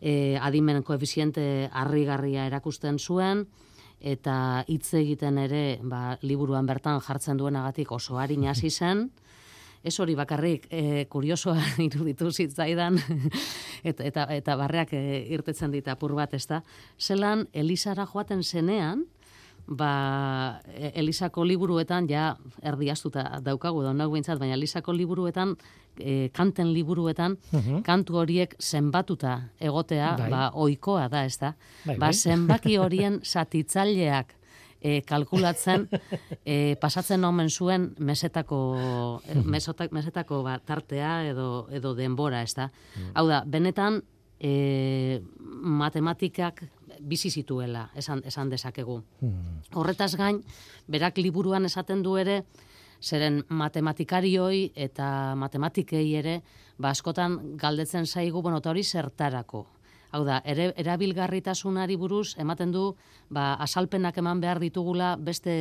e, 0.00 0.38
adimen 0.40 0.82
koefiziente 0.82 1.68
harrigarria 1.72 2.46
erakusten 2.48 2.98
zuen, 2.98 3.44
eta 4.00 4.64
hitz 4.68 4.94
egiten 4.96 5.38
ere 5.38 5.78
ba, 5.84 6.16
liburuan 6.24 6.66
bertan 6.66 7.02
jartzen 7.04 7.36
duenagatik 7.36 7.92
oso 7.92 8.18
harin 8.18 8.48
hasi 8.48 8.70
zen, 8.80 9.10
ez 9.84 9.94
hori 10.00 10.14
bakarrik 10.16 10.66
e, 10.70 11.06
kuriosoa 11.08 11.60
iruditu 11.86 12.32
zitzaidan 12.32 12.98
eta, 13.90 14.04
eta, 14.04 14.26
eta 14.34 14.56
barreak 14.56 14.92
e, 14.96 15.04
irtetzen 15.36 15.72
dit 15.72 15.88
apur 15.88 16.16
bat, 16.16 16.34
ez 16.34 16.46
da? 16.48 16.62
Zelan, 16.98 17.46
Elisara 17.52 18.06
joaten 18.08 18.42
zenean, 18.42 19.06
ba, 19.70 20.60
e, 20.74 20.90
Elisako 20.98 21.44
liburuetan, 21.46 22.08
ja, 22.10 22.32
erdiaztuta 22.66 23.38
daukagu, 23.44 23.84
da 23.86 23.92
behintzat, 23.94 24.38
baina 24.42 24.54
Elisako 24.58 24.92
liburuetan, 24.92 25.54
e, 25.98 26.28
kanten 26.34 26.72
liburuetan, 26.74 27.36
Mhm. 27.52 27.82
kantu 27.86 28.16
horiek 28.18 28.56
zenbatuta 28.58 29.50
egotea, 29.60 30.16
Bai. 30.18 30.30
ba, 30.30 30.50
oikoa 30.54 31.08
da, 31.08 31.24
ez 31.24 31.38
da? 31.38 31.54
Bai, 31.86 31.96
ba, 31.96 32.06
bai. 32.06 32.12
zenbaki 32.14 32.76
horien 32.82 33.20
satitzaileak 33.22 34.34
e, 34.82 35.02
kalkulatzen, 35.02 35.88
e, 36.44 36.74
pasatzen 36.80 37.22
omen 37.24 37.50
zuen 37.50 37.94
mesetako, 37.98 39.20
e, 39.28 39.34
mesotak, 39.54 39.92
mesetako 39.92 40.42
ba, 40.42 40.58
tartea 40.58 41.28
edo, 41.30 41.68
edo 41.70 41.94
denbora, 41.94 42.42
ez 42.42 42.54
da? 42.54 42.70
Hau 43.14 43.26
da, 43.28 43.44
benetan, 43.46 44.02
e, 44.40 45.20
matematikak 45.62 46.64
bizi 47.00 47.30
zituela, 47.30 47.88
esan, 47.96 48.22
esan 48.26 48.50
dezakegu. 48.50 49.00
Horretaz 49.74 50.14
gain, 50.16 50.42
berak 50.88 51.18
liburuan 51.18 51.64
esaten 51.64 52.02
du 52.02 52.16
ere, 52.20 52.42
zeren 53.00 53.42
matematikarioi 53.48 54.70
eta 54.76 55.34
matematikei 55.40 56.06
ere, 56.20 56.40
ba 56.78 56.90
askotan 56.90 57.56
galdetzen 57.56 58.06
zaigu, 58.06 58.42
bueno, 58.42 58.58
eta 58.60 58.70
hori 58.70 58.84
zertarako. 58.84 59.66
Hau 60.10 60.24
da, 60.26 60.40
ere, 60.44 60.72
erabilgarritasunari 60.80 61.94
buruz, 61.96 62.34
ematen 62.42 62.72
du, 62.74 62.96
ba, 63.30 63.54
asalpenak 63.62 64.16
eman 64.18 64.40
behar 64.42 64.58
ditugula 64.58 65.14
beste 65.16 65.52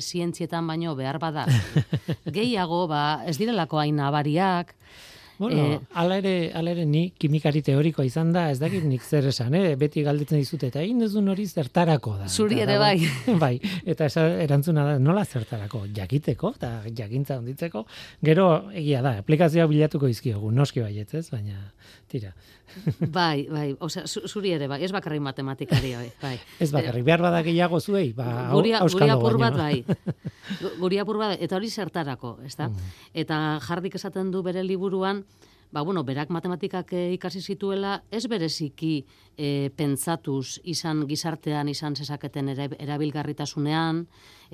zientzietan 0.00 0.66
baino 0.68 0.92
behar 0.94 1.18
bada. 1.22 1.46
Gehiago, 2.36 2.84
ba, 2.90 3.22
ez 3.24 3.38
direlako 3.40 3.80
hain 3.80 3.96
nabariak, 3.96 4.74
Bueno, 5.38 5.64
Eh, 5.64 5.80
ala 5.94 6.18
ere, 6.18 6.52
ala 6.54 6.70
ere 6.70 6.84
ni 6.86 7.10
kimikari 7.18 7.62
teorikoa 7.62 8.04
izan 8.06 8.32
da, 8.32 8.50
ez 8.50 8.58
dakit 8.60 8.84
nik 8.86 9.02
zer 9.02 9.26
esan, 9.26 9.54
eh? 9.54 9.74
beti 9.76 10.02
galdetzen 10.06 10.38
dizute, 10.38 10.68
eta 10.70 10.82
egin 10.82 11.00
duzun 11.02 11.28
hori 11.28 11.46
zertarako 11.46 12.16
da. 12.20 12.28
Zuri 12.28 12.60
ere 12.62 12.78
bai. 12.78 12.96
bai, 13.44 13.58
eta 13.84 14.06
esa 14.06 14.26
erantzuna 14.44 14.84
da, 14.84 14.98
nola 14.98 15.24
zertarako, 15.24 15.86
jakiteko, 15.96 16.54
eta 16.56 16.72
jakintza 16.94 17.38
onditzeko, 17.42 17.84
gero 18.22 18.48
egia 18.72 19.02
da, 19.02 19.16
aplikazioa 19.24 19.66
bilatuko 19.70 20.10
izkiogu, 20.12 20.52
noski 20.54 20.84
baietz 20.84 21.14
ez, 21.14 21.26
baina, 21.34 21.72
tira, 22.10 22.30
bai, 23.00 23.46
bai, 23.50 23.76
osea, 23.80 24.04
zu- 24.06 24.26
zuri 24.28 24.52
ere 24.56 24.66
bai, 24.68 24.82
ez 24.84 24.90
bakarrik 24.92 25.20
matematikari, 25.22 25.94
bai. 25.94 26.10
bai. 26.22 26.34
ez 26.60 26.70
bakarrik, 26.72 27.04
behar 27.04 27.20
bada 27.22 27.42
gehiago 27.42 27.80
zuei, 27.80 28.12
ba, 28.12 28.48
hau- 28.50 28.58
Guri, 28.58 28.70
guri 28.70 28.80
auskalo 28.80 29.12
apur 29.18 29.38
bat 29.38 29.56
bai. 29.56 29.84
Gu- 30.60 30.74
Guri 30.80 30.98
apur 30.98 31.18
bat, 31.18 31.38
eta 31.40 31.56
hori 31.56 31.70
zertarako, 31.70 32.38
ez 32.44 32.56
da? 32.56 32.70
Eta 33.14 33.58
jardik 33.66 33.94
esaten 33.94 34.30
du 34.30 34.42
bere 34.42 34.62
liburuan, 34.64 35.24
ba, 35.74 35.82
bueno, 35.82 36.04
berak 36.06 36.30
matematikak 36.30 36.92
eh, 36.94 37.12
ikasi 37.16 37.40
zituela, 37.42 37.96
ez 38.14 38.28
bereziki 38.30 38.92
e, 39.34 39.70
pentsatuz 39.74 40.60
izan 40.70 41.00
gizartean 41.10 41.66
izan 41.72 41.96
zezaketen 41.98 42.52
erabilgarritasunean, 42.54 44.04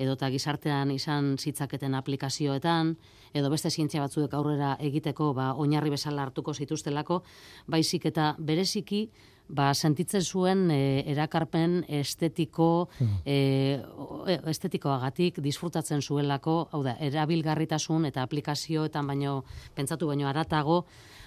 edo 0.01 0.15
eta 0.17 0.29
gizartean 0.33 0.89
izan 0.95 1.35
zitzaketen 1.37 1.93
aplikazioetan, 1.99 2.95
edo 3.37 3.49
beste 3.53 3.69
zientzia 3.69 4.01
batzuek 4.01 4.33
aurrera 4.33 4.73
egiteko 4.81 5.33
ba, 5.37 5.51
oinarri 5.53 5.93
bezala 5.93 6.25
hartuko 6.25 6.53
zituztelako, 6.57 7.21
baizik 7.69 8.09
eta 8.09 8.31
bereziki 8.39 9.05
ba, 9.51 9.73
sentitzen 9.75 10.23
zuen 10.23 10.69
e, 10.71 11.03
erakarpen 11.11 11.81
estetiko, 12.01 12.87
o- 12.87 14.23
e, 14.27 14.39
estetikoagatik 14.47 15.41
disfrutatzen 15.43 16.01
zuelako, 16.01 16.69
hau 16.71 16.81
da, 16.85 16.95
erabilgarritasun 17.03 18.05
eta 18.09 18.23
aplikazioetan 18.23 19.07
baino, 19.11 19.41
pentsatu 19.75 20.07
baino 20.07 20.27
aratago, 20.29 20.85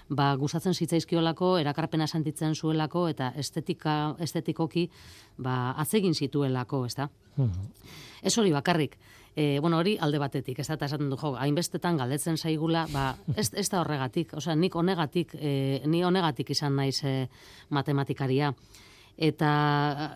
ba, 0.09 0.35
gustatzen 0.37 0.75
zitzaizkiolako, 0.75 1.57
erakarpena 1.59 2.07
sentitzen 2.07 2.55
zuelako, 2.55 3.07
eta 3.09 3.33
estetika, 3.41 4.15
estetikoki, 4.21 4.89
ba, 5.39 5.75
atzegin 5.81 6.15
zituelako, 6.15 6.85
ez 6.87 6.95
da? 6.99 7.09
Ez 8.23 8.37
hori 8.39 8.53
bakarrik. 8.53 8.99
E, 9.35 9.59
bueno, 9.59 9.81
hori 9.83 9.97
alde 9.99 10.21
batetik, 10.23 10.61
ez 10.63 10.69
da, 10.69 10.77
eta 10.79 10.87
esaten 10.87 11.11
du, 11.11 11.19
jo, 11.19 11.33
hainbestetan 11.41 11.97
galdetzen 11.99 12.37
zaigula, 12.39 12.87
ba, 12.93 13.17
ez, 13.35 13.49
ez 13.53 13.67
da 13.73 13.81
horregatik, 13.81 14.37
osea, 14.39 14.55
nik 14.55 14.77
honegatik, 14.77 15.35
e, 15.35 15.83
ni 15.91 16.05
honegatik 16.05 16.55
izan 16.55 16.77
naiz 16.79 17.01
e, 17.03 17.17
matematikaria. 17.75 18.53
Eta 19.15 19.51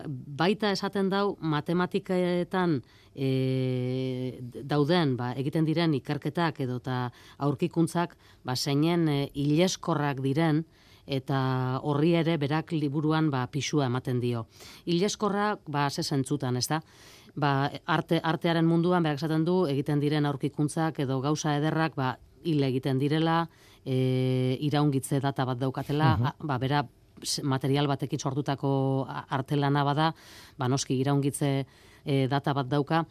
baita 0.07 0.71
esaten 0.75 1.09
dau, 1.11 1.37
matematiketan 1.39 2.81
e, 3.19 4.39
dauden, 4.63 5.15
ba, 5.19 5.33
egiten 5.39 5.67
diren 5.67 5.93
ikerketak 5.97 6.61
edo 6.63 6.77
eta 6.79 6.99
aurkikuntzak, 7.43 8.15
ba, 8.47 8.55
zeinen 8.55 9.07
e, 9.11 9.17
ileskorrak 9.35 10.21
diren, 10.23 10.63
eta 11.09 11.79
horri 11.83 12.13
ere 12.19 12.37
berak 12.37 12.71
liburuan 12.71 13.31
ba, 13.33 13.43
pisua 13.51 13.87
ematen 13.89 14.21
dio. 14.23 14.45
Ileskorrak, 14.85 15.65
ba, 15.67 15.89
ze 15.89 16.03
zentzutan, 16.03 16.57
ez 16.57 16.67
da? 16.69 16.79
Ba, 17.35 17.71
arte, 17.85 18.21
artearen 18.23 18.67
munduan, 18.67 19.03
berak 19.03 19.19
esaten 19.19 19.43
du, 19.45 19.63
egiten 19.67 19.99
diren 19.99 20.25
aurkikuntzak 20.29 21.01
edo 21.03 21.19
gauza 21.25 21.57
ederrak, 21.57 21.97
ba, 21.99 22.13
hil 22.45 22.63
egiten 22.63 23.01
direla, 23.01 23.41
e, 23.83 24.55
iraungitze 24.69 25.19
data 25.19 25.45
bat 25.49 25.59
daukatela, 25.59 26.13
a- 26.13 26.33
ba, 26.39 26.57
bera 26.61 26.85
material 27.43 27.87
batekin 27.91 28.19
sortutako 28.19 29.05
artelana 29.27 29.83
bada, 29.83 30.13
ba, 30.57 30.69
noski 30.71 30.95
iraungitze 31.01 31.65
e, 32.09 32.25
data 32.31 32.55
bat 32.57 32.69
dauka. 32.71 33.03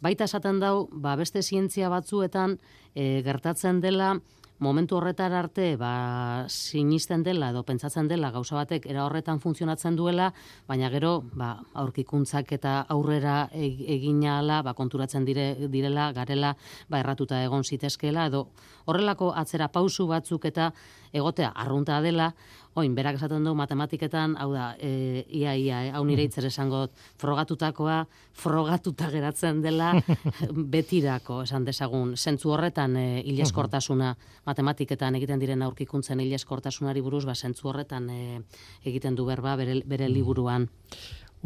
Baita 0.00 0.24
esaten 0.24 0.60
dau, 0.62 0.88
ba, 0.92 1.16
beste 1.20 1.42
zientzia 1.44 1.92
batzuetan 1.92 2.56
e, 2.94 3.20
gertatzen 3.26 3.82
dela, 3.84 4.14
momentu 4.58 4.96
horretara 4.96 5.38
arte 5.42 5.76
ba, 5.76 6.46
sinisten 6.48 7.22
dela 7.22 7.50
edo 7.52 7.62
pentsatzen 7.68 8.08
dela 8.08 8.30
gauza 8.32 8.56
batek 8.56 8.86
era 8.88 9.04
horretan 9.04 9.40
funtzionatzen 9.40 9.96
duela, 9.96 10.30
baina 10.68 10.88
gero 10.92 11.18
ba, 11.36 11.50
aurkikuntzak 11.74 12.54
eta 12.56 12.78
aurrera 12.88 13.50
e- 13.52 13.68
egina 13.96 14.38
ala, 14.38 14.62
ba, 14.64 14.72
konturatzen 14.74 15.26
dire, 15.28 15.68
direla, 15.68 16.08
garela, 16.16 16.54
ba, 16.88 17.00
erratuta 17.00 17.42
egon 17.44 17.64
zitezkeela, 17.64 18.26
edo 18.32 18.46
horrelako 18.86 19.32
atzera 19.36 19.68
pausu 19.68 20.08
batzuk 20.08 20.48
eta 20.48 20.70
egotea 21.12 21.52
arrunta 21.52 22.00
dela, 22.00 22.32
oin, 22.76 22.94
berak 22.94 23.16
esaten 23.16 23.44
du 23.44 23.54
matematiketan, 23.56 24.36
hau 24.40 24.50
da, 24.52 24.66
e, 24.76 25.24
ia, 25.32 25.54
ia, 25.56 25.80
eh, 25.86 25.92
hau 25.96 26.02
nire 26.04 26.26
hitzer 26.26 26.44
esango, 26.50 26.82
frogatutakoa, 27.20 28.02
frogatuta 28.36 29.08
geratzen 29.12 29.62
dela 29.64 29.94
betirako, 30.76 31.40
esan 31.46 31.64
dezagun, 31.64 32.14
zentzu 32.16 32.52
horretan 32.52 32.98
e, 33.00 33.06
hileskortasuna, 33.32 34.12
matematiketan 34.48 35.16
egiten 35.16 35.40
diren 35.40 35.64
aurkikuntzen 35.64 36.20
hileskortasunari 36.20 37.04
buruz, 37.04 37.24
ba, 37.24 37.34
zentzu 37.34 37.72
horretan 37.72 38.10
e, 38.12 38.42
egiten 38.84 39.16
du 39.16 39.24
berba 39.28 39.56
bere, 39.56 39.80
bere 39.88 40.10
liburuan. 40.12 40.68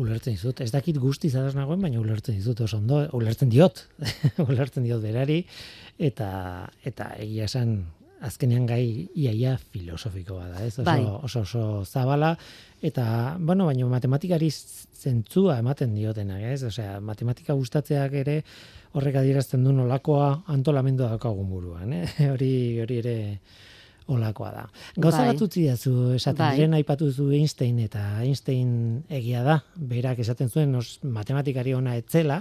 Ulertzen 0.01 0.35
dizut, 0.35 0.61
ez 0.65 0.71
dakit 0.75 0.99
guztiz 0.99 1.35
adas 1.37 1.55
nagoen, 1.55 1.83
baina 1.83 2.01
ulertzen 2.01 2.35
dizut 2.39 2.65
oso 2.67 2.79
ondo, 2.79 3.05
ulertzen 3.15 3.51
diot, 3.53 3.85
ulertzen 4.51 4.83
diot 4.87 5.03
berari, 5.03 5.45
eta, 6.11 6.31
eta 6.87 7.13
egia 7.23 7.47
esan, 7.47 7.79
azkenean 8.21 8.67
gai 8.69 9.09
iaia 9.17 9.57
filosofikoa 9.73 10.49
da, 10.51 10.65
ez? 10.65 10.75
Oso, 10.79 10.85
Bai. 10.85 11.01
oso, 11.05 11.41
oso 11.41 11.85
zabala, 11.85 12.35
eta, 12.83 13.37
bueno, 13.39 13.67
baina 13.71 13.89
matematikari 13.89 14.51
zentzua 14.51 15.59
ematen 15.63 15.95
diotenak, 15.97 16.43
ez? 16.53 16.63
Osea, 16.69 16.99
matematika 17.01 17.57
gustatzeak 17.57 18.15
ere 18.21 18.41
horrek 18.93 19.21
adierazten 19.23 19.65
du 19.65 19.73
nolakoa 19.73 20.31
antolamendua 20.53 21.15
daukagun 21.15 21.49
buruan, 21.49 21.93
eh? 21.97 22.07
hori, 22.35 22.53
hori 22.83 23.01
ere 23.01 23.17
olakoa 24.11 24.51
da. 24.51 24.67
Gauza 24.97 25.23
Bai. 25.23 25.31
bat 25.33 25.43
utzi 25.47 25.65
dazu, 25.69 25.95
esaten 26.17 26.43
Bai. 26.43 26.55
diren 26.59 26.77
aipatu 26.81 27.11
zu 27.13 27.31
Einstein, 27.37 27.79
eta 27.87 28.03
Einstein 28.25 28.73
egia 29.09 29.45
da, 29.47 29.61
berak 29.77 30.21
esaten 30.25 30.51
zuen 30.51 30.75
os, 30.75 30.99
matematikari 31.07 31.75
ona 31.79 31.97
etzela, 32.01 32.41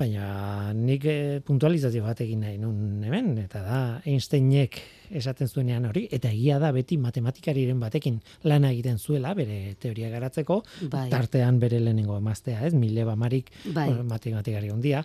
baina 0.00 0.72
nik 0.76 1.04
eh, 1.08 1.40
puntualizazio 1.44 2.04
bat 2.06 2.22
egin 2.24 2.40
nahi 2.44 2.56
nun 2.60 3.02
hemen, 3.04 3.34
eta 3.42 3.60
da 3.64 3.80
Einsteinek 4.08 4.78
esaten 5.20 5.50
zuenean 5.50 5.88
hori, 5.90 6.06
eta 6.12 6.30
egia 6.30 6.58
da 6.62 6.70
beti 6.72 6.96
matematikariren 7.02 7.80
batekin 7.82 8.20
lana 8.48 8.70
egiten 8.72 8.98
zuela, 8.98 9.34
bere 9.36 9.74
teoria 9.82 10.08
garatzeko, 10.12 10.60
Bai. 10.92 11.08
tartean 11.12 11.60
bere 11.60 11.82
lehenengo 11.82 12.16
emaztea, 12.16 12.62
ez, 12.66 12.72
mile 12.74 13.04
bamarik 13.04 13.52
Bai. 13.74 13.90
matematikari 14.08 14.72
ondia, 14.72 15.04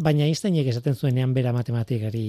baina 0.00 0.24
Einsteinek 0.24 0.72
esaten 0.72 0.96
zuenean 0.96 1.34
bera 1.36 1.52
matematikari 1.52 2.26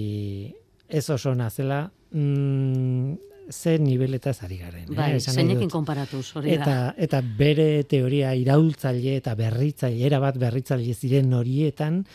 ez 0.92 1.08
oso 1.10 1.36
nazela, 1.36 1.86
mm, 2.12 3.31
ze 3.52 3.78
nibeletaz 3.80 4.44
ari 4.44 4.58
garen. 4.58 4.86
Bai, 4.96 5.12
eh? 5.12 5.16
Esan 5.22 5.36
nahi 5.36 5.46
zeinekin 5.46 5.70
konparatuz, 5.70 6.26
hori 6.36 6.54
Eta, 6.56 6.66
da. 6.66 6.94
eta 6.98 7.22
bere 7.22 7.84
teoria 7.84 8.34
iraultzaile 8.36 9.16
eta 9.22 9.36
berritzaile, 9.36 10.06
erabat 10.08 10.38
berritzaile 10.42 10.94
ziren 10.94 11.34
horietan, 11.34 12.06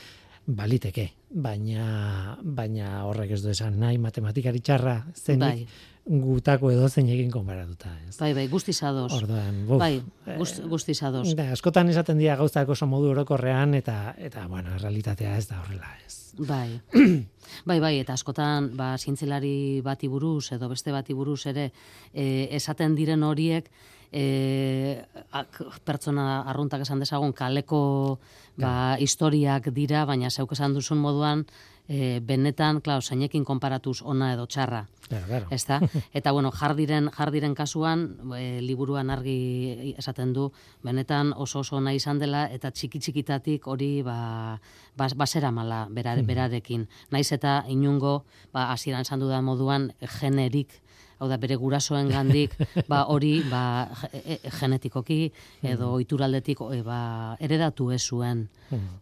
baliteke. 0.47 1.11
baina 1.36 2.38
baina 2.42 3.05
horrek 3.05 3.32
ez 3.34 3.42
du 3.42 3.51
esan 3.51 3.78
nahi 3.80 3.99
matematikari 3.99 4.61
txarra 4.61 4.94
zenik 5.12 5.40
Bai. 5.40 5.66
gutako 6.07 6.70
edo 6.70 6.88
zeinekin 6.88 7.30
konparatuta, 7.30 7.90
ez? 8.09 8.16
Bai, 8.20 8.32
bai, 8.32 8.47
guztiz 8.49 8.78
ados. 8.86 9.12
Orduan, 9.12 9.66
buf, 9.66 9.80
Bai, 9.82 10.01
gust, 10.38 10.62
guztiz 10.70 11.03
ados. 11.03 11.34
Da, 11.34 11.51
askotan 11.53 11.90
esaten 11.90 12.18
dira 12.22 12.36
gauzak 12.38 12.68
oso 12.68 12.86
modu 12.86 13.11
orokorrean 13.11 13.74
eta 13.74 14.14
eta 14.16 14.47
bueno, 14.47 14.78
realitatea 14.78 15.36
ez 15.36 15.49
da 15.49 15.61
horrela, 15.61 15.90
ez. 16.07 16.32
Bai. 16.38 16.80
bai, 17.68 17.80
bai, 17.80 17.99
eta 17.99 18.14
askotan, 18.14 18.70
ba, 18.78 18.94
zientzelari 18.97 19.82
bati 19.82 20.09
buruz 20.09 20.53
edo 20.53 20.70
beste 20.70 20.94
bati 20.94 21.12
buruz 21.12 21.47
ere, 21.51 21.72
e, 22.14 22.49
esaten 22.55 22.94
diren 22.94 23.26
horiek, 23.26 23.68
e, 24.12 25.02
ak, 25.32 25.62
pertsona 25.84 26.42
arruntak 26.48 26.82
esan 26.86 27.00
dezagun 27.00 27.32
kaleko 27.32 28.18
ba, 28.57 28.96
historiak 29.00 29.70
dira, 29.74 30.04
baina 30.04 30.30
zeuk 30.30 30.52
esan 30.52 30.74
duzun 30.74 30.98
moduan, 30.98 31.46
e, 31.88 32.20
benetan, 32.22 32.80
klar, 32.80 33.02
zeinekin 33.02 33.44
konparatuz 33.44 34.00
ona 34.02 34.32
edo 34.34 34.46
txarra. 34.46 34.86
Claro, 35.09 35.26
claro. 35.26 35.46
Ezta? 35.50 35.78
Eta 36.18 36.32
bueno, 36.32 36.50
jardiren 36.50 37.11
jardiren 37.14 37.54
kasuan, 37.54 38.07
e, 38.36 38.61
liburuan 38.62 39.11
argi 39.11 39.94
esaten 39.98 40.32
du, 40.34 40.50
benetan 40.82 41.32
oso 41.36 41.61
oso 41.61 41.76
ona 41.76 41.94
izan 41.94 42.18
dela 42.18 42.46
eta 42.50 42.70
txiki 42.70 42.98
txikitatik 42.98 43.66
hori 43.66 44.02
ba 44.02 44.59
bas, 44.96 45.14
basera 45.14 45.52
mala 45.52 45.86
berar, 45.90 46.22
berarekin. 46.26 46.88
Naiz 47.11 47.30
eta 47.32 47.62
inungo, 47.68 48.24
ba 48.52 48.72
hasieran 48.72 49.07
esan 49.07 49.20
dudan 49.20 49.44
moduan 49.44 49.92
generik 50.20 50.80
hau 51.18 51.28
da 51.30 51.36
bere 51.40 51.56
gurasoen 51.56 52.08
gandik, 52.12 52.52
ba 52.90 53.04
hori 53.12 53.40
ba 53.50 53.88
ge- 54.02 54.22
e- 54.36 54.50
genetikoki 54.58 55.32
edo 55.62 55.92
ohituraldetik 55.96 56.60
e, 56.72 56.82
ba 56.84 57.36
eredatu 57.40 57.90
ez 57.92 58.02
zuen. 58.04 58.48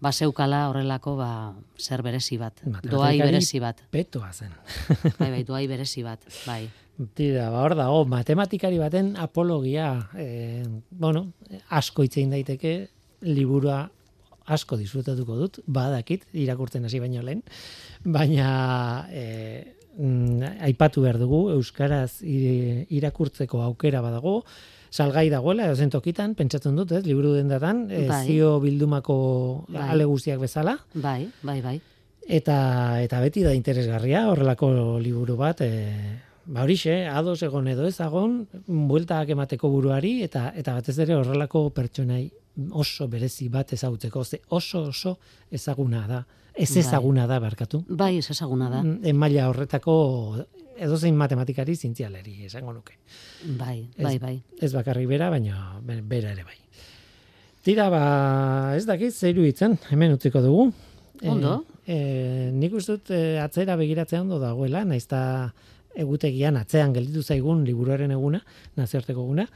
Ba 0.00 0.12
zeukala 0.12 0.68
horrelako 0.70 1.16
ba 1.16 1.30
zer 1.80 2.02
berezi 2.02 2.38
bat, 2.38 2.60
doai 2.84 3.18
berezi 3.18 3.60
bat. 3.60 3.80
Petoa 3.90 4.32
zen. 4.32 4.52
Bai, 5.18 5.30
bai, 5.30 5.42
doai 5.44 5.66
berezi 5.68 6.02
bat, 6.06 6.20
bai. 6.46 6.68
Tira, 7.18 7.48
ba, 7.50 7.64
hor 7.64 7.74
dago, 7.74 8.04
matematikari 8.06 8.78
baten 8.78 9.16
apologia, 9.18 9.88
e, 10.14 10.62
bueno, 10.90 11.32
asko 11.74 12.04
hitzein 12.06 12.30
daiteke, 12.30 12.76
liburua 13.26 13.88
asko 14.46 14.76
disfrutatuko 14.76 15.34
dut, 15.40 15.58
badakit, 15.66 16.26
irakurtzen 16.36 16.84
hasi 16.84 17.00
baino 17.00 17.22
lehen, 17.24 17.40
baina 18.04 19.08
e, 19.10 19.74
mm, 19.97 20.61
aipatu 20.68 21.05
behar 21.05 21.18
dugu, 21.18 21.49
Euskaraz 21.55 22.20
irakurtzeko 22.22 23.62
aukera 23.62 24.03
badago, 24.05 24.42
salgai 24.95 25.26
dagoela, 25.30 25.66
edozen 25.66 25.90
tokitan, 25.90 26.36
pentsatzen 26.38 26.76
dut, 26.78 26.92
ez, 26.95 27.03
liburu 27.07 27.32
dendatan, 27.34 27.88
e, 27.90 28.05
Bai. 28.09 28.20
zio 28.26 28.59
bildumako 28.62 29.16
Bai. 29.68 29.88
ale 29.90 30.07
guztiak 30.07 30.38
bezala, 30.42 30.78
Bai, 30.95 31.26
bai, 31.42 31.61
bai. 31.62 31.80
Eta, 32.24 33.03
eta 33.05 33.18
beti 33.20 33.42
da 33.45 33.53
interesgarria, 33.53 34.28
horrelako 34.30 34.70
liburu 35.03 35.36
bat, 35.36 35.61
e, 35.61 36.20
ba 36.47 36.62
horixe, 36.62 37.07
ados 37.09 37.42
egon 37.42 37.68
edo 37.68 37.88
ez 37.88 37.99
agon, 38.01 38.47
bueltak 38.66 39.34
emateko 39.34 39.68
buruari, 39.72 40.22
eta, 40.22 40.53
eta 40.57 40.76
batez 40.78 40.99
ere 41.05 41.16
horrelako 41.18 41.68
pertsonai 41.74 42.22
oso 42.70 43.09
berezi 43.11 43.49
bat 43.49 43.72
ezagutzeko, 43.74 44.24
ze 44.24 44.40
oso 44.49 44.86
oso 44.92 45.18
ezaguna 45.51 46.07
da, 46.07 46.24
ez 46.55 46.70
Bai. 46.70 46.80
ezaguna 46.80 47.26
da 47.26 47.40
barkatu. 47.40 47.84
Bai, 47.88 48.18
ez 48.18 48.30
ezaguna 48.30 48.68
da. 48.70 48.80
En 48.80 49.16
maila 49.16 49.48
horretako 49.50 49.94
edozein 50.78 51.16
matematikari 51.16 51.74
zientzialeri 51.76 52.44
esango 52.46 52.72
nuke. 52.72 52.96
Bai, 53.59 53.88
bai, 53.98 54.18
bai. 54.18 54.42
Ez 54.61 54.72
bakarrik 54.74 55.09
bera, 55.09 55.30
baina 55.30 55.80
be- 55.82 56.00
bera 56.02 56.30
ere 56.32 56.44
bai. 56.44 56.57
Tira, 57.64 57.88
ba, 57.90 58.74
ez 58.76 58.84
dakit, 58.86 59.14
zeiru 59.14 59.44
hitzen, 59.46 59.78
hemen 59.90 60.12
utziko 60.12 60.42
dugu. 60.44 60.72
Ondo. 61.24 61.64
E, 61.86 61.94
e, 61.94 62.50
nik 62.52 62.74
uste 62.76 62.98
dut 62.98 63.11
e, 63.14 63.38
atzera 63.40 63.76
begiratzea 63.80 64.20
ondo 64.20 64.38
dagoela, 64.38 64.84
naizta 64.84 65.52
egutegian 65.96 66.59
atzean 66.59 66.92
gelditu 66.92 67.22
zaigun 67.22 67.62
liburuaren 67.64 68.11
eguna, 68.11 68.42
nazioarteko 68.76 69.22
eguna, 69.22 69.46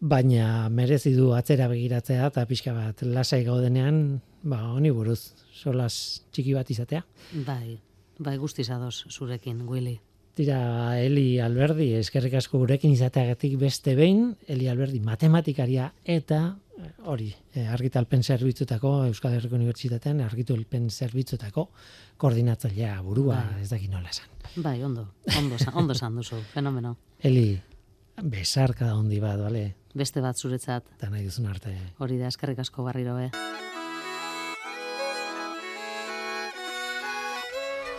baina 0.00 0.68
merezi 0.72 1.12
du 1.14 1.32
atzera 1.36 1.68
begiratzea 1.68 2.26
eta 2.32 2.46
pixka 2.48 2.72
bat 2.74 3.02
lasai 3.04 3.42
gaudenean, 3.44 4.20
ba, 4.42 4.62
honi 4.72 4.90
buruz, 4.90 5.34
solas 5.60 5.94
txiki 6.32 6.54
bat 6.56 6.70
izatea. 6.72 7.04
Bai, 7.46 7.78
bai 8.18 8.36
guztiz 8.40 8.70
ados 8.70 9.04
zurekin, 9.12 9.66
Willy. 9.68 9.98
Tira, 10.34 10.96
Eli 11.02 11.40
Alberdi, 11.42 11.90
eskerrik 11.98 12.34
asko 12.38 12.58
gurekin 12.62 12.92
izateagatik 12.94 13.58
beste 13.60 13.94
behin, 13.98 14.36
Eli 14.48 14.68
Alberdi 14.70 15.00
matematikaria 15.04 15.90
eta 16.04 16.38
eh, 16.78 16.92
hori, 17.10 17.28
eh, 17.54 17.66
argitalpen 17.68 18.22
zerbitzutako, 18.24 18.92
Euskal 19.10 19.34
Herriko 19.36 19.58
Unibertsitatean 19.58 20.22
argitalpen 20.24 20.86
zerbitzutako 20.90 21.66
koordinatzailea 22.16 22.94
burua, 23.02 23.40
Bai. 23.50 23.62
ez 23.66 23.68
dakit 23.74 23.90
nola 23.90 24.08
esan. 24.14 24.30
Bai, 24.62 24.78
ondo, 24.86 25.08
ondo, 25.38 25.58
ondo 25.74 25.92
esan 25.98 26.16
duzu, 26.16 26.38
fenomeno. 26.54 26.96
Eli, 27.20 27.60
besarka 28.22 28.86
da 28.86 28.94
hondi 28.96 29.20
bat, 29.20 29.38
bale? 29.40 29.66
Beste 29.94 30.22
bat 30.22 30.38
zuretzat, 30.38 30.86
Eta 30.96 31.10
nahi 31.10 31.24
duzun 31.26 31.46
arte. 31.50 31.74
hori 31.98 32.18
da, 32.22 32.28
eskerrik 32.30 32.58
asko 32.62 32.84
barriro, 32.86 33.18
eh? 33.18 33.30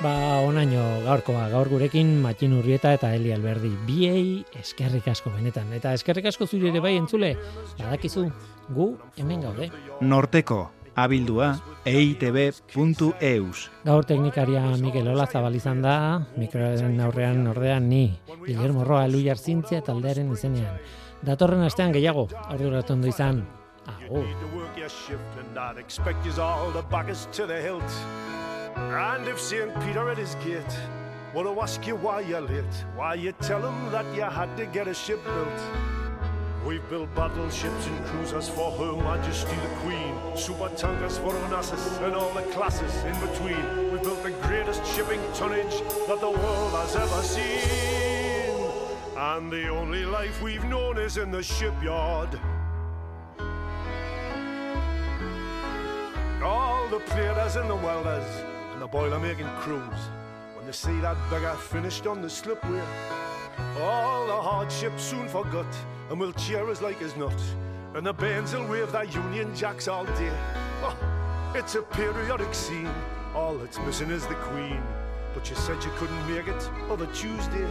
Ba, 0.01 0.41
onaino 0.41 0.81
gaurkoa, 1.05 1.43
gaur 1.51 1.67
gurekin 1.69 2.15
Matxin 2.23 2.55
Urrieta 2.57 2.89
eta 2.95 3.11
Eli 3.13 3.29
Alberdi. 3.35 3.69
Biei 3.85 4.41
eskerrik 4.57 5.05
asko 5.11 5.29
benetan. 5.29 5.69
Eta 5.77 5.91
eskerrik 5.93 6.25
asko 6.31 6.47
zuri 6.47 6.71
ere 6.71 6.81
bai 6.81 6.95
entzule. 6.97 7.35
Badakizu, 7.77 8.23
gu 8.73 8.87
hemen 9.21 9.45
gaude. 9.45 9.69
Norteko, 10.01 10.57
abildua, 10.97 11.51
eitb.eus. 11.85 13.61
Gaur 13.85 14.09
teknikaria 14.09 14.65
Mikel 14.81 15.13
Ola 15.13 15.29
zabal 15.29 15.61
izan 15.61 15.85
da, 15.85 15.95
mikroaren 16.33 16.97
aurrean 17.05 17.45
ordean 17.53 17.85
ni, 17.93 18.07
Guillermo 18.41 18.83
Roa 18.87 19.05
Eluiar 19.05 19.37
Zintzia 19.37 19.85
taldearen 19.85 20.33
izenean. 20.33 20.81
Datorren 21.21 21.61
astean 21.61 21.93
gehiago, 21.93 22.25
orduratu 22.49 22.97
ondo 22.97 23.13
izan. 23.13 23.45
Agur. 23.85 24.25
And 28.75 29.27
if 29.27 29.39
St. 29.39 29.73
Peter 29.81 30.09
at 30.09 30.17
his 30.17 30.35
gate 30.35 30.77
want 31.33 31.47
to 31.47 31.61
ask 31.61 31.85
you 31.87 31.95
why 31.95 32.21
you're 32.21 32.41
late, 32.41 32.75
why 32.95 33.13
you 33.13 33.31
tell 33.33 33.61
him 33.61 33.91
that 33.91 34.05
you 34.15 34.23
had 34.23 34.55
to 34.57 34.65
get 34.65 34.87
a 34.87 34.93
ship 34.93 35.23
built. 35.23 35.61
We've 36.65 36.87
built 36.89 37.13
battleships 37.15 37.87
and 37.87 38.05
cruisers 38.05 38.47
for 38.49 38.71
Her 38.71 38.95
Majesty 38.95 39.55
the 39.55 39.75
Queen, 39.81 40.37
super 40.37 40.69
tankers 40.75 41.17
for 41.17 41.33
Onassis 41.33 42.01
and 42.03 42.15
all 42.15 42.31
the 42.33 42.43
classes 42.53 42.95
in 43.03 43.19
between. 43.19 43.91
We've 43.91 44.03
built 44.03 44.21
the 44.23 44.31
greatest 44.47 44.85
shipping 44.85 45.21
tonnage 45.33 45.81
that 46.07 46.19
the 46.19 46.29
world 46.29 46.71
has 46.73 46.95
ever 46.95 47.21
seen. 47.23 48.71
And 49.17 49.51
the 49.51 49.69
only 49.69 50.05
life 50.05 50.41
we've 50.41 50.63
known 50.65 50.97
is 50.97 51.17
in 51.17 51.31
the 51.31 51.41
shipyard. 51.41 52.39
All 56.43 56.87
the 56.89 56.99
platers 56.99 57.55
and 57.55 57.69
the 57.69 57.75
welders 57.75 58.50
the 58.81 58.87
boiler 58.87 59.19
making 59.19 59.45
crews. 59.59 60.01
When 60.55 60.65
they 60.65 60.71
see 60.71 60.99
that 61.01 61.15
beggar 61.29 61.53
finished 61.53 62.07
on 62.07 62.19
the 62.23 62.27
slipway, 62.27 62.81
all 63.79 64.25
the 64.25 64.33
hardships 64.33 65.03
soon 65.03 65.27
forgot 65.27 65.67
and 66.09 66.19
will 66.19 66.33
cheer 66.33 66.67
us 66.67 66.81
like 66.81 66.99
as 67.03 67.15
not. 67.15 67.39
And 67.93 68.03
the 68.03 68.13
bands 68.13 68.55
will 68.55 68.65
wave 68.67 68.91
their 68.91 69.03
Union 69.03 69.55
Jacks 69.55 69.87
all 69.87 70.05
day. 70.05 70.35
Oh, 70.81 70.97
it's 71.53 71.75
a 71.75 71.83
periodic 71.83 72.55
scene. 72.55 72.89
All 73.35 73.55
that's 73.55 73.77
missing 73.77 74.09
is 74.09 74.25
the 74.25 74.33
Queen. 74.49 74.81
But 75.35 75.47
you 75.47 75.55
said 75.57 75.83
you 75.83 75.91
couldn't 75.97 76.27
make 76.27 76.47
it 76.47 76.69
other 76.89 77.05
Tuesday. 77.13 77.67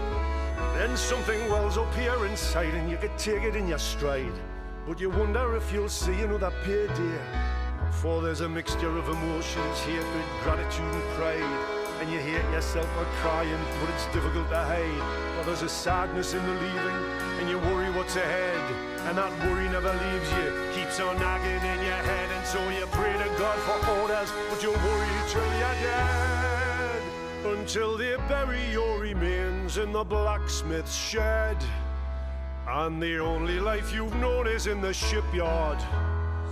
Then 0.77 0.97
something 0.97 1.41
wells 1.51 1.77
up 1.77 1.93
here 1.97 2.25
inside 2.25 2.73
and 2.75 2.89
you 2.89 2.99
could 2.99 3.19
take 3.19 3.43
it 3.43 3.57
in 3.57 3.67
your 3.67 3.81
stride. 3.81 4.39
But 4.87 5.01
you 5.01 5.11
wonder 5.11 5.57
if 5.57 5.73
you'll 5.73 5.89
see 5.89 6.21
another 6.21 6.53
payday. 6.63 7.60
For 7.93 8.23
there's 8.23 8.41
a 8.41 8.49
mixture 8.49 8.97
of 8.97 9.09
emotions, 9.09 9.79
hatred, 9.81 10.25
gratitude 10.43 10.95
and 10.95 11.03
pride. 11.15 11.81
And 12.01 12.11
you 12.11 12.19
hate 12.19 12.51
yourself 12.51 12.87
for 12.97 13.05
crying, 13.21 13.61
but 13.81 13.91
it's 13.91 14.07
difficult 14.07 14.49
to 14.49 14.57
hide. 14.57 15.37
For 15.37 15.45
there's 15.45 15.63
a 15.63 15.69
sadness 15.69 16.33
in 16.33 16.43
the 16.47 16.53
leaving, 16.53 16.97
and 17.41 17.51
you 17.51 17.59
worry 17.59 17.91
what's 17.91 18.17
ahead. 18.17 18.59
And 19.07 19.19
that 19.19 19.31
worry 19.45 19.69
never 19.69 19.93
leaves 19.93 20.33
you, 20.33 20.49
keeps 20.75 20.99
on 20.99 21.17
nagging 21.19 21.69
in 21.69 21.85
your 21.85 22.03
head. 22.09 22.31
And 22.31 22.47
so 22.47 22.59
you 22.71 22.87
pray 22.93 23.13
to 23.13 23.29
God 23.39 23.59
for 23.61 24.01
orders, 24.01 24.33
but 24.49 24.63
you 24.63 24.71
worry 24.71 25.09
till 25.29 25.45
you're 25.59 25.81
dead. 25.83 27.03
Until 27.45 27.99
they 27.99 28.17
bury 28.29 28.65
your 28.73 28.99
remains 28.99 29.77
in 29.77 29.93
the 29.93 30.05
blacksmith's 30.05 30.95
shed. 30.95 31.59
And 32.67 33.03
the 33.03 33.19
only 33.19 33.61
life 33.61 33.93
you've 33.93 34.15
known 34.17 34.47
is 34.47 34.67
in 34.67 34.81
the 34.81 34.95
shipyard. 34.95 35.79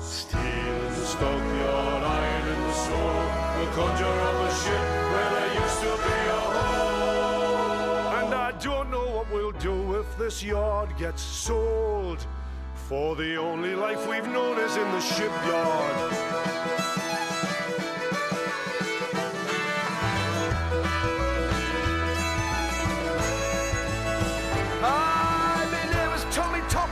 Steel 0.00 0.40
in 0.40 0.94
the 0.94 1.06
stockyard, 1.06 2.02
iron 2.02 2.48
in 2.48 2.60
the 2.60 2.72
sword. 2.72 3.30
We'll 3.56 3.72
conjure 3.74 4.06
up 4.06 4.48
a 4.48 4.50
ship 4.54 4.86
where 5.12 5.30
there 5.34 5.54
used 5.60 5.80
to 5.80 5.96
be 6.06 6.18
a 6.28 6.30
hole. 6.54 8.22
And 8.22 8.34
I 8.34 8.52
don't 8.60 8.88
know 8.90 9.08
what 9.10 9.30
we'll 9.32 9.52
do 9.52 9.98
if 9.98 10.16
this 10.16 10.42
yard 10.42 10.96
gets 10.98 11.22
sold. 11.22 12.26
For 12.88 13.16
the 13.16 13.36
only 13.36 13.74
life 13.74 14.06
we've 14.08 14.28
known 14.28 14.58
is 14.58 14.76
in 14.76 14.90
the 14.92 15.00
shipyard. 15.00 16.12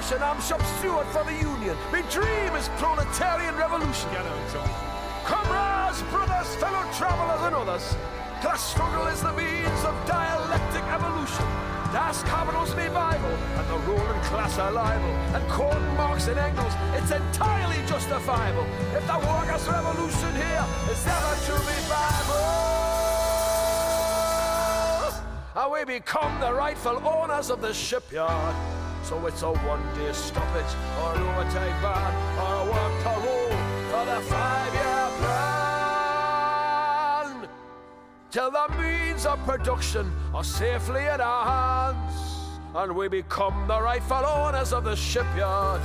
Thompson, 0.06 0.22
I'm 0.22 0.40
shop 0.40 0.62
steward 0.78 1.06
for 1.08 1.24
the 1.24 1.32
Union. 1.32 1.76
My 1.90 2.00
dream 2.02 2.54
is 2.54 2.68
proletarian 2.78 3.56
revolution. 3.56 4.08
Comrades, 5.24 6.00
brothers, 6.12 6.54
fellow 6.62 6.86
travelers 6.92 7.42
and 7.42 7.54
others, 7.56 7.96
class 8.40 8.70
struggle 8.70 9.08
is 9.08 9.20
the 9.20 9.32
means 9.32 9.84
of 9.84 9.94
dialectic 10.06 10.84
evolution. 10.94 11.44
Das 11.92 12.22
Kapital's 12.22 12.72
me 12.76 12.86
Bible, 12.86 13.34
and 13.58 13.68
the 13.68 13.78
ruling 13.90 14.20
class 14.22 14.58
are 14.58 14.70
liable. 14.70 15.10
And 15.34 15.44
quoting 15.50 15.96
Marx 15.96 16.28
and 16.28 16.38
Engels, 16.38 16.72
it's 16.94 17.10
entirely 17.10 17.84
justifiable. 17.88 18.66
If 18.94 19.04
the 19.08 19.18
workers' 19.18 19.66
revolution 19.66 20.36
here 20.36 20.64
is 20.88 21.04
ever 21.04 21.34
to 21.46 21.58
be 21.66 21.78
viable, 21.90 22.46
and 25.56 25.72
we 25.72 25.84
become 25.84 26.38
the 26.38 26.54
rightful 26.54 27.02
owners 27.04 27.50
of 27.50 27.60
the 27.60 27.74
shipyard. 27.74 28.75
So 29.06 29.24
it's 29.26 29.42
a 29.42 29.52
one-day 29.52 30.12
stoppage, 30.12 30.74
or 31.00 31.14
an 31.14 31.22
overtime 31.22 31.80
ban, 31.80 32.12
or 32.42 32.54
a 32.60 32.64
work 32.72 32.94
to 33.04 33.10
roll 33.24 33.54
for 33.88 34.04
the 34.04 34.20
five-year 34.22 35.08
plan. 37.38 37.48
Till 38.32 38.50
the 38.50 38.68
means 38.76 39.24
of 39.24 39.38
production 39.44 40.10
are 40.34 40.42
safely 40.42 41.04
in 41.06 41.20
our 41.20 41.44
hands, 41.94 42.14
and 42.74 42.96
we 42.96 43.06
become 43.06 43.68
the 43.68 43.80
rightful 43.80 44.26
owners 44.26 44.72
of 44.72 44.82
the 44.82 44.96
shipyard. 44.96 45.80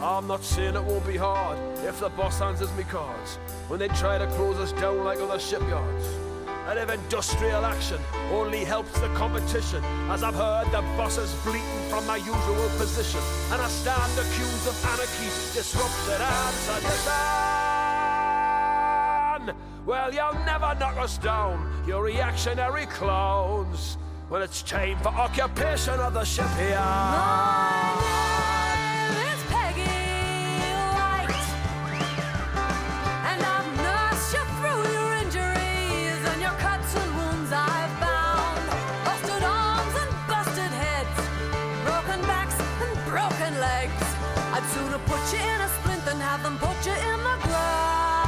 I'm 0.00 0.28
not 0.28 0.44
saying 0.44 0.76
it 0.76 0.84
won't 0.84 1.04
be 1.04 1.16
hard 1.16 1.58
if 1.84 1.98
the 1.98 2.10
boss 2.10 2.40
answers 2.40 2.70
me 2.76 2.84
cards 2.84 3.38
when 3.66 3.80
they 3.80 3.88
try 3.88 4.18
to 4.18 4.26
close 4.36 4.56
us 4.58 4.70
down 4.80 5.02
like 5.02 5.18
other 5.18 5.40
shipyards. 5.40 6.06
And 6.68 6.78
if 6.78 6.90
industrial 6.90 7.64
action 7.64 7.98
only 8.30 8.64
helps 8.64 8.92
the 9.00 9.08
competition, 9.14 9.82
as 10.10 10.22
I've 10.22 10.34
heard 10.34 10.70
the 10.70 10.82
bosses 10.96 11.34
bleating 11.42 11.90
from 11.90 12.06
my 12.06 12.16
usual 12.16 12.68
position, 12.78 13.20
and 13.50 13.60
I 13.60 13.68
stand 13.68 14.16
accused 14.18 14.68
of 14.68 14.84
anarchy, 14.84 15.28
disruption, 15.52 16.22
and 16.22 16.54
sedition. 16.54 17.12
Well, 19.84 20.14
you'll 20.14 20.38
never 20.44 20.76
knock 20.78 20.96
us 20.98 21.18
down, 21.18 21.68
you 21.86 21.98
reactionary 21.98 22.86
clowns, 22.86 23.98
when 24.28 24.40
it's 24.40 24.62
time 24.62 25.00
for 25.00 25.08
occupation 25.08 25.98
of 25.98 26.14
the 26.14 26.24
shipyard. 26.24 28.31
you 45.32 45.38
in 45.38 45.60
a 45.60 45.68
splint 45.80 46.06
and 46.06 46.20
have 46.20 46.42
them 46.42 46.58
put 46.58 46.76
you 46.84 46.92
in 46.92 47.18
the 47.28 47.36
ground. 47.48 48.22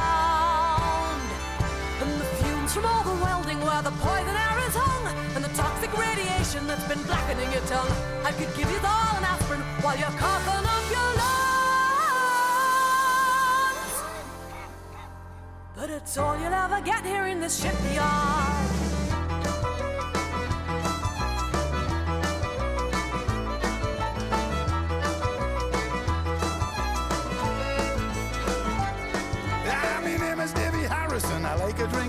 And 2.01 2.11
the 2.21 2.25
fumes 2.41 2.73
from 2.75 2.87
all 2.87 3.05
the 3.05 3.15
welding 3.23 3.61
where 3.61 3.83
the 3.83 3.93
poison 4.01 4.37
air 4.37 4.59
is 4.67 4.75
hung, 4.75 5.07
and 5.37 5.45
the 5.45 5.53
toxic 5.57 5.93
radiation 5.97 6.67
that's 6.67 6.87
been 6.89 7.03
blackening 7.05 7.53
your 7.53 7.63
tongue. 7.63 7.93
I 8.25 8.33
could 8.33 8.55
give 8.57 8.71
you 8.71 8.79
all 8.79 9.17
an 9.19 9.25
aspirin 9.25 9.61
while 9.83 9.97
you're 9.99 10.17
coughing 10.19 10.67
up 10.75 10.91
your 10.97 11.11
lungs. 11.21 11.45
But 15.77 15.91
it's 15.91 16.17
all 16.17 16.39
you'll 16.41 16.55
ever 16.55 16.81
get 16.81 17.05
here 17.05 17.27
in 17.27 17.41
this 17.41 17.61
shipyard. 17.63 19.04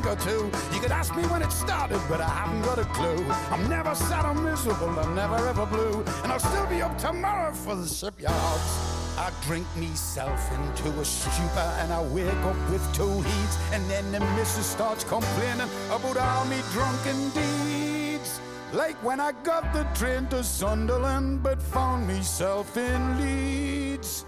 Drink 0.05 0.19
or 0.19 0.23
two. 0.23 0.51
You 0.73 0.81
could 0.81 0.91
ask 0.91 1.15
me 1.15 1.23
when 1.23 1.41
it 1.41 1.51
started, 1.51 1.99
but 2.09 2.21
I 2.21 2.29
haven't 2.29 2.61
got 2.61 2.79
a 2.79 2.85
clue. 2.85 3.23
I'm 3.51 3.67
never 3.69 3.95
sad 3.95 4.25
or 4.25 4.33
miserable, 4.33 4.99
I'm 4.99 5.15
never 5.15 5.35
ever 5.35 5.65
blue. 5.65 6.03
And 6.23 6.31
I'll 6.31 6.39
still 6.39 6.65
be 6.67 6.81
up 6.81 6.97
tomorrow 6.97 7.53
for 7.53 7.75
the 7.75 7.87
shipyards. 7.87 8.91
I 9.17 9.31
drink 9.43 9.65
myself 9.77 10.39
into 10.51 10.89
a 10.99 11.05
stupor 11.05 11.69
and 11.79 11.93
I 11.93 12.01
wake 12.03 12.43
up 12.43 12.69
with 12.69 12.83
two 12.93 13.21
heats. 13.21 13.57
And 13.71 13.83
then 13.89 14.11
the 14.11 14.19
missus 14.35 14.65
starts 14.65 15.03
complaining 15.03 15.69
about 15.89 16.17
all 16.17 16.45
me 16.45 16.57
drunken 16.71 17.29
deeds. 17.29 18.39
Like 18.73 19.01
when 19.03 19.19
I 19.19 19.31
got 19.43 19.73
the 19.73 19.83
train 19.95 20.27
to 20.27 20.43
Sunderland, 20.43 21.43
but 21.43 21.61
found 21.61 22.07
myself 22.07 22.75
in 22.75 23.21
Leeds. 23.21 24.25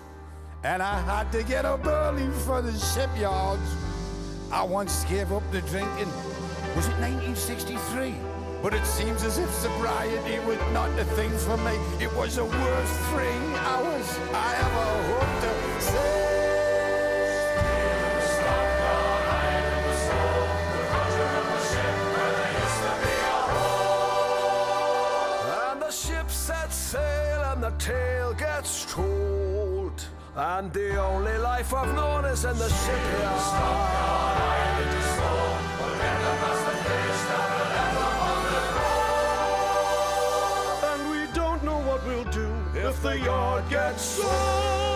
And 0.63 0.81
I 0.81 1.01
had 1.01 1.31
to 1.33 1.43
get 1.43 1.65
up 1.65 1.85
early 1.85 2.29
for 2.45 2.61
the 2.61 2.71
shipyards. 2.79 3.96
I 4.51 4.63
once 4.63 5.03
gave 5.05 5.33
up 5.33 5.43
the 5.51 5.59
drinking. 5.61 6.09
Was 6.75 6.87
it 6.87 6.97
1963? 6.99 8.15
But 8.63 8.73
it 8.73 8.85
seems 8.85 9.23
as 9.23 9.37
if 9.37 9.53
sobriety 9.53 10.39
was 10.45 10.57
not 10.71 10.95
the 10.95 11.03
thing 11.03 11.29
for 11.31 11.57
me. 11.57 11.73
It 11.99 12.13
was 12.15 12.37
the 12.37 12.45
worst 12.45 12.93
three 13.11 13.55
hours 13.59 14.19
I 14.33 14.55
ever 14.55 15.03
hoped 15.09 15.41
to 15.43 15.81
say. 15.81 16.27
And 25.71 25.81
the 25.81 25.91
ship 25.91 26.29
sets 26.29 26.75
sail 26.75 27.41
and 27.51 27.61
the 27.61 27.71
tale 27.77 28.33
gets 28.33 28.85
told. 28.93 29.16
And 30.39 30.71
the 30.71 31.01
only 31.01 31.35
life 31.39 31.73
I've 31.73 31.95
known 31.95 32.25
is 32.25 32.45
in 32.45 32.55
the 32.59 32.69
shipyard. 32.69 33.41
The 34.77 35.01
on 38.21 38.43
the. 38.45 38.61
And 40.93 41.09
we 41.09 41.25
don't 41.33 41.63
know 41.63 41.79
what 41.79 42.05
we'll 42.05 42.23
do 42.25 42.53
if 42.75 43.01
the 43.01 43.17
yard 43.19 43.67
gets 43.67 44.03
sold. 44.03 44.86